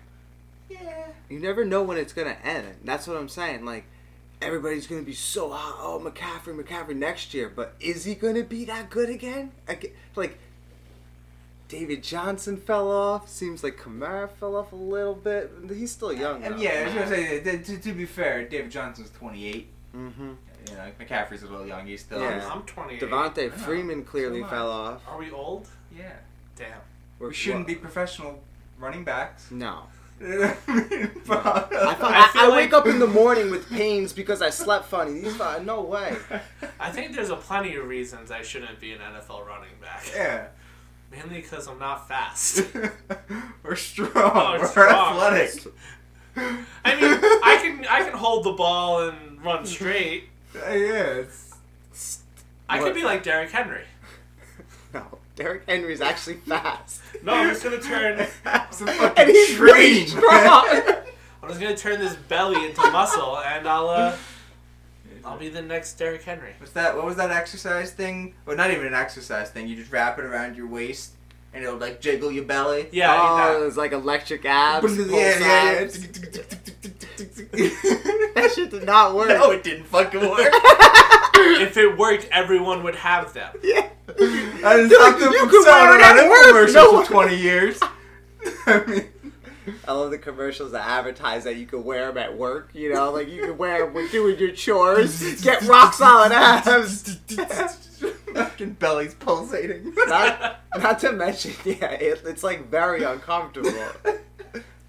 Yeah. 0.69 1.07
You 1.29 1.39
never 1.41 1.65
know 1.65 1.83
when 1.83 1.97
it's 1.97 2.13
gonna 2.13 2.37
end. 2.45 2.67
That's 2.85 3.07
what 3.07 3.17
I'm 3.17 3.29
saying. 3.29 3.65
Like 3.65 3.85
everybody's 4.43 4.87
gonna 4.87 5.03
be 5.03 5.15
so 5.15 5.51
hot. 5.51 5.77
Oh, 5.81 5.99
McCaffrey, 6.05 6.55
McCaffrey 6.63 6.97
next 6.97 7.33
year, 7.33 7.49
but 7.55 7.75
is 7.81 8.05
he 8.05 8.15
gonna 8.15 8.43
be 8.45 8.65
that 8.67 8.91
good 8.91 9.09
again? 9.09 9.53
Ag- 9.69 9.95
Like 10.15 10.39
David 11.71 12.03
Johnson 12.03 12.57
fell 12.57 12.91
off. 12.91 13.29
Seems 13.29 13.63
like 13.65 13.79
Kamara 13.79 14.29
fell 14.29 14.57
off 14.57 14.73
a 14.73 14.77
little 14.77 15.15
bit. 15.15 15.51
He's 15.69 15.93
still 15.93 16.13
young. 16.13 16.43
Though. 16.43 16.57
yeah, 16.57 16.81
I 16.81 16.85
was 16.87 16.95
gonna 16.95 17.09
say 17.09 17.41
to, 17.41 17.63
to, 17.63 17.79
to 17.79 17.93
be 17.93 18.05
fair, 18.07 18.47
David 18.47 18.71
Johnson's 18.71 19.11
28. 19.11 19.69
Mm-hmm. 19.97 20.31
You 20.69 20.75
know, 20.77 20.91
McCaffrey's 21.01 21.43
a 21.43 21.47
little 21.47 21.67
young. 21.67 21.87
He's 21.87 22.01
still. 22.03 22.21
Yeah. 22.21 22.47
I'm 22.53 22.63
28. 22.63 23.01
Devonta. 23.01 23.53
Freeman 23.53 24.05
clearly 24.05 24.41
So 24.41 24.45
am 24.47 24.51
I. 24.51 24.51
fell 24.51 24.71
off. 24.71 25.03
Are 25.09 25.19
we 25.19 25.31
old? 25.31 25.69
Yeah. 25.97 26.13
Damn. 26.57 26.79
We 27.21 27.33
shouldn't 27.33 27.67
be 27.67 27.77
professional 27.77 28.43
running 28.79 29.05
backs. 29.05 29.51
No. 29.51 29.85
I 30.23 30.27
I, 30.27 30.55
thought, 31.25 31.69
I 31.73 31.95
I, 31.95 32.31
I 32.35 32.47
like- 32.49 32.57
wake 32.57 32.73
up 32.75 32.87
in 32.87 32.99
the 32.99 33.07
morning 33.07 33.51
with 33.51 33.71
pains 33.71 34.13
because 34.13 34.43
I 34.43 34.51
slept 34.51 34.87
funny. 34.87 35.21
These 35.21 35.35
guys, 35.37 35.65
no 35.65 35.81
way. 35.83 36.17
I 36.81 36.91
think 36.91 37.15
there's 37.15 37.31
a 37.31 37.37
plenty 37.37 37.75
of 37.77 37.87
reasons 37.87 38.31
I 38.31 38.43
shouldn't 38.43 38.81
be 38.81 38.93
an 38.93 38.99
NFL 39.01 39.47
running 39.47 39.71
back. 39.81 40.05
Yeah. 40.15 40.49
Mainly 41.11 41.41
because 41.41 41.67
I'm 41.67 41.79
not 41.79 42.07
fast. 42.09 42.63
We're 43.63 43.75
strong. 43.77 44.11
Oh, 44.15 44.57
We're 44.61 44.67
strong. 44.67 45.17
athletic. 45.17 45.65
I 46.37 46.95
mean, 46.95 47.19
I 47.43 47.59
can 47.63 47.87
I 47.91 48.03
can 48.05 48.13
hold 48.19 48.45
the 48.45 48.53
ball 48.53 49.09
and 49.09 49.45
run 49.45 49.67
straight. 49.67 50.29
Yeah, 50.55 50.71
it's 50.71 51.55
I 52.69 52.79
What? 52.79 52.87
could 52.87 52.95
be 52.95 53.03
like 53.05 53.23
Derrick 53.23 53.51
Henry. 53.51 53.83
No, 54.93 55.19
Derrick 55.37 55.63
Henry's 55.69 56.01
actually 56.01 56.35
fast. 56.39 57.01
No, 57.23 57.33
I'm 57.35 57.49
just 57.51 57.63
gonna 57.63 57.79
turn. 57.81 58.19
a 58.19 58.27
fucking 58.27 59.13
and 59.17 59.31
he's 59.31 59.57
really 59.57 60.05
strong. 60.05 60.25
I'm 61.43 61.49
just 61.49 61.61
gonna 61.61 61.77
turn 61.77 62.01
this 62.01 62.17
belly 62.17 62.67
into 62.67 62.81
muscle, 62.91 63.39
and 63.39 63.69
I'll 63.69 63.89
uh, 63.89 64.17
I'll 65.25 65.39
be 65.39 65.49
the 65.49 65.63
next 65.63 65.95
Derrick 65.95 66.23
Henry. 66.23 66.53
What's 66.59 66.73
that? 66.73 66.97
What 66.97 67.05
was 67.05 67.17
that 67.17 67.31
exercise 67.31 67.91
thing? 67.91 68.35
Well, 68.47 68.57
not 68.57 68.71
even 68.71 68.87
an 68.87 68.95
exercise 68.95 69.51
thing. 69.51 69.69
You 69.69 69.77
just 69.77 69.93
wrap 69.93 70.19
it 70.19 70.25
around 70.25 70.57
your 70.57 70.67
waist, 70.67 71.13
and 71.55 71.65
it'll 71.65 71.79
like 71.79 72.01
jiggle 72.01 72.31
your 72.31 72.45
belly. 72.45 72.89
Yeah, 72.93 73.17
oh, 73.19 73.37
that- 73.37 73.61
it 73.61 73.65
was 73.65 73.77
like 73.77 73.93
electric 73.93 74.45
abs. 74.45 74.97
yeah, 74.97 75.05
yeah, 75.07 75.81
yeah. 75.81 75.85
that 78.35 78.53
shit 78.55 78.71
did 78.71 78.85
not 78.87 79.15
work. 79.15 79.29
no, 79.29 79.51
it 79.51 79.63
didn't 79.63 79.85
fucking 79.87 80.21
work. 80.21 80.39
if 80.41 81.77
it 81.77 81.99
worked, 81.99 82.29
everyone 82.33 82.83
would 82.83 82.97
have 82.97 83.33
them. 83.35 83.55
Yeah. 83.63 83.89
I 84.09 84.13
just 84.19 84.91
Dude, 84.91 84.99
talked 84.99 85.21
you 85.21 85.33
them 85.33 85.49
could 85.49 85.65
wear 85.67 85.99
it 85.99 86.03
on 86.03 86.19
at 86.19 86.29
work. 86.29 86.69
infomercials 86.69 86.75
No 86.75 87.03
for 87.05 87.13
20 87.13 87.37
years. 87.37 87.79
I 88.67 88.85
mean, 88.87 89.05
I 89.87 89.93
love 89.93 90.11
the 90.11 90.19
commercials 90.19 90.73
that 90.73 90.87
advertise 90.87 91.45
that 91.45 91.57
you 91.57 91.67
can 91.67 91.85
wear 91.85 92.07
them 92.09 92.19
at 92.19 92.37
work. 92.37 92.71
You 92.73 92.93
know, 92.95 93.11
like 93.13 93.29
you 93.29 93.43
can 93.47 93.59
wear 93.59 93.85
them 93.85 93.95
when 93.95 94.09
doing 94.09 94.39
your 94.39 94.53
chores. 94.53 95.43
Get 95.43 95.63
rock 95.63 95.95
solid 95.95 96.33
abs. 96.33 97.17
fucking 98.35 98.73
belly's 98.75 99.15
pulsating. 99.15 99.93
not, 100.07 100.61
not 100.79 100.99
to 101.01 101.13
mention, 101.13 101.53
yeah, 101.65 101.91
it, 101.93 102.23
it's 102.25 102.43
like 102.43 102.69
very 102.69 103.03
uncomfortable. 103.03 103.73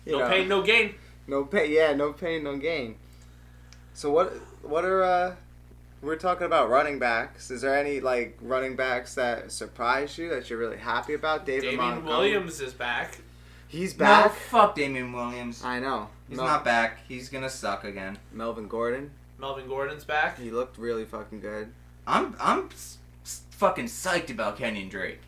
You 0.04 0.14
No 0.14 0.20
know, 0.20 0.30
pain, 0.30 0.48
no 0.48 0.62
gain. 0.64 0.96
no 1.28 1.46
pain. 1.46 1.72
Yeah, 1.72 1.94
no 1.94 2.12
pain, 2.12 2.44
no 2.44 2.58
gain. 2.58 2.96
So 3.94 4.10
what? 4.12 4.34
What 4.64 4.84
are 4.84 5.04
uh? 5.04 5.36
We're 6.02 6.16
talking 6.16 6.48
about 6.48 6.72
running 6.72 6.98
backs. 6.98 7.52
Is 7.52 7.62
there 7.62 7.78
any 7.78 8.00
like 8.00 8.36
running 8.42 8.76
backs 8.76 9.14
that 9.14 9.52
surprised 9.52 10.18
you 10.18 10.28
that 10.30 10.50
you're 10.50 10.58
really 10.58 10.78
happy 10.80 11.14
about? 11.14 11.46
David 11.46 11.70
Damien 11.78 12.04
Williams 12.04 12.60
is 12.62 12.74
back. 12.74 13.20
He's 13.72 13.98
No, 13.98 14.06
back. 14.06 14.34
fuck 14.34 14.76
Damien 14.76 15.14
Williams. 15.14 15.64
I 15.64 15.80
know. 15.80 16.10
He's 16.28 16.38
Mel- 16.38 16.46
not 16.48 16.66
back. 16.66 17.00
He's 17.08 17.30
gonna 17.30 17.50
suck 17.50 17.84
again. 17.84 18.18
Melvin 18.32 18.68
Gordon. 18.68 19.12
Melvin 19.40 19.68
Gordon's 19.68 20.04
back. 20.04 20.38
He 20.38 20.52
looked 20.52 20.78
really 20.78 21.06
fucking 21.06 21.40
good. 21.40 21.72
I'm 22.06 22.36
I'm 22.40 22.70
s- 22.74 22.98
s- 23.24 23.42
fucking 23.52 23.86
psyched 23.86 24.30
about 24.30 24.58
Kenyon 24.58 24.90
Drake. 24.90 25.20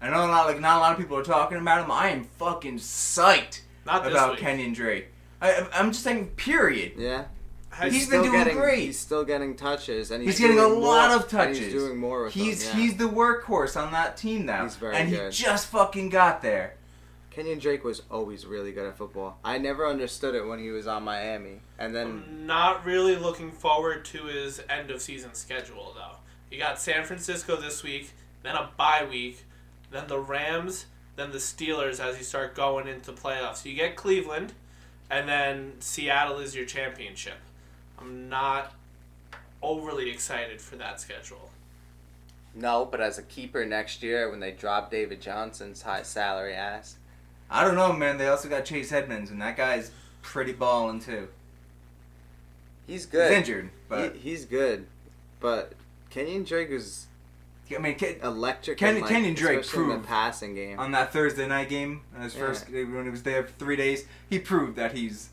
I 0.00 0.08
know 0.08 0.26
not 0.26 0.46
like 0.46 0.60
not 0.60 0.78
a 0.78 0.80
lot 0.80 0.92
of 0.92 0.98
people 0.98 1.16
are 1.18 1.22
talking 1.22 1.58
about 1.58 1.84
him. 1.84 1.90
I 1.90 2.08
am 2.08 2.24
fucking 2.24 2.78
psyched 2.78 3.60
Not 3.84 4.02
this 4.04 4.12
about 4.12 4.30
week. 4.32 4.40
Kenyon 4.40 4.72
Drake. 4.72 5.08
I, 5.42 5.66
I'm 5.74 5.92
just 5.92 6.02
saying, 6.04 6.28
period. 6.36 6.92
Yeah. 6.96 7.24
Has- 7.70 7.92
He's 7.92 8.08
been 8.08 8.20
still 8.20 8.32
doing 8.32 8.44
getting, 8.44 8.56
great. 8.58 8.78
He's 8.80 8.98
still 8.98 9.24
getting 9.24 9.54
touches, 9.56 10.10
and 10.10 10.22
he's, 10.22 10.32
He's 10.38 10.40
getting 10.40 10.58
a 10.58 10.68
doing 10.68 10.80
lot 10.82 11.08
more- 11.10 11.16
of 11.18 11.28
touches. 11.28 11.58
and 11.58 11.66
he's 11.66 11.72
doing 11.74 11.96
more 11.98 12.24
with 12.24 12.34
He's 12.34 12.64
them, 12.68 12.76
yeah. 12.78 12.82
he's 12.84 12.96
the 12.96 13.08
workhorse 13.08 13.80
on 13.80 13.92
that 13.92 14.16
team 14.16 14.44
now. 14.46 14.64
He's 14.64 14.76
very 14.76 14.96
and 14.96 15.10
good. 15.10 15.32
he 15.32 15.44
just 15.44 15.68
fucking 15.68 16.08
got 16.10 16.42
there. 16.42 16.74
Kenyon 17.40 17.58
Drake 17.58 17.84
was 17.84 18.02
always 18.10 18.44
really 18.44 18.70
good 18.70 18.86
at 18.86 18.98
football. 18.98 19.38
I 19.42 19.56
never 19.56 19.86
understood 19.88 20.34
it 20.34 20.46
when 20.46 20.58
he 20.58 20.68
was 20.68 20.86
on 20.86 21.04
Miami, 21.04 21.60
and 21.78 21.96
then 21.96 22.06
I'm 22.06 22.46
not 22.46 22.84
really 22.84 23.16
looking 23.16 23.50
forward 23.50 24.04
to 24.06 24.24
his 24.24 24.62
end 24.68 24.90
of 24.90 25.00
season 25.00 25.32
schedule 25.32 25.94
though. 25.96 26.16
You 26.50 26.58
got 26.58 26.78
San 26.78 27.02
Francisco 27.06 27.56
this 27.56 27.82
week, 27.82 28.10
then 28.42 28.56
a 28.56 28.68
bye 28.76 29.06
week, 29.08 29.46
then 29.90 30.06
the 30.06 30.18
Rams, 30.18 30.84
then 31.16 31.30
the 31.32 31.38
Steelers 31.38 31.98
as 31.98 32.18
you 32.18 32.24
start 32.24 32.54
going 32.54 32.86
into 32.86 33.10
playoffs. 33.10 33.64
You 33.64 33.74
get 33.74 33.96
Cleveland, 33.96 34.52
and 35.10 35.26
then 35.26 35.72
Seattle 35.80 36.40
is 36.40 36.54
your 36.54 36.66
championship. 36.66 37.38
I'm 37.98 38.28
not 38.28 38.74
overly 39.62 40.10
excited 40.10 40.60
for 40.60 40.76
that 40.76 41.00
schedule. 41.00 41.48
no, 42.54 42.84
but 42.84 43.00
as 43.00 43.16
a 43.16 43.22
keeper 43.22 43.64
next 43.64 44.02
year 44.02 44.30
when 44.30 44.40
they 44.40 44.52
drop 44.52 44.90
David 44.90 45.22
Johnson's 45.22 45.80
high 45.80 46.02
salary 46.02 46.52
ass, 46.52 46.96
I 47.50 47.64
don't 47.64 47.74
know, 47.74 47.92
man. 47.92 48.16
They 48.18 48.28
also 48.28 48.48
got 48.48 48.64
Chase 48.64 48.92
Edmonds, 48.92 49.30
and 49.30 49.40
that 49.42 49.56
guy's 49.56 49.90
pretty 50.22 50.52
balling 50.52 51.00
too. 51.00 51.28
he's 52.86 53.06
good. 53.06 53.30
He's 53.30 53.38
injured, 53.38 53.70
but 53.88 54.14
He, 54.16 54.30
he's 54.30 54.44
good, 54.44 54.86
but 55.40 55.72
Kenyon 56.10 56.44
Drake 56.44 56.70
is 56.70 57.06
I 57.74 57.78
mean, 57.78 57.94
Ke- 57.94 58.20
electric. 58.24 58.78
Ken- 58.78 58.96
in, 58.96 59.02
like, 59.02 59.10
Kenyon 59.10 59.34
Drake 59.34 59.56
in 59.58 59.62
the 59.62 59.68
proved 59.68 60.06
passing 60.06 60.56
game. 60.56 60.78
on 60.80 60.90
that 60.92 61.12
Thursday 61.12 61.46
night 61.46 61.68
game, 61.68 62.00
on 62.16 62.22
his 62.22 62.34
Yeah. 62.34 62.40
first 62.40 62.68
when 62.68 63.04
he 63.04 63.10
was 63.10 63.22
there 63.22 63.44
for 63.44 63.52
three 63.60 63.76
days, 63.76 64.06
he 64.28 64.38
proved 64.40 64.74
that 64.76 64.92
he's 64.92 65.28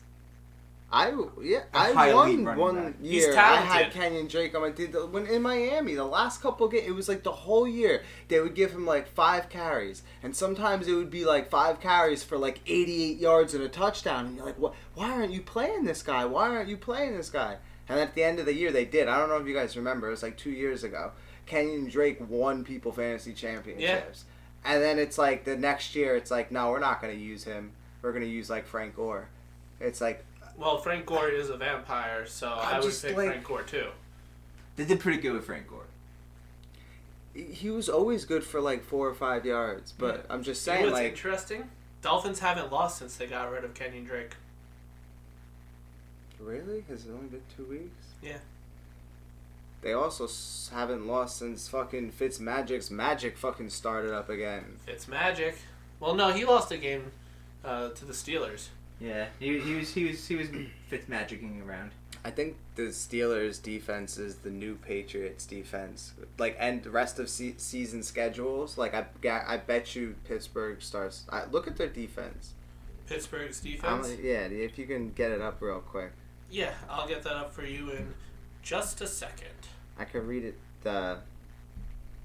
I 0.90 1.12
yeah, 1.42 1.64
A 1.74 1.78
I 1.94 2.14
won 2.14 2.56
one 2.56 2.74
back. 2.76 2.94
He's 3.02 3.24
year. 3.24 3.36
I 3.36 3.56
had 3.56 3.66
talented. 3.66 3.92
Kenyon 3.92 4.26
Drake 4.26 4.54
on 4.54 4.62
my 4.62 4.70
team. 4.70 4.92
When 4.92 5.26
in 5.26 5.42
Miami, 5.42 5.94
the 5.94 6.04
last 6.04 6.40
couple 6.40 6.66
games, 6.68 6.86
it 6.86 6.92
was 6.92 7.08
like 7.08 7.22
the 7.22 7.32
whole 7.32 7.68
year 7.68 8.02
they 8.28 8.40
would 8.40 8.54
give 8.54 8.72
him 8.72 8.86
like 8.86 9.06
five 9.06 9.50
carries, 9.50 10.02
and 10.22 10.34
sometimes 10.34 10.88
it 10.88 10.94
would 10.94 11.10
be 11.10 11.26
like 11.26 11.50
five 11.50 11.80
carries 11.80 12.22
for 12.22 12.38
like 12.38 12.60
88 12.66 13.18
yards 13.18 13.52
and 13.52 13.62
a 13.62 13.68
touchdown. 13.68 14.26
And 14.26 14.36
you're 14.36 14.46
like, 14.46 14.58
what? 14.58 14.74
Why 14.94 15.10
aren't 15.10 15.32
you 15.32 15.42
playing 15.42 15.84
this 15.84 16.02
guy? 16.02 16.24
Why 16.24 16.48
aren't 16.48 16.70
you 16.70 16.78
playing 16.78 17.16
this 17.16 17.28
guy? 17.28 17.58
And 17.88 18.00
at 18.00 18.14
the 18.14 18.22
end 18.22 18.38
of 18.38 18.46
the 18.46 18.54
year, 18.54 18.72
they 18.72 18.84
did. 18.84 19.08
I 19.08 19.18
don't 19.18 19.28
know 19.28 19.36
if 19.36 19.46
you 19.46 19.54
guys 19.54 19.76
remember. 19.76 20.08
It 20.08 20.10
was 20.10 20.22
like 20.22 20.36
two 20.38 20.50
years 20.50 20.84
ago. 20.84 21.12
Kenyon 21.46 21.88
Drake 21.88 22.18
won 22.28 22.64
people 22.64 22.92
fantasy 22.92 23.32
championships. 23.32 24.24
And 24.64 24.82
then 24.82 24.98
it's 24.98 25.16
like 25.16 25.44
the 25.44 25.56
next 25.56 25.94
year, 25.94 26.14
it's 26.16 26.30
like, 26.30 26.52
no, 26.52 26.70
we're 26.70 26.80
not 26.80 27.00
going 27.00 27.14
to 27.14 27.20
use 27.20 27.44
him. 27.44 27.72
We're 28.02 28.12
going 28.12 28.24
to 28.24 28.30
use 28.30 28.50
like 28.50 28.66
Frank 28.66 28.96
Gore. 28.96 29.28
It's 29.80 30.00
like, 30.00 30.24
Well, 30.58 30.78
Frank 30.78 31.06
Gore 31.06 31.28
is 31.30 31.50
a 31.50 31.56
vampire, 31.56 32.26
so 32.26 32.48
i 32.48 32.78
would 32.78 32.84
just 32.84 33.04
pick 33.04 33.16
like- 33.16 33.28
Frank 33.28 33.44
Gore 33.44 33.62
too. 33.62 33.86
they 34.76 34.84
did 34.84 34.98
pretty 35.00 35.20
good 35.22 35.32
with 35.32 35.46
Frank 35.46 35.68
Gore. 35.68 35.84
he 37.34 37.70
was 37.70 37.88
always 37.88 38.24
good 38.24 38.42
for 38.42 38.60
like 38.60 38.82
four 38.84 39.08
or 39.08 39.14
five 39.14 39.46
yards, 39.46 39.92
but 39.92 40.26
I'm 40.28 40.42
just 40.42 40.66
You 40.66 40.72
know 40.72 40.76
saying, 40.78 40.86
what's 40.86 41.00
like, 41.00 41.10
interesting? 41.12 41.70
Dolphins 42.02 42.40
haven't 42.40 42.72
lost 42.72 42.98
since 42.98 43.16
they 43.16 43.26
got 43.26 43.50
rid 43.50 43.64
of 43.64 43.74
Kenyon 43.74 44.04
Drake. 44.04 44.34
really? 46.40 46.84
Has 46.88 47.04
it 47.06 47.10
only 47.10 47.26
been 47.28 47.42
two 47.56 47.64
weeks? 47.64 48.06
Yeah. 48.22 48.38
They 49.82 49.92
also 49.92 50.28
haven't 50.74 51.06
lost 51.06 51.38
since 51.38 51.68
fucking 51.68 52.12
Fitzmagic's 52.12 52.90
magic 52.90 53.36
fucking 53.36 53.70
started 53.70 54.12
up 54.12 54.28
again. 54.28 54.76
It's 54.86 55.06
magic. 55.06 55.56
Well, 56.00 56.14
no, 56.14 56.32
he 56.32 56.44
lost 56.44 56.72
a 56.72 56.76
game 56.76 57.12
uh, 57.64 57.90
to 57.90 58.04
the 58.04 58.12
Steelers. 58.12 58.68
Yeah, 59.00 59.26
he, 59.38 59.58
he 59.60 59.74
was 59.74 59.94
he 59.94 60.04
was 60.06 60.26
he 60.26 60.36
was 60.36 60.48
fifth 60.88 61.08
Fitzmagicking 61.08 61.66
around. 61.66 61.92
I 62.24 62.30
think 62.32 62.56
the 62.74 62.88
Steelers' 62.88 63.62
defense 63.62 64.18
is 64.18 64.36
the 64.36 64.50
new 64.50 64.74
Patriots' 64.74 65.46
defense. 65.46 66.14
Like, 66.36 66.56
and 66.58 66.82
the 66.82 66.90
rest 66.90 67.20
of 67.20 67.28
se- 67.28 67.54
season 67.58 68.02
schedules, 68.02 68.76
like 68.76 68.92
I, 68.94 69.06
I 69.46 69.56
bet 69.58 69.94
you 69.94 70.16
Pittsburgh 70.24 70.82
starts. 70.82 71.24
I, 71.30 71.44
look 71.44 71.68
at 71.68 71.76
their 71.76 71.86
defense. 71.88 72.54
Pittsburgh's 73.06 73.64
I'm- 73.64 74.02
defense. 74.02 74.20
yeah, 74.20 74.40
if 74.46 74.78
you 74.78 74.86
can 74.86 75.12
get 75.12 75.30
it 75.30 75.40
up 75.40 75.58
real 75.62 75.78
quick, 75.80 76.10
Yeah, 76.50 76.72
I'll 76.90 77.06
get 77.08 77.22
that 77.22 77.36
up 77.36 77.52
for 77.54 77.64
you 77.64 77.90
in 77.92 78.14
just 78.62 79.00
a 79.00 79.06
second. 79.06 79.48
I 79.98 80.04
could 80.04 80.24
read 80.26 80.44
it. 80.44 80.58
The 80.82 81.18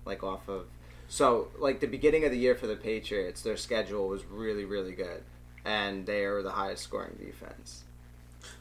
like 0.06 0.24
off 0.24 0.48
of. 0.50 0.66
So, 1.08 1.50
like 1.60 1.80
the 1.82 1.88
beginning 1.88 2.26
of 2.26 2.32
the 2.32 2.38
year 2.40 2.56
for 2.56 2.66
the 2.66 2.76
Patriots, 2.76 3.42
their 3.44 3.58
schedule 3.58 4.08
was 4.08 4.26
really, 4.26 4.66
really 4.66 4.94
good, 4.94 5.24
and 5.66 6.06
they 6.06 6.26
are 6.26 6.42
the 6.42 6.52
highest 6.52 6.84
scoring 6.84 7.18
defense. 7.20 7.84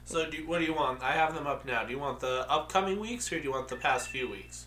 So, 0.05 0.29
do, 0.31 0.47
what 0.47 0.59
do 0.59 0.65
you 0.65 0.75
want? 0.75 1.03
I 1.03 1.12
have 1.12 1.35
them 1.35 1.47
up 1.47 1.65
now. 1.65 1.85
Do 1.85 1.93
you 1.93 1.99
want 1.99 2.21
the 2.21 2.51
upcoming 2.51 3.01
weeks 3.01 3.33
or 3.33 3.38
do 3.38 3.45
you 3.45 3.53
want 3.53 3.69
the 3.69 3.77
past 3.77 4.09
few 4.09 4.29
weeks? 4.29 4.67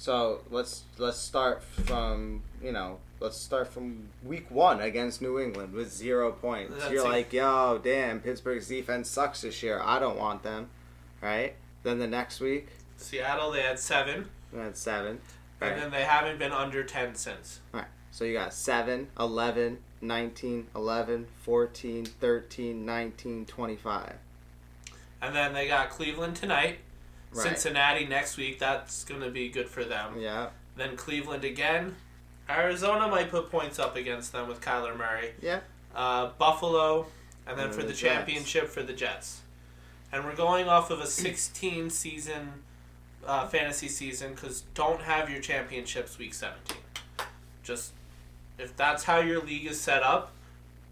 So 0.00 0.40
let's 0.50 0.84
let's 0.96 1.18
start 1.18 1.62
from 1.62 2.42
you 2.62 2.72
know 2.72 3.00
let's 3.20 3.36
start 3.36 3.68
from 3.68 4.08
week 4.24 4.50
one 4.50 4.80
against 4.80 5.20
New 5.20 5.38
England 5.38 5.74
with 5.74 5.92
zero 5.92 6.32
points. 6.32 6.72
That's 6.78 6.90
You're 6.90 7.04
it. 7.04 7.10
like, 7.10 7.32
yo, 7.34 7.78
damn, 7.84 8.20
Pittsburgh's 8.20 8.66
defense 8.68 9.10
sucks 9.10 9.42
this 9.42 9.62
year. 9.62 9.78
I 9.84 9.98
don't 9.98 10.16
want 10.16 10.42
them, 10.42 10.70
right? 11.20 11.54
Then 11.82 11.98
the 11.98 12.06
next 12.06 12.40
week, 12.40 12.68
Seattle, 12.96 13.50
they 13.50 13.60
had 13.60 13.78
seven, 13.78 14.30
They 14.52 14.60
had 14.60 14.76
seven. 14.76 15.20
Right. 15.60 15.72
and 15.72 15.82
then 15.82 15.90
they 15.90 16.04
haven't 16.04 16.38
been 16.38 16.52
under 16.52 16.82
10 16.82 17.14
since. 17.16 17.60
All 17.74 17.80
right. 17.80 17.88
So 18.10 18.24
you 18.24 18.32
got 18.32 18.54
7, 18.54 19.08
11, 19.18 19.78
19, 20.00 20.68
11, 20.74 21.26
14, 21.42 22.04
13, 22.06 22.86
19, 22.86 23.46
25. 23.46 24.12
And 25.22 25.36
then 25.36 25.52
they 25.52 25.68
got 25.68 25.90
Cleveland 25.90 26.36
tonight, 26.36 26.78
Right. 27.32 27.46
Cincinnati 27.46 28.06
next 28.06 28.36
week. 28.36 28.58
That's 28.58 29.04
going 29.04 29.20
to 29.20 29.30
be 29.30 29.48
good 29.50 29.68
for 29.68 29.84
them. 29.84 30.16
Yeah. 30.18 30.48
Then 30.76 30.96
Cleveland 30.96 31.44
again. 31.44 31.94
Arizona 32.48 33.06
might 33.06 33.30
put 33.30 33.50
points 33.50 33.78
up 33.78 33.94
against 33.94 34.32
them 34.32 34.48
with 34.48 34.60
Kyler 34.60 34.96
Murray. 34.96 35.34
Yeah. 35.40 35.60
Uh, 35.94 36.30
Buffalo, 36.38 37.06
and 37.46 37.56
then 37.56 37.66
And 37.66 37.74
for 37.74 37.82
the 37.82 37.88
the 37.88 37.94
championship 37.94 38.68
for 38.68 38.82
the 38.82 38.92
Jets. 38.92 39.42
And 40.12 40.24
we're 40.24 40.34
going 40.34 40.68
off 40.68 40.90
of 40.90 41.00
a 41.00 41.06
16 41.06 41.90
season 41.90 42.52
uh, 43.24 43.46
fantasy 43.46 43.88
season 43.88 44.34
because 44.34 44.62
don't 44.74 45.02
have 45.02 45.30
your 45.30 45.40
championships 45.40 46.18
week 46.18 46.34
17. 46.34 46.76
Just 47.62 47.92
if 48.60 48.76
that's 48.76 49.04
how 49.04 49.18
your 49.20 49.40
league 49.42 49.66
is 49.66 49.80
set 49.80 50.02
up, 50.02 50.32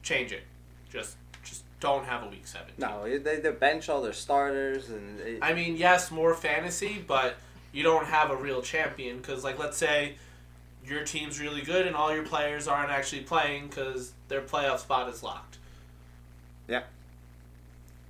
change 0.02 0.32
it. 0.32 0.42
Just 0.90 1.16
just 1.44 1.64
don't 1.80 2.04
have 2.06 2.22
a 2.24 2.26
week 2.28 2.46
seven. 2.46 2.68
No, 2.78 3.04
they, 3.18 3.36
they 3.36 3.50
bench 3.52 3.88
all 3.88 4.02
their 4.02 4.12
starters 4.12 4.88
and 4.88 5.20
it, 5.20 5.38
I 5.42 5.54
mean, 5.54 5.76
yes, 5.76 6.10
more 6.10 6.34
fantasy, 6.34 7.02
but 7.06 7.36
you 7.72 7.82
don't 7.82 8.06
have 8.06 8.30
a 8.30 8.36
real 8.36 8.62
champion 8.62 9.18
because, 9.18 9.44
like, 9.44 9.58
let's 9.58 9.76
say 9.76 10.14
your 10.84 11.04
team's 11.04 11.38
really 11.38 11.60
good 11.62 11.86
and 11.86 11.94
all 11.94 12.12
your 12.14 12.24
players 12.24 12.66
aren't 12.66 12.90
actually 12.90 13.20
playing 13.22 13.68
because 13.68 14.12
their 14.28 14.40
playoff 14.40 14.78
spot 14.78 15.08
is 15.12 15.22
locked. 15.22 15.58
Yeah. 16.66 16.82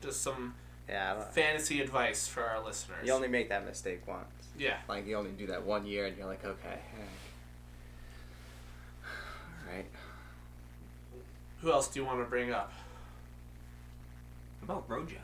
Just 0.00 0.22
some 0.22 0.54
Yeah, 0.88 1.20
fantasy 1.32 1.80
advice 1.80 2.26
for 2.28 2.42
our 2.44 2.64
listeners. 2.64 3.04
you 3.04 3.12
only 3.12 3.28
make 3.28 3.48
that 3.50 3.66
mistake 3.66 4.06
once. 4.06 4.24
yeah. 4.56 4.76
Like 4.88 5.06
you 5.06 5.16
only 5.16 5.32
do 5.32 5.48
that 5.48 5.64
one 5.66 5.84
year, 5.86 6.06
and 6.06 6.16
you're 6.16 6.26
like, 6.26 6.44
okay. 6.44 6.68
Eh. 6.74 7.02
All 9.68 9.74
right. 9.74 9.86
Who 11.62 11.72
else 11.72 11.88
do 11.88 12.00
you 12.00 12.06
want 12.06 12.20
to 12.20 12.24
bring 12.24 12.52
up? 12.52 12.72
What 14.60 14.74
about 14.76 14.84
Rojo? 14.90 15.16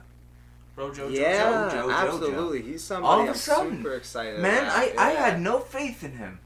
Rojo 0.76 1.08
yeah, 1.08 1.70
Jojo, 1.70 1.72
Jojo. 1.84 1.92
absolutely. 1.94 2.62
He's 2.62 2.82
somebody 2.82 3.12
All 3.12 3.20
of 3.20 3.26
a 3.26 3.30
I'm 3.30 3.36
sudden, 3.36 3.76
super 3.78 3.94
excited. 3.94 4.40
Man, 4.40 4.64
about. 4.64 4.98
I, 4.98 5.10
I 5.10 5.10
had 5.12 5.40
no 5.40 5.60
faith 5.60 6.02
in 6.02 6.12
him. 6.12 6.40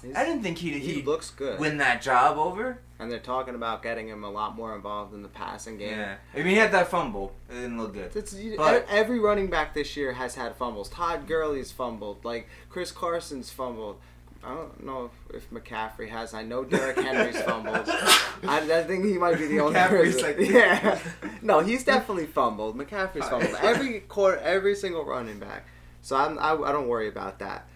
He's- 0.00 0.14
I 0.16 0.24
didn't 0.24 0.42
think 0.42 0.58
he'd, 0.58 0.74
he 0.74 0.94
he'd 0.94 1.06
looks 1.06 1.30
good, 1.30 1.58
win 1.58 1.78
that 1.78 2.02
job 2.02 2.36
over. 2.36 2.78
and 3.00 3.10
they're 3.10 3.18
talking 3.18 3.56
about 3.56 3.82
getting 3.82 4.06
him 4.08 4.22
a 4.22 4.30
lot 4.30 4.54
more 4.54 4.74
involved 4.76 5.12
in 5.14 5.22
the 5.22 5.28
passing 5.28 5.78
game. 5.78 5.98
Yeah. 5.98 6.14
I 6.32 6.36
mean, 6.38 6.46
he 6.46 6.54
had 6.54 6.70
that 6.72 6.88
fumble. 6.88 7.32
It 7.50 7.54
didn't 7.54 7.78
look 7.78 7.94
good. 7.94 8.14
It's, 8.14 8.32
you- 8.34 8.56
But- 8.56 8.86
every 8.88 9.18
running 9.18 9.48
back 9.48 9.74
this 9.74 9.96
year 9.96 10.12
has 10.12 10.36
had 10.36 10.54
fumbles. 10.54 10.88
Todd 10.88 11.26
Gurley's 11.26 11.72
fumbled. 11.72 12.24
Like 12.24 12.48
Chris 12.70 12.92
Carson's 12.92 13.50
fumbled. 13.50 13.98
I 14.44 14.54
don't 14.54 14.84
know 14.84 15.10
if, 15.30 15.36
if 15.36 15.50
McCaffrey 15.50 16.08
has. 16.08 16.34
I 16.34 16.42
know 16.42 16.64
Derrick 16.64 16.98
Henry's 16.98 17.40
fumbled. 17.42 17.84
I, 17.88 18.58
I 18.72 18.82
think 18.82 19.04
he 19.04 19.16
might 19.18 19.38
be 19.38 19.46
the 19.46 19.60
only 19.60 19.74
McCaffrey's 19.78 20.20
person. 20.20 20.38
like- 20.40 20.50
yeah. 20.50 20.98
No, 21.42 21.60
he's 21.60 21.84
definitely 21.84 22.26
fumbled. 22.26 22.76
McCaffrey's 22.76 23.28
fumbled. 23.28 23.54
Every 23.60 24.00
quarter, 24.00 24.38
every 24.38 24.74
single 24.74 25.04
running 25.04 25.38
back. 25.38 25.66
So 26.02 26.16
I'm, 26.16 26.38
I, 26.38 26.52
I 26.54 26.72
don't 26.72 26.88
worry 26.88 27.08
about 27.08 27.38
that. 27.40 27.66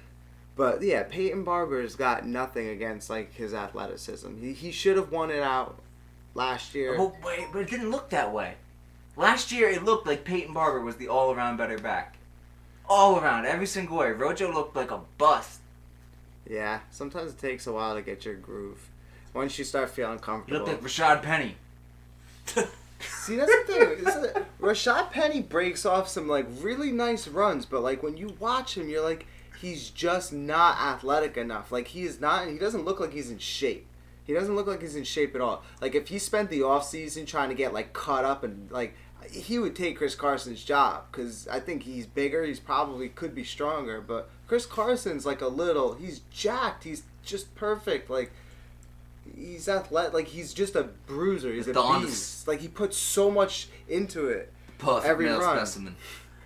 But 0.56 0.82
yeah, 0.82 1.02
Peyton 1.04 1.44
Barber's 1.44 1.94
got 1.96 2.26
nothing 2.26 2.68
against 2.68 3.10
like 3.10 3.32
his 3.34 3.54
athleticism. 3.54 4.38
He, 4.40 4.52
he 4.52 4.70
should 4.72 4.96
have 4.96 5.12
won 5.12 5.30
it 5.30 5.42
out 5.42 5.78
last 6.34 6.74
year. 6.74 6.96
But 6.96 7.22
wait, 7.24 7.46
but 7.52 7.60
it 7.62 7.70
didn't 7.70 7.90
look 7.90 8.10
that 8.10 8.32
way. 8.32 8.54
Last 9.16 9.52
year, 9.52 9.68
it 9.68 9.84
looked 9.84 10.06
like 10.06 10.24
Peyton 10.24 10.52
Barber 10.54 10.80
was 10.80 10.96
the 10.96 11.08
all-around 11.08 11.56
better 11.58 11.78
back. 11.78 12.16
All 12.88 13.18
around, 13.18 13.46
every 13.46 13.66
single 13.66 13.98
way. 13.98 14.10
Rojo 14.12 14.52
looked 14.52 14.76
like 14.76 14.90
a 14.90 15.00
bust. 15.18 15.60
Yeah, 16.48 16.80
sometimes 16.90 17.32
it 17.32 17.38
takes 17.38 17.66
a 17.66 17.72
while 17.72 17.94
to 17.94 18.02
get 18.02 18.24
your 18.24 18.34
groove. 18.34 18.88
Once 19.34 19.58
you 19.58 19.64
start 19.64 19.90
feeling 19.90 20.18
He 20.18 20.22
comfortable. 20.22 20.66
looked 20.66 20.82
like 20.82 20.90
Rashad 20.90 21.22
Penny. 21.22 21.56
See, 23.00 23.36
that's 23.36 23.52
the 23.66 23.72
thing. 23.72 23.90
Is 24.06 24.44
Rashad 24.60 25.10
Penny 25.10 25.42
breaks 25.42 25.84
off 25.84 26.08
some 26.08 26.28
like 26.28 26.46
really 26.60 26.90
nice 26.92 27.28
runs, 27.28 27.66
but 27.66 27.82
like 27.82 28.02
when 28.02 28.16
you 28.16 28.34
watch 28.38 28.76
him, 28.76 28.88
you're 28.88 29.02
like, 29.04 29.26
he's 29.60 29.90
just 29.90 30.32
not 30.32 30.78
athletic 30.80 31.36
enough. 31.36 31.70
Like 31.70 31.88
he 31.88 32.02
is 32.04 32.20
not. 32.20 32.48
He 32.48 32.56
doesn't 32.58 32.84
look 32.84 33.00
like 33.00 33.12
he's 33.12 33.30
in 33.30 33.38
shape. 33.38 33.86
He 34.24 34.32
doesn't 34.32 34.56
look 34.56 34.66
like 34.66 34.80
he's 34.80 34.96
in 34.96 35.04
shape 35.04 35.34
at 35.34 35.40
all. 35.40 35.62
Like 35.80 35.94
if 35.94 36.08
he 36.08 36.18
spent 36.18 36.50
the 36.50 36.62
off 36.62 36.84
season 36.86 37.26
trying 37.26 37.48
to 37.50 37.54
get 37.54 37.74
like 37.74 37.92
caught 37.92 38.24
up 38.24 38.42
and 38.42 38.70
like 38.70 38.94
he 39.30 39.58
would 39.58 39.76
take 39.76 39.98
Chris 39.98 40.14
Carson's 40.14 40.64
job 40.64 41.04
because 41.10 41.46
I 41.48 41.60
think 41.60 41.82
he's 41.82 42.06
bigger. 42.06 42.44
He's 42.44 42.60
probably 42.60 43.08
could 43.08 43.34
be 43.34 43.44
stronger, 43.44 44.00
but 44.00 44.30
Chris 44.46 44.66
Carson's 44.66 45.26
like 45.26 45.40
a 45.40 45.48
little. 45.48 45.94
He's 45.94 46.20
jacked. 46.30 46.84
He's 46.84 47.02
just 47.24 47.54
perfect. 47.54 48.08
Like 48.10 48.30
he's 49.34 49.68
athletic. 49.68 50.12
Like 50.14 50.28
he's 50.28 50.54
just 50.54 50.76
a 50.76 50.84
bruiser. 51.06 51.52
He's 51.52 51.66
a 51.66 51.70
Adonis. 51.72 52.06
beast. 52.10 52.48
Like 52.48 52.60
he 52.60 52.68
puts 52.68 52.96
so 52.96 53.30
much 53.30 53.68
into 53.88 54.28
it. 54.28 54.52
Perfect 54.78 55.06
Every 55.06 55.26
male 55.26 55.40
run. 55.40 55.56
specimen. 55.56 55.96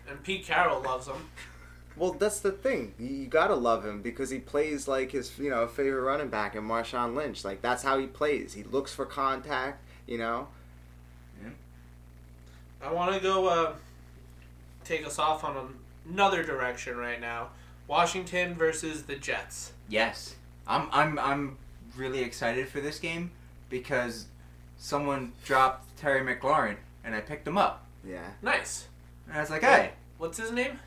And 0.09 0.22
Pete 0.22 0.44
Carroll 0.46 0.80
loves 0.82 1.07
him. 1.07 1.28
Well, 1.96 2.12
that's 2.12 2.40
the 2.40 2.53
thing. 2.53 2.94
You, 2.98 3.09
you 3.09 3.26
gotta 3.26 3.55
love 3.55 3.84
him 3.84 4.01
because 4.01 4.30
he 4.30 4.38
plays 4.38 4.88
like 4.88 5.12
his 5.12 5.38
you 5.38 5.51
know 5.51 5.66
favorite 5.66 6.01
running 6.03 6.28
back 6.28 6.55
in 6.57 6.62
Marshawn 6.64 7.14
Lynch. 7.14 7.44
Like 7.44 7.61
that's 7.61 7.82
how 7.82 7.98
he 7.98 8.07
plays. 8.07 8.55
He 8.55 8.62
looks 8.62 8.94
for 8.94 9.05
contact. 9.05 9.84
You 10.07 10.18
know. 10.18 10.48
Yeah. 11.42 11.51
I 12.82 12.92
want 12.92 13.14
to 13.14 13.20
go 13.20 13.46
uh, 13.46 13.72
take 14.84 15.07
us 15.07 15.18
off 15.18 15.44
on 15.44 15.74
another 16.09 16.42
direction 16.42 16.96
right 16.96 17.20
now. 17.20 17.48
Washington 17.91 18.55
versus 18.55 19.03
the 19.03 19.16
Jets. 19.16 19.72
Yes, 19.88 20.36
I'm. 20.66 20.88
I'm. 20.93 21.18
I'm 21.18 21.59
really 21.97 22.22
excited 22.22 22.68
for 22.68 22.80
this 22.80 23.01
game 23.01 23.32
because 23.68 24.26
someone 24.78 25.32
dropped 25.45 25.97
Terry 25.97 26.20
McLaurin 26.20 26.76
and 27.05 27.16
I 27.16 27.20
picked 27.20 27.47
him 27.47 27.59
up. 27.59 27.84
Yeah. 28.07 28.30
Nice. 28.43 28.86
And 29.26 29.36
I 29.36 29.41
was 29.41 29.51
like, 29.51 29.62
hey, 29.62 29.91
What's 30.18 30.38
his 30.38 30.53
name? 30.53 30.78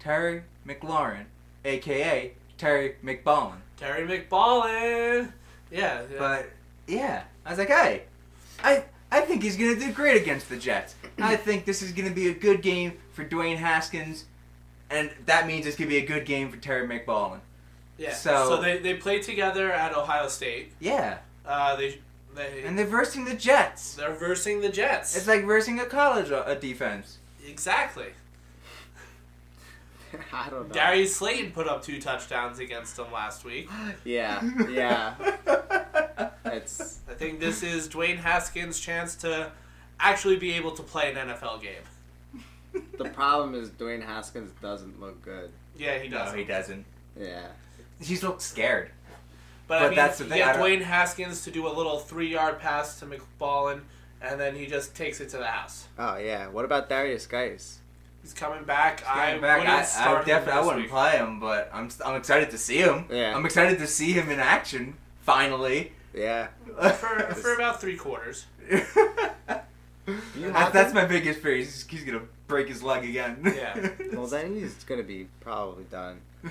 Terry 0.00 0.42
McLaurin, 0.66 1.24
aka 1.64 2.32
Terry 2.58 2.96
McBallin. 3.04 3.58
Terry 3.76 4.06
McBallin. 4.06 5.32
Yeah. 5.70 6.02
yeah. 6.10 6.18
But 6.18 6.50
yeah, 6.86 7.22
I 7.46 7.50
was 7.50 7.58
like, 7.58 7.68
hey, 7.68 8.02
I 8.62 8.84
I 9.10 9.20
think 9.22 9.42
he's 9.42 9.56
gonna 9.56 9.76
do 9.76 9.92
great 9.92 10.20
against 10.20 10.48
the 10.48 10.56
Jets. 10.56 10.94
I 11.18 11.36
think 11.36 11.64
this 11.64 11.82
is 11.82 11.92
gonna 11.92 12.10
be 12.10 12.28
a 12.28 12.34
good 12.34 12.60
game 12.60 12.98
for 13.12 13.24
Dwayne 13.24 13.56
Haskins, 13.56 14.26
and 14.90 15.10
that 15.26 15.46
means 15.46 15.66
it's 15.66 15.76
gonna 15.76 15.88
be 15.88 15.98
a 15.98 16.06
good 16.06 16.24
game 16.24 16.50
for 16.50 16.56
Terry 16.56 16.86
McBallin. 16.88 17.40
yeah. 17.98 18.12
so- 18.14 18.48
So, 18.56 18.62
they, 18.62 18.78
they 18.78 18.94
played 18.94 19.22
together 19.22 19.70
at 19.72 19.94
Ohio 19.96 20.28
State. 20.28 20.72
Yeah, 20.80 21.18
Uh, 21.46 21.76
they 21.76 21.98
they 22.34 22.62
and 22.64 22.78
they're 22.78 22.86
versing 22.86 23.24
the 23.24 23.34
Jets. 23.34 23.94
they're 23.94 24.12
versing 24.14 24.60
the 24.60 24.68
Jets. 24.68 25.16
It's 25.16 25.26
like 25.26 25.44
versing 25.44 25.80
a 25.80 25.86
college 25.86 26.30
uh, 26.30 26.54
defense. 26.54 27.18
exactly. 27.46 28.08
I 30.32 30.48
don't 30.48 30.68
know. 30.68 30.74
Darius 30.74 31.16
Slayton 31.16 31.50
put 31.52 31.66
up 31.68 31.82
two 31.82 32.00
touchdowns 32.00 32.58
against 32.60 32.96
them 32.96 33.12
last 33.12 33.44
week. 33.44 33.68
Yeah. 34.04 34.42
Yeah. 34.70 35.14
It's 36.46 37.00
I 37.08 37.12
think 37.14 37.40
this 37.40 37.62
is 37.62 37.88
Dwayne 37.88 38.16
Haskins' 38.16 38.80
chance 38.80 39.14
to 39.16 39.52
actually 40.00 40.36
be 40.36 40.54
able 40.54 40.70
to 40.72 40.82
play 40.82 41.12
an 41.12 41.16
NFL 41.28 41.60
game. 41.62 41.82
The 42.98 43.04
problem 43.10 43.54
is 43.54 43.70
Dwayne 43.70 44.02
Haskins 44.04 44.50
doesn't 44.60 45.00
look 45.00 45.22
good. 45.22 45.50
Yeah, 45.76 45.98
he 45.98 46.08
does. 46.08 46.32
No, 46.32 46.38
he 46.38 46.44
doesn't. 46.44 46.84
Yeah. 47.18 47.46
He's 48.00 48.22
looked 48.22 48.42
scared. 48.42 48.90
But, 49.66 49.80
But 49.80 49.82
I 49.82 49.86
mean, 49.88 49.96
that's 49.96 50.18
the 50.18 50.24
thing, 50.24 50.38
get 50.38 50.56
I 50.56 50.58
Dwayne 50.58 50.80
Haskins 50.82 51.44
to 51.44 51.50
do 51.50 51.66
a 51.66 51.72
little 51.72 51.98
three-yard 51.98 52.58
pass 52.58 52.98
to 53.00 53.06
McBallin, 53.06 53.80
and 54.22 54.40
then 54.40 54.54
he 54.56 54.66
just 54.66 54.94
takes 54.96 55.20
it 55.20 55.28
to 55.30 55.36
the 55.38 55.46
house. 55.46 55.86
Oh 55.98 56.16
yeah. 56.16 56.48
What 56.48 56.64
about 56.64 56.88
Derrius 56.88 57.28
Guice? 57.28 57.78
He's 58.22 58.32
coming 58.34 58.64
back. 58.64 59.02
I 59.06 59.26
Coming 59.26 59.40
back, 59.42 59.58
wouldn't 59.58 59.78
I, 59.78 59.82
start 59.84 60.16
I 60.16 60.20
him 60.20 60.26
definitely 60.26 60.52
I 60.60 60.64
wouldn't 60.64 60.82
week. 60.82 60.90
play 60.90 61.10
him, 61.12 61.38
but 61.40 61.70
I'm 61.72 61.88
I'm 62.04 62.16
excited 62.16 62.50
to 62.50 62.58
see 62.58 62.78
him. 62.78 63.06
Yeah. 63.10 63.34
I'm 63.36 63.44
excited 63.46 63.78
to 63.78 63.86
see 63.86 64.12
him 64.12 64.28
in 64.30 64.40
action 64.40 64.94
finally. 65.20 65.92
Yeah. 66.14 66.48
for, 66.76 67.18
for 67.34 67.54
about 67.54 67.80
three 67.80 67.96
quarters. 67.96 68.46
You 70.36 70.50
That's, 70.50 70.56
have 70.58 70.72
that's 70.72 70.88
him? 70.90 70.94
my 70.96 71.04
biggest 71.04 71.40
fear. 71.40 71.56
He's, 71.56 71.86
he's 71.86 72.04
gonna 72.04 72.22
break 72.46 72.68
his 72.68 72.82
leg 72.82 73.04
again. 73.04 73.40
Yeah. 73.44 73.88
Well, 74.12 74.26
then 74.26 74.54
he's 74.54 74.74
gonna 74.84 75.02
be 75.02 75.28
probably 75.40 75.84
done. 75.84 76.20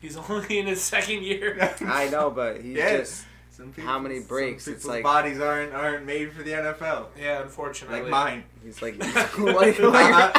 He's 0.00 0.16
only 0.16 0.60
in 0.60 0.66
his 0.66 0.80
second 0.80 1.22
year. 1.24 1.74
I 1.80 2.08
know, 2.08 2.30
but 2.30 2.60
he's 2.60 2.76
Yeah. 2.76 2.98
just 2.98 3.24
Some 3.50 3.72
How 3.74 3.98
many 3.98 4.20
some 4.20 4.28
breaks? 4.28 4.68
It's 4.68 4.84
like- 4.84 5.02
bodies 5.02 5.40
aren't 5.40 5.74
aren't 5.74 6.06
made 6.06 6.32
for 6.32 6.42
the 6.44 6.52
NFL. 6.52 7.06
Yeah, 7.20 7.42
unfortunately. 7.42 8.02
Like 8.02 8.10
mine. 8.10 8.44
he's 8.64 8.80
like 8.80 8.96
like, 9.02 9.78
like 9.80 10.34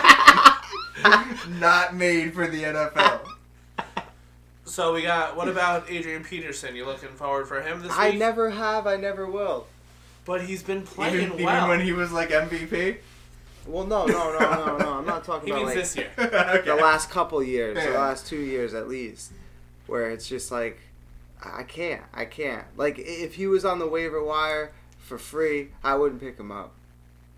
Not 1.59 1.93
made 1.95 2.33
for 2.33 2.47
the 2.47 2.63
NFL. 2.63 3.19
So 4.65 4.93
we 4.93 5.01
got. 5.01 5.35
What 5.35 5.47
about 5.49 5.89
Adrian 5.89 6.23
Peterson? 6.23 6.75
You 6.75 6.85
looking 6.85 7.09
forward 7.09 7.47
for 7.47 7.61
him 7.61 7.81
this 7.81 7.91
I 7.91 8.05
week? 8.07 8.15
I 8.15 8.17
never 8.17 8.49
have. 8.51 8.85
I 8.87 8.95
never 8.97 9.25
will. 9.25 9.65
But 10.30 10.41
he's 10.41 10.61
been 10.61 10.84
playing 10.84 11.15
Even, 11.15 11.43
well. 11.43 11.57
even 11.57 11.69
when 11.69 11.80
he 11.82 11.91
was 11.91 12.11
like 12.11 12.30
MVP. 12.30 12.97
Well, 13.65 13.88
no, 13.88 14.05
no, 14.05 14.38
no, 14.38 14.47
no, 14.47 14.77
no. 14.77 14.93
I'm 14.93 15.05
not 15.07 15.23
talking 15.23 15.47
he 15.47 15.51
about 15.53 15.65
means 15.65 15.75
like 15.75 15.75
this 15.75 15.95
year. 15.95 16.11
okay. 16.19 16.61
the 16.65 16.75
last 16.75 17.09
couple 17.09 17.41
years, 17.41 17.84
the 17.84 17.89
last 17.89 18.27
two 18.27 18.38
years 18.38 18.75
at 18.75 18.88
least, 18.88 19.32
where 19.88 20.11
it's 20.11 20.30
just 20.30 20.51
like, 20.51 20.82
I 21.43 21.63
can't, 21.63 22.03
I 22.13 22.25
can't. 22.25 22.63
Like 22.77 22.99
if 22.99 23.34
he 23.34 23.47
was 23.47 23.65
on 23.65 23.80
the 23.80 23.88
waiver 23.88 24.23
wire 24.23 24.71
for 24.99 25.17
free, 25.17 25.69
I 25.84 25.95
wouldn't 25.95 26.21
pick 26.21 26.39
him 26.39 26.51
up. 26.51 26.75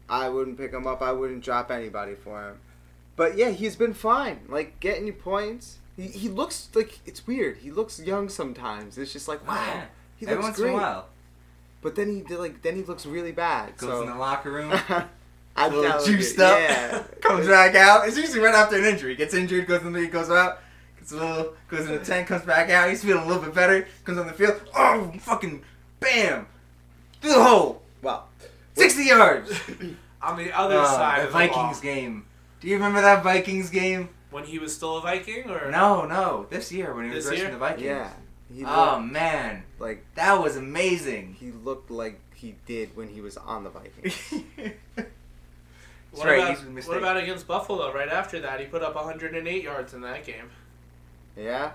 I 0.09 0.27
wouldn't 0.27 0.57
pick 0.57 0.73
him 0.73 0.85
up. 0.85 1.01
I 1.01 1.13
wouldn't 1.13 1.45
drop 1.45 1.71
anybody 1.71 2.15
for 2.15 2.43
him. 2.45 2.57
But 3.15 3.37
yeah, 3.37 3.51
he's 3.51 3.77
been 3.77 3.93
fine. 3.93 4.41
Like 4.49 4.81
getting 4.81 5.07
you 5.07 5.13
points. 5.13 5.77
He, 5.95 6.07
he 6.07 6.27
looks 6.27 6.67
like 6.75 6.99
it's 7.05 7.25
weird. 7.25 7.59
He 7.59 7.71
looks 7.71 8.01
young 8.01 8.27
sometimes. 8.27 8.97
It's 8.97 9.13
just 9.13 9.29
like 9.29 9.47
wow, 9.47 9.55
Yeah. 9.65 9.85
he 10.17 10.25
Every 10.25 10.35
looks 10.43 10.45
once 10.47 10.57
great. 10.57 10.69
in 10.71 10.75
a 10.75 10.81
while, 10.81 11.07
But 11.81 11.95
then 11.95 12.09
he 12.15 12.21
did 12.21 12.39
like 12.39 12.61
then 12.61 12.75
he 12.75 12.83
looks 12.83 13.05
really 13.05 13.31
bad. 13.31 13.75
goes 13.77 13.89
so 13.89 14.01
in 14.03 14.09
the 14.09 14.15
locker 14.15 14.51
room, 14.51 14.71
I'm 15.55 15.73
a 15.73 15.75
little 15.75 15.83
telling 15.91 16.11
you, 16.11 16.17
juiced 16.17 16.39
up, 16.39 16.59
Yeah, 16.59 17.03
comes 17.21 17.47
back 17.47 17.75
out. 17.75 18.07
It's 18.07 18.17
usually 18.17 18.39
right 18.39 18.53
after 18.55 18.77
an 18.77 18.85
injury. 18.85 19.15
Gets 19.15 19.33
injured, 19.33 19.67
goes 19.67 19.81
in 19.83 19.91
the 19.93 20.07
goes 20.07 20.29
out, 20.29 20.59
gets 20.97 21.11
a 21.11 21.15
little, 21.17 21.53
goes 21.67 21.87
in 21.87 21.93
the 21.93 21.99
tent, 21.99 22.27
comes 22.27 22.43
back 22.43 22.69
out. 22.69 22.89
He's 22.89 23.03
feeling 23.03 23.23
a 23.23 23.27
little 23.27 23.43
bit 23.43 23.53
better. 23.53 23.87
Comes 24.05 24.17
on 24.19 24.27
the 24.27 24.33
field. 24.33 24.61
Oh, 24.75 25.11
fucking, 25.19 25.63
bam, 25.99 26.45
through 27.19 27.31
the 27.31 27.43
hole, 27.43 27.81
Well, 28.01 28.27
sixty 28.75 29.05
yards. 29.05 29.51
On 30.23 30.37
the 30.37 30.55
other 30.55 30.77
Oh, 30.77 30.85
side 30.85 31.21
the 31.23 31.27
of 31.27 31.33
Vikings 31.33 31.79
the 31.79 31.87
game. 31.87 32.25
Do 32.59 32.67
you 32.67 32.75
remember 32.75 33.01
that 33.01 33.23
Vikings 33.23 33.71
game? 33.71 34.09
when 34.29 34.43
he 34.45 34.59
was 34.59 34.73
still 34.73 34.97
a 34.97 35.01
Viking, 35.01 35.49
or 35.49 35.69
No, 35.71 36.05
no, 36.05 36.45
this 36.51 36.71
year 36.71 36.93
when 36.93 37.09
he 37.09 37.15
was 37.15 37.25
This 37.25 37.31
versing 37.31 37.41
year? 37.45 37.51
the 37.51 37.57
Vikings. 37.57 37.85
yeah, 37.85 38.11
he 38.53 38.63
Oh 38.65 38.97
looked 38.99 39.11
man, 39.11 39.63
like 39.79 40.03
that 40.15 40.41
was 40.41 40.55
amazing. 40.57 41.35
he 41.39 41.51
looked 41.51 41.89
like 41.91 42.19
he 42.35 42.55
did 42.65 42.95
when 42.95 43.09
he 43.09 43.21
was 43.21 43.37
on 43.37 43.63
the 43.63 43.69
Vikings. 43.69 44.33
What 46.13 46.27
right, 46.27 46.39
about 46.39 46.57
he's 46.75 46.87
what 46.89 46.97
about 46.97 47.15
against 47.17 47.47
Buffalo? 47.47 47.93
Right 47.93 48.09
after 48.09 48.41
that, 48.41 48.59
he 48.59 48.65
put 48.65 48.81
up 48.81 48.95
108 48.95 49.63
yards 49.63 49.93
in 49.93 50.01
that 50.01 50.25
game. 50.25 50.49
Yeah. 51.37 51.71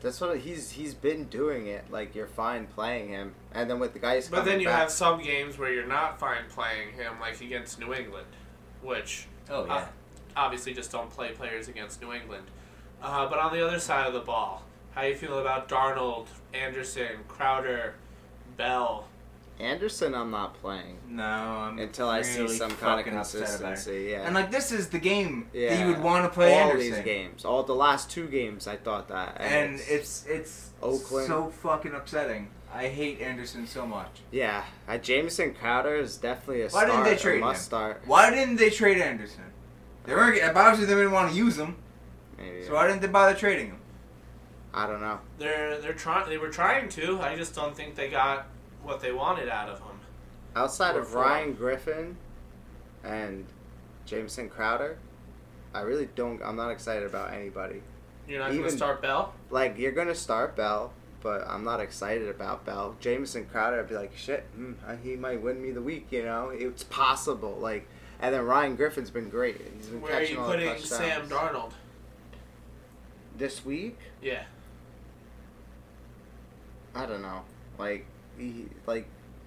That's 0.00 0.20
what 0.20 0.38
he's 0.38 0.70
he's 0.70 0.94
been 0.94 1.24
doing 1.24 1.66
it. 1.66 1.90
Like 1.90 2.14
you're 2.14 2.28
fine 2.28 2.66
playing 2.68 3.08
him, 3.08 3.34
and 3.52 3.68
then 3.68 3.80
with 3.80 3.94
the 3.94 3.98
guys. 3.98 4.28
But 4.28 4.44
then 4.44 4.60
you 4.60 4.66
back- 4.68 4.78
have 4.78 4.90
some 4.92 5.20
games 5.20 5.58
where 5.58 5.72
you're 5.72 5.86
not 5.88 6.20
fine 6.20 6.44
playing 6.50 6.92
him, 6.92 7.14
like 7.20 7.40
against 7.40 7.80
New 7.80 7.92
England, 7.92 8.28
which 8.80 9.26
Oh 9.50 9.66
yeah. 9.66 9.74
uh, 9.74 9.86
obviously 10.36 10.72
just 10.72 10.92
don't 10.92 11.10
play 11.10 11.32
players 11.32 11.66
against 11.66 12.00
New 12.00 12.12
England. 12.12 12.44
Uh, 13.02 13.28
but 13.28 13.40
on 13.40 13.52
the 13.52 13.66
other 13.66 13.80
side 13.80 14.06
of 14.06 14.12
the 14.12 14.20
ball, 14.20 14.62
how 15.00 15.06
you 15.06 15.14
feel 15.14 15.38
about 15.38 15.66
Darnold, 15.66 16.26
Anderson, 16.52 17.08
Crowder, 17.26 17.94
Bell? 18.58 19.06
Anderson. 19.58 20.14
I'm 20.14 20.30
not 20.30 20.54
playing 20.60 20.96
no, 21.08 21.22
I'm 21.22 21.78
until 21.78 22.08
I 22.08 22.22
see 22.22 22.42
really 22.42 22.54
some 22.54 22.70
kind 22.70 22.98
of 23.00 23.04
fucking 23.06 23.18
upset 23.18 23.40
about 23.40 23.50
it. 23.52 23.64
consistency. 23.64 24.10
Yeah. 24.10 24.22
And 24.24 24.34
like 24.34 24.50
this 24.50 24.72
is 24.72 24.88
the 24.88 24.98
game 24.98 25.48
yeah. 25.52 25.70
that 25.70 25.80
you 25.80 25.86
would 25.92 26.02
want 26.02 26.24
to 26.24 26.30
play 26.30 26.54
all 26.58 26.70
Anderson. 26.70 26.92
these 26.92 27.04
games. 27.04 27.44
All 27.44 27.62
the 27.62 27.74
last 27.74 28.10
two 28.10 28.26
games, 28.26 28.66
I 28.66 28.76
thought 28.76 29.08
that. 29.08 29.38
And 29.38 29.78
it's 29.86 30.24
it's 30.26 30.70
Oakland. 30.82 31.26
so 31.26 31.48
fucking 31.48 31.94
upsetting. 31.94 32.48
I 32.72 32.88
hate 32.88 33.20
Anderson 33.20 33.66
so 33.66 33.86
much. 33.86 34.20
yeah, 34.30 34.64
uh, 34.88 34.96
Jamison 34.96 35.52
Crowder 35.52 35.96
is 35.96 36.16
definitely 36.16 36.62
a 36.62 36.64
Why 36.64 36.68
start. 36.68 36.86
didn't 36.88 37.04
they 37.04 37.14
a 37.14 37.18
trade 37.18 37.40
must 37.40 37.60
him? 37.60 37.64
start. 37.64 38.02
Why 38.06 38.30
didn't 38.30 38.56
they 38.56 38.70
trade 38.70 38.98
Anderson? 38.98 39.44
They 40.04 40.14
weren't 40.14 40.42
obviously 40.42 40.86
they 40.86 40.94
didn't 40.94 41.12
want 41.12 41.32
to 41.32 41.36
use 41.36 41.58
him, 41.58 41.76
Maybe. 42.38 42.64
so 42.64 42.74
why 42.74 42.86
didn't 42.86 43.02
they 43.02 43.08
bother 43.08 43.36
trading 43.36 43.66
him? 43.66 43.79
I 44.72 44.86
don't 44.86 45.00
know. 45.00 45.18
They're 45.38 45.80
they're 45.80 45.92
trying. 45.92 46.28
They 46.28 46.38
were 46.38 46.48
trying 46.50 46.88
to. 46.90 47.20
I 47.20 47.36
just 47.36 47.54
don't 47.54 47.76
think 47.76 47.94
they 47.94 48.08
got 48.08 48.46
what 48.82 49.00
they 49.00 49.12
wanted 49.12 49.48
out 49.48 49.68
of 49.68 49.78
him. 49.78 49.98
Outside 50.54 50.96
of. 50.96 51.14
Ryan 51.14 51.54
Griffin 51.54 52.16
and 53.04 53.46
Jamison 54.06 54.48
Crowder, 54.48 54.98
I 55.74 55.80
really 55.80 56.08
don't. 56.14 56.40
I'm 56.42 56.56
not 56.56 56.70
excited 56.70 57.04
about 57.04 57.32
anybody. 57.32 57.82
You're 58.28 58.38
not 58.38 58.52
going 58.52 58.62
to 58.62 58.70
start 58.70 59.02
Bell. 59.02 59.34
Like 59.50 59.76
you're 59.76 59.92
gonna 59.92 60.14
start 60.14 60.54
Bell, 60.54 60.92
but 61.20 61.44
I'm 61.48 61.64
not 61.64 61.80
excited 61.80 62.28
about 62.28 62.64
Bell. 62.64 62.96
Jamison 63.00 63.46
Crowder, 63.46 63.80
I'd 63.80 63.88
be 63.88 63.96
like, 63.96 64.16
shit, 64.16 64.46
uh, 64.86 64.96
he 65.02 65.16
might 65.16 65.42
win 65.42 65.60
me 65.60 65.72
the 65.72 65.82
week. 65.82 66.06
You 66.10 66.24
know, 66.24 66.50
it's 66.50 66.84
possible. 66.84 67.56
Like, 67.60 67.88
and 68.20 68.32
then 68.32 68.42
Ryan 68.42 68.76
Griffin's 68.76 69.10
been 69.10 69.30
great. 69.30 69.60
He's 69.76 69.86
been 69.86 70.00
Where 70.00 70.14
are 70.14 70.22
you 70.22 70.38
all 70.38 70.46
the 70.46 70.52
putting 70.52 70.78
Sam. 70.78 71.28
Darnold? 71.28 71.72
this 73.36 73.64
week? 73.64 73.98
Yeah. 74.22 74.44
I 76.94 77.06
don't 77.06 77.22
know. 77.22 77.42
Like, 77.78 78.06
he 78.38 78.66
like 78.86 79.06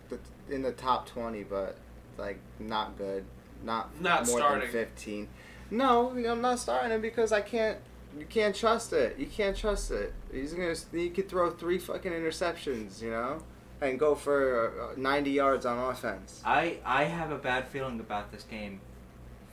the, 0.10 0.20
in 0.50 0.62
the 0.62 0.72
top 0.72 1.08
twenty, 1.08 1.44
but 1.44 1.78
like 2.18 2.40
not 2.60 2.98
good. 2.98 3.26
Not 3.64 4.00
Not 4.02 4.28
more 4.28 4.40
starting. 4.40 4.62
than 4.62 4.72
fifteen. 4.72 5.28
No, 5.72 6.10
I'm 6.10 6.42
not 6.42 6.60
starting 6.60 6.92
him 6.92 7.02
because 7.02 7.32
I 7.32 7.42
can't. 7.42 7.80
You 8.18 8.26
can't 8.26 8.56
trust 8.56 8.94
it. 8.94 9.18
You 9.18 9.26
can't 9.26 9.58
trust 9.58 9.90
it. 9.92 10.14
He's 10.32 10.54
gonna. 10.54 10.76
He 10.92 11.10
could 11.10 11.28
throw 11.30 11.50
three 11.50 11.80
fucking 11.80 12.12
interceptions, 12.12 13.02
you 13.02 13.10
know, 13.10 13.40
and 13.82 13.98
go 13.98 14.14
for 14.14 14.92
uh, 14.92 15.00
90 15.00 15.32
yards 15.32 15.66
on 15.66 15.80
offense. 15.92 16.42
I 16.46 16.78
I 16.86 17.06
have 17.06 17.32
a 17.32 17.38
bad 17.38 17.68
feeling 17.68 18.00
about 18.00 18.32
this 18.32 18.44
game 18.44 18.82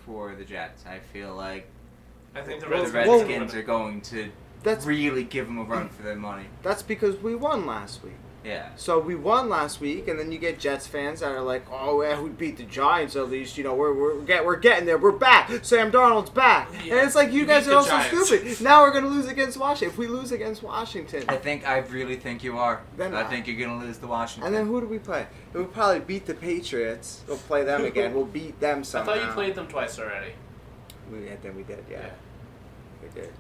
for 0.04 0.34
the 0.34 0.44
Jets. 0.44 0.84
I 0.86 0.98
feel 0.98 1.34
like 1.34 1.68
I 2.34 2.42
think 2.42 2.60
the 2.60 2.66
the 2.66 2.72
Redskins. 2.72 3.06
Whoa. 3.06 3.18
Redskins 3.18 3.54
are 3.54 3.62
going 3.62 4.00
to 4.02 4.30
That's 4.62 4.84
really 4.86 5.24
give 5.24 5.46
them 5.46 5.58
a 5.58 5.64
run 5.64 5.88
for 5.88 6.02
their 6.02 6.16
money. 6.16 6.44
that's 6.62 6.82
because 6.82 7.16
we 7.16 7.34
won 7.34 7.66
last 7.66 8.02
week. 8.04 8.12
Yeah. 8.42 8.70
So 8.74 8.98
we 8.98 9.14
won 9.16 9.50
last 9.50 9.82
week, 9.82 10.08
and 10.08 10.18
then 10.18 10.32
you 10.32 10.38
get 10.38 10.58
Jets 10.58 10.86
fans 10.86 11.20
that 11.20 11.30
are 11.30 11.42
like, 11.42 11.66
"Oh, 11.70 12.00
yeah, 12.00 12.18
we 12.22 12.30
beat 12.30 12.56
the 12.56 12.62
Giants 12.62 13.14
at 13.14 13.28
least. 13.28 13.58
You 13.58 13.64
know, 13.64 13.74
we're 13.74 13.92
we're 13.92 14.18
get 14.22 14.46
we're 14.46 14.56
getting 14.56 14.86
there. 14.86 14.96
We're 14.96 15.12
back. 15.12 15.50
Sam 15.62 15.92
Darnold's 15.92 16.30
back." 16.30 16.70
Yeah, 16.82 16.96
and 16.96 17.06
it's 17.06 17.14
like 17.14 17.32
you 17.32 17.40
you 17.40 17.46
guys 17.46 17.66
are 17.66 17.72
the 17.72 17.76
also 17.76 17.90
Giants. 17.90 18.26
stupid. 18.28 18.60
Now 18.62 18.80
we're 18.80 18.92
gonna 18.92 19.08
lose 19.08 19.26
against 19.26 19.58
Washington. 19.58 19.90
If 19.92 19.98
we 19.98 20.06
lose 20.06 20.32
against 20.32 20.62
Washington, 20.62 21.24
I 21.28 21.36
think 21.36 21.68
I 21.68 21.78
really 21.80 22.16
think 22.16 22.42
you 22.42 22.56
are. 22.56 22.80
Then 22.96 23.14
I 23.14 23.20
I- 23.20 23.24
think 23.24 23.46
you're 23.46 23.60
gonna 23.60 23.78
lose 23.84 23.98
to 23.98 24.06
Washington. 24.06 24.46
and 24.46 24.56
then 24.56 24.66
who 24.66 24.80
do 24.80 24.86
we 24.86 24.98
play? 24.98 25.26
We'll 25.52 25.66
probably 25.66 26.00
beat 26.00 26.24
the 26.24 26.32
Patriots. 26.34 27.22
We'll 27.28 27.36
play 27.36 27.62
them 27.64 27.84
again. 27.84 28.14
We'll 28.14 28.24
beat 28.24 28.58
them 28.58 28.84
somehow. 28.84 29.12
I 29.12 29.18
thought 29.18 29.26
you 29.26 29.32
played 29.34 29.54
them 29.54 29.66
twice 29.66 29.98
already. 29.98 30.32
We 31.12 31.26
yeah, 31.26 31.34
then 31.42 31.56
we 31.56 31.62
did. 31.64 31.84
Yeah, 31.90 31.98
Yeah. 32.00 32.10
we 33.02 33.20
did. 33.20 33.30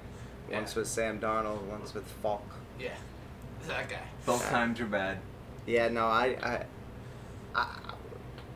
Yeah. 0.50 0.58
Once 0.58 0.74
with 0.74 0.86
Sam 0.88 1.20
Darnold. 1.20 1.62
Once 1.62 1.94
with 1.94 2.06
Falk. 2.22 2.44
Yeah. 2.78 2.90
That 3.68 3.88
guy. 3.88 4.00
both 4.26 4.48
times 4.48 4.80
are 4.80 4.86
bad. 4.86 5.18
Yeah, 5.66 5.88
no, 5.88 6.06
I, 6.06 6.36
I, 6.42 6.64
I 7.54 7.66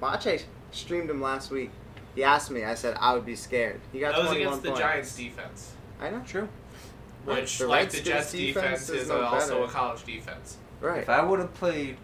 Mache 0.01 0.45
streamed 0.72 1.11
him 1.11 1.20
last 1.20 1.51
week. 1.51 1.70
He 2.14 2.24
asked 2.24 2.51
me. 2.51 2.64
I 2.64 2.74
said 2.74 2.97
I 2.99 3.14
would 3.14 3.26
be 3.26 3.36
scared. 3.36 3.80
He 3.92 4.01
got 4.01 4.14
That 4.14 4.22
was 4.24 4.32
against 4.32 4.62
the 4.62 4.68
points. 4.68 4.80
Giants 4.80 5.16
defense, 5.16 5.72
I 6.01 6.11
know. 6.11 6.22
True. 6.26 6.49
which, 7.24 7.59
The 7.59 7.66
like 7.66 7.90
the 7.90 8.01
Jets 8.01 8.32
defense 8.32 8.86
defense, 8.86 8.88
is 8.88 9.03
is 9.03 9.09
no 9.09 9.20
also 9.22 9.55
better. 9.61 9.64
a 9.64 9.68
college 9.68 10.05
defense. 10.05 10.57
Right. 10.80 11.03
If 11.03 11.09
I 11.09 11.22
would 11.22 11.38
have 11.38 11.53
played 11.55 11.97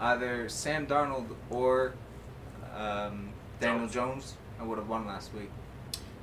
either 0.00 0.48
Sam 0.48 0.86
Darnold 0.86 1.26
or 1.50 1.94
um, 2.76 3.30
Daniel 3.60 3.86
Jones. 3.88 3.94
Jones, 3.94 4.34
I 4.60 4.64
would 4.64 4.78
have 4.78 4.88
won 4.88 5.06
last 5.06 5.32
week. 5.34 5.50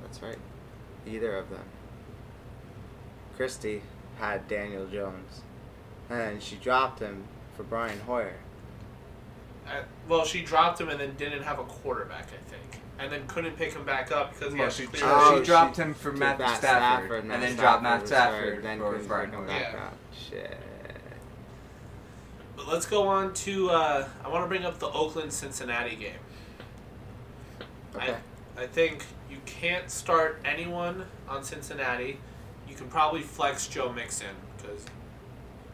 That's 0.02 0.22
right. 0.22 0.38
Either 1.08 1.38
of 1.38 1.50
them. 1.50 1.64
Christy 3.36 3.82
had 4.20 4.48
Daniel 4.48 4.86
Jones, 4.88 5.42
and 6.10 6.42
she 6.42 6.56
dropped 6.58 7.00
him 7.00 7.24
for 7.56 7.64
Brian 7.64 8.00
Hoyer. 8.02 8.36
Uh, 9.68 9.82
well, 10.10 10.26
she 10.26 10.42
dropped 10.44 10.80
him 10.80 10.90
and 10.90 11.00
then 11.00 11.16
didn't 11.16 11.44
have 11.44 11.58
a 11.60 11.64
quarterback, 11.64 12.28
I 12.28 12.50
think, 12.50 12.82
and 13.00 13.12
then 13.12 13.26
couldn't 13.28 13.56
pick 13.56 13.74
him 13.74 13.86
back 13.86 14.12
up 14.12 14.34
because 14.34 14.54
he 14.54 14.60
Well, 14.60 14.68
had 14.68 14.74
she, 14.74 14.86
clear. 14.88 15.02
Oh, 15.06 15.40
she 15.40 15.46
dropped 15.46 15.78
she 15.78 15.82
him 15.82 15.94
for 15.94 16.12
took 16.12 16.20
Matthew 16.20 16.46
Matt 16.46 16.58
Stafford, 16.58 17.20
and 17.20 17.28
Matt 17.30 17.40
then 17.42 17.56
dropped 17.56 17.84
Matt 17.84 18.02
was 18.02 18.10
Stafford 18.10 18.54
hurt, 18.56 18.64
then 18.64 18.80
for 18.80 18.92
couldn't 18.92 19.08
Brian 19.08 19.30
bring 19.30 19.42
him 19.42 19.48
Hoyer. 19.48 19.60
back 19.62 19.74
Yeah. 19.74 20.30
Shit. 20.30 20.58
But 22.56 22.68
let's 22.68 22.86
go 22.86 23.08
on 23.08 23.34
to. 23.34 23.70
Uh, 23.72 24.08
I 24.24 24.30
want 24.30 24.44
to 24.44 24.48
bring 24.48 24.66
up 24.66 24.80
the 24.80 24.90
Oakland 24.90 25.34
Cincinnati 25.34 25.96
game. 25.96 26.14
Okay. 27.96 28.16
I 28.58 28.68
think 28.68 29.06
you 29.30 29.38
can't 29.46 29.90
start 29.90 30.40
anyone 30.46 31.06
on 31.28 31.44
Cincinnati. 31.44 32.20
You 32.74 32.80
can 32.80 32.88
probably 32.88 33.22
flex 33.22 33.68
Joe 33.68 33.94
Mixon 33.94 34.36
because 34.58 34.84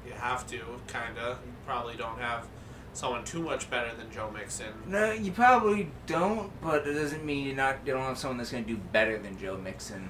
you 0.06 0.12
have 0.12 0.45
to, 0.47 0.58
kinda. 0.88 1.38
You 1.45 1.54
probably 1.66 1.95
don't 1.95 2.20
have 2.20 2.45
someone 2.91 3.24
too 3.24 3.41
much 3.41 3.70
better 3.70 3.95
than 3.95 4.12
Joe 4.12 4.30
Mixon. 4.30 4.74
No, 4.86 5.14
you 5.14 5.32
probably 5.32 5.91
don't, 6.08 6.52
but 6.62 6.86
it 6.86 6.95
doesn't 6.95 7.24
mean 7.24 7.45
you're 7.47 7.56
not. 7.56 7.78
You 7.86 7.93
don't 7.93 8.02
have 8.02 8.18
someone 8.18 8.38
that's 8.38 8.52
gonna 8.52 8.66
do 8.66 8.76
better 8.76 9.18
than 9.18 9.39
Joe 9.39 9.56
Mixon. 9.56 10.10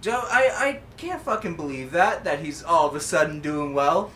Joe, 0.00 0.22
I 0.22 0.50
I 0.54 0.80
can't 0.96 1.20
fucking 1.20 1.56
believe 1.56 1.90
that 1.90 2.22
that 2.22 2.38
he's 2.38 2.62
all 2.62 2.86
of 2.86 2.94
a 2.94 3.00
sudden 3.00 3.40
doing 3.40 3.74
well. 3.74 4.12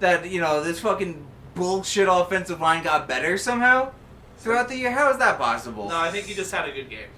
That 0.00 0.28
you 0.28 0.38
know 0.38 0.62
this 0.62 0.80
fucking 0.80 1.26
bullshit 1.54 2.08
offensive 2.10 2.60
line 2.60 2.82
got 2.82 3.08
better 3.08 3.38
somehow 3.38 3.92
throughout 4.36 4.68
the 4.68 4.76
year. 4.76 4.90
How 4.90 5.10
is 5.10 5.16
that 5.16 5.38
possible? 5.38 5.88
No, 5.88 5.96
I 5.96 6.10
think 6.10 6.26
he 6.26 6.34
just 6.34 6.52
had 6.52 6.68
a 6.68 6.72
good 6.72 6.90
game. 6.90 7.08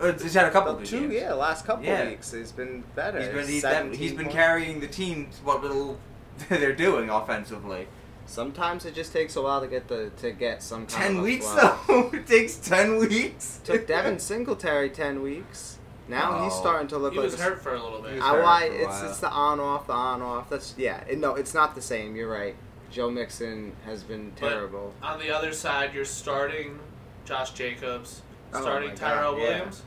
Uh, 0.00 0.12
he's 0.12 0.34
had 0.34 0.46
a 0.46 0.50
couple 0.50 0.72
Well, 0.72 0.80
good 0.80 0.88
two, 0.88 1.00
games. 1.02 1.14
yeah, 1.14 1.32
last 1.34 1.64
couple 1.64 1.84
Yeah. 1.84 2.06
weeks 2.08 2.32
he's 2.32 2.52
been 2.52 2.84
better. 2.94 3.18
He's 3.20 3.28
been, 3.28 3.48
he's, 3.48 3.62
17 3.62 3.98
he's 3.98 4.12
been 4.12 4.28
carrying 4.28 4.80
the 4.80 4.86
team 4.88 5.28
to 5.30 5.44
what 5.44 5.62
little 5.62 5.98
they're 6.50 6.74
doing 6.74 7.08
offensively. 7.08 7.88
Sometimes 8.26 8.84
it 8.84 8.94
just 8.94 9.12
takes 9.12 9.36
a 9.36 9.42
while 9.42 9.60
to 9.60 9.68
get 9.68 9.86
the 9.88 10.10
to 10.20 10.32
get 10.32 10.62
some 10.62 10.86
kind 10.86 11.02
Ten 11.02 11.10
of 11.12 11.18
a 11.18 11.22
weeks 11.22 11.46
flow. 11.46 11.78
though. 11.86 12.10
it 12.12 12.26
takes 12.26 12.56
ten 12.56 12.96
weeks. 12.98 13.60
Took 13.64 13.86
Devin 13.86 14.18
Singletary 14.18 14.90
ten 14.90 15.22
weeks. 15.22 15.78
Now 16.08 16.44
he's 16.44 16.52
Oh. 16.52 16.60
starting 16.60 16.88
to 16.88 16.98
look 16.98 17.12
He 17.14 17.18
like 17.20 17.30
was 17.30 17.40
a- 17.40 17.42
hurt 17.42 17.62
for 17.62 17.74
a 17.74 17.82
little 17.82 18.00
bit. 18.02 18.20
I 18.20 18.40
why 18.42 18.64
it's 18.64 18.86
while. 18.86 19.10
it's 19.10 19.20
the 19.20 19.30
on 19.30 19.60
off 19.60 19.86
the 19.86 19.92
on 19.92 20.22
off. 20.22 20.50
That's 20.50 20.74
yeah. 20.76 21.02
It, 21.08 21.18
no, 21.18 21.34
it's 21.36 21.54
not 21.54 21.74
the 21.74 21.80
same. 21.82 22.16
You're 22.16 22.30
right. 22.30 22.54
Joe 22.90 23.10
Mixon 23.10 23.74
has 23.84 24.02
been 24.02 24.32
But- 24.38 24.48
terrible. 24.50 24.92
On 25.02 25.18
the 25.20 25.30
other 25.30 25.52
side, 25.52 25.94
you're 25.94 26.04
starting 26.04 26.78
Josh 27.24 27.52
Jacobs, 27.52 28.22
Oh 28.54 28.60
starting 28.62 28.90
my 28.90 28.94
Tyrell 28.94 29.32
God, 29.32 29.42
yeah. 29.42 29.48
Williams, 29.48 29.82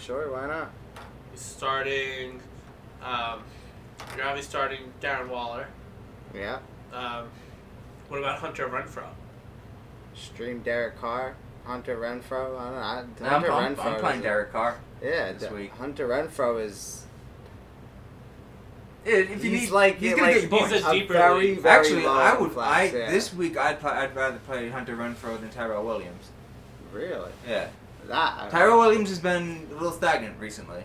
Sure, 0.00 0.30
why 0.32 0.46
not? 0.46 0.70
you're 1.30 1.36
starting. 1.36 2.40
Um, 3.02 3.42
you're 4.16 4.26
obviously 4.26 4.48
starting 4.48 4.80
Darren 5.00 5.28
Waller. 5.28 5.66
Yeah. 6.34 6.58
Um, 6.92 7.28
what 8.08 8.18
about 8.18 8.38
Hunter 8.38 8.68
Renfrow? 8.68 9.08
Stream 10.14 10.60
Derek 10.62 10.98
Carr, 11.00 11.34
Hunter 11.64 11.96
Renfrow. 11.96 12.58
I 12.58 12.64
don't 12.64 12.74
know. 12.74 12.80
I, 12.80 12.98
I'm, 12.98 13.30
Hunter 13.42 13.52
I'm, 13.52 13.76
Renfrow. 13.76 13.84
I'm 13.94 14.00
playing 14.00 14.20
Derek 14.22 14.52
Carr. 14.52 14.78
Yeah, 15.02 15.32
this 15.32 15.48
D- 15.48 15.54
week. 15.54 15.72
Hunter 15.76 16.08
Renfrow 16.08 16.64
is 16.64 17.04
If 19.04 19.30
you 19.44 19.50
He's 19.50 19.62
need, 19.62 19.70
like- 19.70 19.96
he's 19.98 20.10
gonna 20.14 20.22
like- 20.22 20.34
get 20.34 20.42
you 20.44 20.48
points. 20.48 20.72
He's 20.72 20.84
a 20.84 20.88
a 20.88 20.92
deeper 20.92 21.12
very 21.14 21.54
very 21.54 21.78
Actually, 21.78 22.06
I 22.06 22.34
would. 22.36 22.50
class, 22.52 22.92
I 22.92 22.96
yeah. 22.96 23.10
this 23.10 23.32
week 23.32 23.56
I'd 23.56 23.80
pl- 23.80 23.90
I'd 23.90 24.14
rather 24.16 24.38
play 24.38 24.68
Hunter 24.70 24.96
Renfrow 24.96 25.38
than 25.40 25.50
Tyrell 25.50 25.84
Williams. 25.84 26.30
really 26.92 27.30
Yeah, 27.46 27.68
that. 28.08 28.50
Tyrell 28.50 28.78
Williams 28.78 29.08
has 29.08 29.18
been 29.18 29.66
a 29.70 29.74
little 29.74 29.92
stagnant 29.92 30.38
recently. 30.38 30.82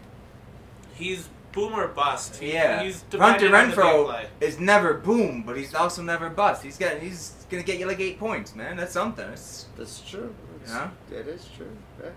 He's 0.93 1.29
boom 1.51 1.73
or 1.73 1.87
bust. 1.87 2.37
He, 2.37 2.53
Yeah, 2.53 2.83
He's 2.83 3.03
Hunter 3.11 3.47
dependent 3.47 3.53
on 3.53 3.69
the 3.69 3.75
big 3.75 3.85
Renfrow 3.85 4.25
is 4.41 4.59
never 4.59 4.95
boom, 4.95 5.43
but 5.45 5.57
he's 5.57 5.73
also 5.73 6.01
never 6.01 6.29
bust. 6.29 6.63
He's 6.63 6.77
getting 6.77 7.01
he's 7.01 7.33
gonna 7.49 7.63
get 7.63 7.79
you 7.79 7.87
like 7.87 7.99
eight 7.99 8.19
points, 8.19 8.55
man. 8.55 8.77
That's 8.77 8.93
something. 8.93 9.27
It's, 9.29 9.67
That's 9.77 10.01
true. 10.01 10.33
It's, 10.61 10.71
Yeah? 10.71 10.89
It 11.11 11.27
is 11.27 11.47
true. 11.55 11.71
Yeah. 12.01 12.09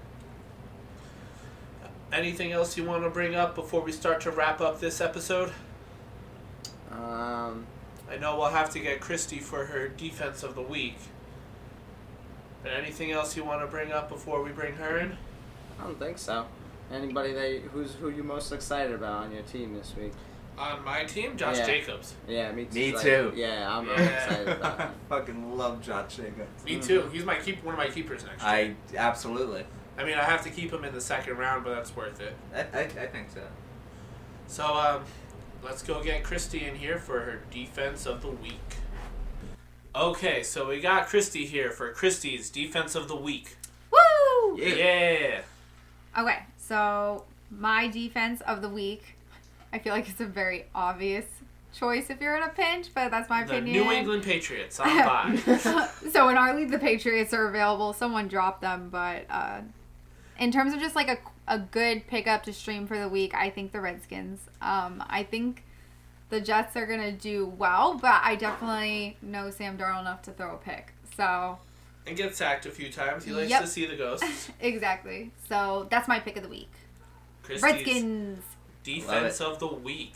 anything 2.12 2.52
else 2.52 2.76
you 2.76 2.84
want 2.84 3.02
to 3.04 3.10
bring 3.10 3.34
up 3.34 3.54
before 3.54 3.82
we 3.82 3.92
start 3.92 4.20
to 4.22 4.30
wrap 4.30 4.60
up 4.60 4.80
this 4.80 5.00
episode? 5.00 5.52
Um, 6.90 7.66
I 8.10 8.16
know 8.18 8.36
we'll 8.38 8.48
have 8.50 8.70
to 8.70 8.78
get 8.78 9.00
Christy 9.00 9.38
for 9.38 9.66
her 9.66 9.88
defense 9.88 10.42
of 10.42 10.54
the 10.54 10.62
week. 10.62 10.96
But 12.66 12.74
anything 12.74 13.12
else 13.12 13.36
you 13.36 13.44
want 13.44 13.60
to 13.60 13.68
bring 13.68 13.92
up 13.92 14.08
before 14.08 14.42
we 14.42 14.50
bring 14.50 14.74
her 14.74 14.98
in? 14.98 15.16
I 15.78 15.84
don't 15.84 15.96
think 16.00 16.18
so. 16.18 16.46
Anybody 16.92 17.32
that 17.32 17.60
who's 17.72 17.94
who 17.94 18.08
you 18.10 18.24
most 18.24 18.50
excited 18.50 18.92
about 18.92 19.22
on 19.26 19.32
your 19.32 19.42
team 19.44 19.74
this 19.74 19.94
week? 19.96 20.12
On 20.58 20.84
my 20.84 21.04
team, 21.04 21.36
Josh 21.36 21.58
Yeah. 21.58 21.66
Jacobs. 21.66 22.14
Yeah, 22.26 22.50
me 22.50 22.64
too. 22.64 22.74
Me 22.74 22.92
like, 22.92 23.02
too. 23.04 23.32
Yeah, 23.36 23.70
I'm 23.72 23.88
I'm 23.88 23.96
Yeah. 24.00 24.16
excited 24.16 24.48
about 24.48 24.80
I 24.80 24.82
him. 24.86 24.94
fucking 25.08 25.56
love 25.56 25.80
Josh 25.80 26.16
Jacobs. 26.16 26.64
Me 26.64 26.80
too. 26.80 27.08
He's 27.12 27.24
my 27.24 27.36
keep 27.36 27.62
one 27.62 27.74
of 27.74 27.78
my 27.78 27.88
keepers 27.88 28.24
next 28.24 28.42
year. 28.42 28.50
I 28.50 28.74
absolutely. 28.96 29.64
I 29.96 30.02
mean, 30.02 30.18
I 30.18 30.24
have 30.24 30.42
to 30.42 30.50
keep 30.50 30.72
him 30.72 30.82
in 30.82 30.92
the 30.92 31.00
second 31.00 31.38
round, 31.38 31.62
but 31.62 31.72
that's 31.72 31.94
worth 31.94 32.20
it. 32.20 32.34
I, 32.52 32.62
I, 32.76 32.80
I 32.82 33.06
think 33.06 33.30
so. 33.32 33.42
So, 34.48 34.64
um, 34.74 35.02
let's 35.62 35.84
go 35.84 36.02
get 36.02 36.24
Christy 36.24 36.64
in 36.66 36.74
here 36.74 36.98
for 36.98 37.20
her 37.20 37.42
defense 37.52 38.06
of 38.06 38.22
the 38.22 38.28
week. 38.30 38.76
Okay, 39.96 40.42
so 40.42 40.68
we 40.68 40.80
got 40.80 41.06
Christy 41.06 41.46
here 41.46 41.70
for 41.70 41.90
Christy's 41.90 42.50
defense 42.50 42.94
of 42.94 43.08
the 43.08 43.16
week. 43.16 43.56
Woo! 43.90 44.58
Yeah. 44.58 44.74
Yeah. 44.74 45.40
Okay, 46.18 46.40
so 46.58 47.24
my 47.50 47.88
defense 47.88 48.42
of 48.42 48.60
the 48.60 48.68
week, 48.68 49.16
I 49.72 49.78
feel 49.78 49.94
like 49.94 50.06
it's 50.08 50.20
a 50.20 50.26
very 50.26 50.66
obvious 50.74 51.24
choice 51.72 52.10
if 52.10 52.20
you're 52.20 52.36
in 52.36 52.42
a 52.42 52.50
pinch, 52.50 52.88
but 52.94 53.10
that's 53.10 53.30
my 53.30 53.44
The 53.44 53.56
opinion. 53.56 53.84
New 53.86 53.90
England 53.90 54.22
Patriots 54.22 54.78
on 54.80 54.86
bye. 54.98 55.36
so 56.12 56.28
in 56.28 56.36
our 56.36 56.54
league, 56.54 56.70
the 56.70 56.78
Patriots 56.78 57.32
are 57.32 57.48
available. 57.48 57.94
Someone 57.94 58.28
dropped 58.28 58.60
them, 58.60 58.90
but 58.90 59.24
uh, 59.30 59.60
in 60.38 60.52
terms 60.52 60.74
of 60.74 60.80
just 60.80 60.94
like 60.94 61.08
a, 61.08 61.18
a 61.48 61.58
good 61.58 62.06
pickup 62.06 62.42
to 62.42 62.52
stream 62.52 62.86
for 62.86 62.98
the 62.98 63.08
week, 63.08 63.34
I 63.34 63.48
think 63.48 63.72
the 63.72 63.80
Redskins. 63.80 64.40
Um, 64.60 65.02
I 65.08 65.22
think 65.22 65.62
the 66.28 66.40
Jets 66.40 66.76
are 66.76 66.86
gonna 66.86 67.12
do 67.12 67.46
well, 67.46 67.94
but 67.94 68.20
I 68.22 68.36
definitely 68.36 69.16
know 69.22 69.50
Sam 69.50 69.78
Darnold 69.78 70.00
enough 70.02 70.22
to 70.22 70.32
throw 70.32 70.54
a 70.54 70.58
pick. 70.58 70.92
So 71.16 71.58
and 72.06 72.16
get 72.16 72.36
sacked 72.36 72.66
a 72.66 72.70
few 72.70 72.90
times. 72.90 73.24
He 73.24 73.32
likes 73.32 73.50
Yep. 73.50 73.62
to 73.62 73.66
see 73.66 73.86
the 73.86 73.96
ghosts. 73.96 74.50
exactly. 74.60 75.32
So 75.48 75.86
that's 75.90 76.06
my 76.08 76.20
pick 76.20 76.36
of 76.36 76.42
the 76.42 76.48
week. 76.48 76.70
Christy's 77.42 77.62
Redskins. 77.62 78.42
defense 78.84 79.40
of 79.40 79.58
the 79.58 79.66
week. 79.68 80.14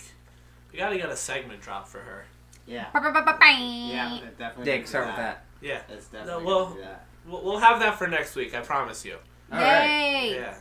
We 0.72 0.78
gotta 0.78 0.96
get 0.96 1.08
a 1.10 1.16
segment 1.16 1.60
drop 1.60 1.88
for 1.88 1.98
her. 1.98 2.24
Yeah. 2.66 2.86
Yeah, 2.94 4.18
definitely. 4.38 4.64
Dick, 4.64 4.86
start 4.86 5.06
with 5.08 5.16
that. 5.16 5.44
Yeah, 5.60 5.80
It's 5.88 6.06
definitely 6.06 6.44
well- 6.44 6.64
gonna 6.66 6.74
do 6.76 6.80
that. 6.82 7.04
we'll, 7.26 7.42
we'll 7.44 7.58
have 7.58 7.80
that 7.80 7.98
for 7.98 8.06
next 8.06 8.34
week. 8.36 8.54
I 8.54 8.60
promise 8.60 9.04
you. 9.04 9.16
All 9.52 9.58
right. 9.60 9.84
Yay! 10.28 10.34
Yeah. 10.36 10.54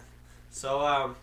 So, 0.50 0.82
um, 0.82 1.16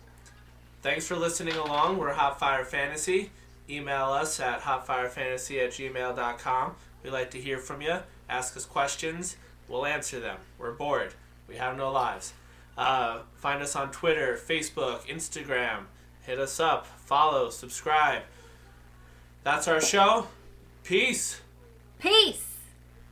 thanks 0.81 1.05
for 1.05 1.15
listening 1.17 1.55
along. 1.55 1.97
We're 1.97 2.13
Hot 2.13 2.39
Fire 2.39 2.63
Fantasy. 2.63 3.29
Email 3.69 4.05
us 4.05 4.39
at 4.39 4.61
hotfirefantasy 4.61 5.63
at 5.63 5.71
gmail.com. 5.71 6.75
We 7.03 7.09
like 7.09 7.31
to 7.31 7.41
hear 7.41 7.57
from 7.57 7.81
you. 7.81 7.97
Ask 8.29 8.55
us 8.55 8.65
questions. 8.65 9.37
We'll 9.67 9.85
answer 9.85 10.19
them. 10.19 10.37
We're 10.57 10.71
bored. 10.71 11.13
We 11.47 11.55
have 11.57 11.77
no 11.77 11.91
lives. 11.91 12.33
Uh, 12.77 13.19
find 13.35 13.61
us 13.61 13.75
on 13.75 13.91
Twitter, 13.91 14.37
Facebook, 14.37 15.05
Instagram. 15.07 15.85
Hit 16.23 16.39
us 16.39 16.59
up. 16.59 16.85
Follow. 17.05 17.49
Subscribe. 17.49 18.23
That's 19.43 19.67
our 19.67 19.81
show. 19.81 20.27
Peace. 20.83 21.41
Peace. 21.99 22.46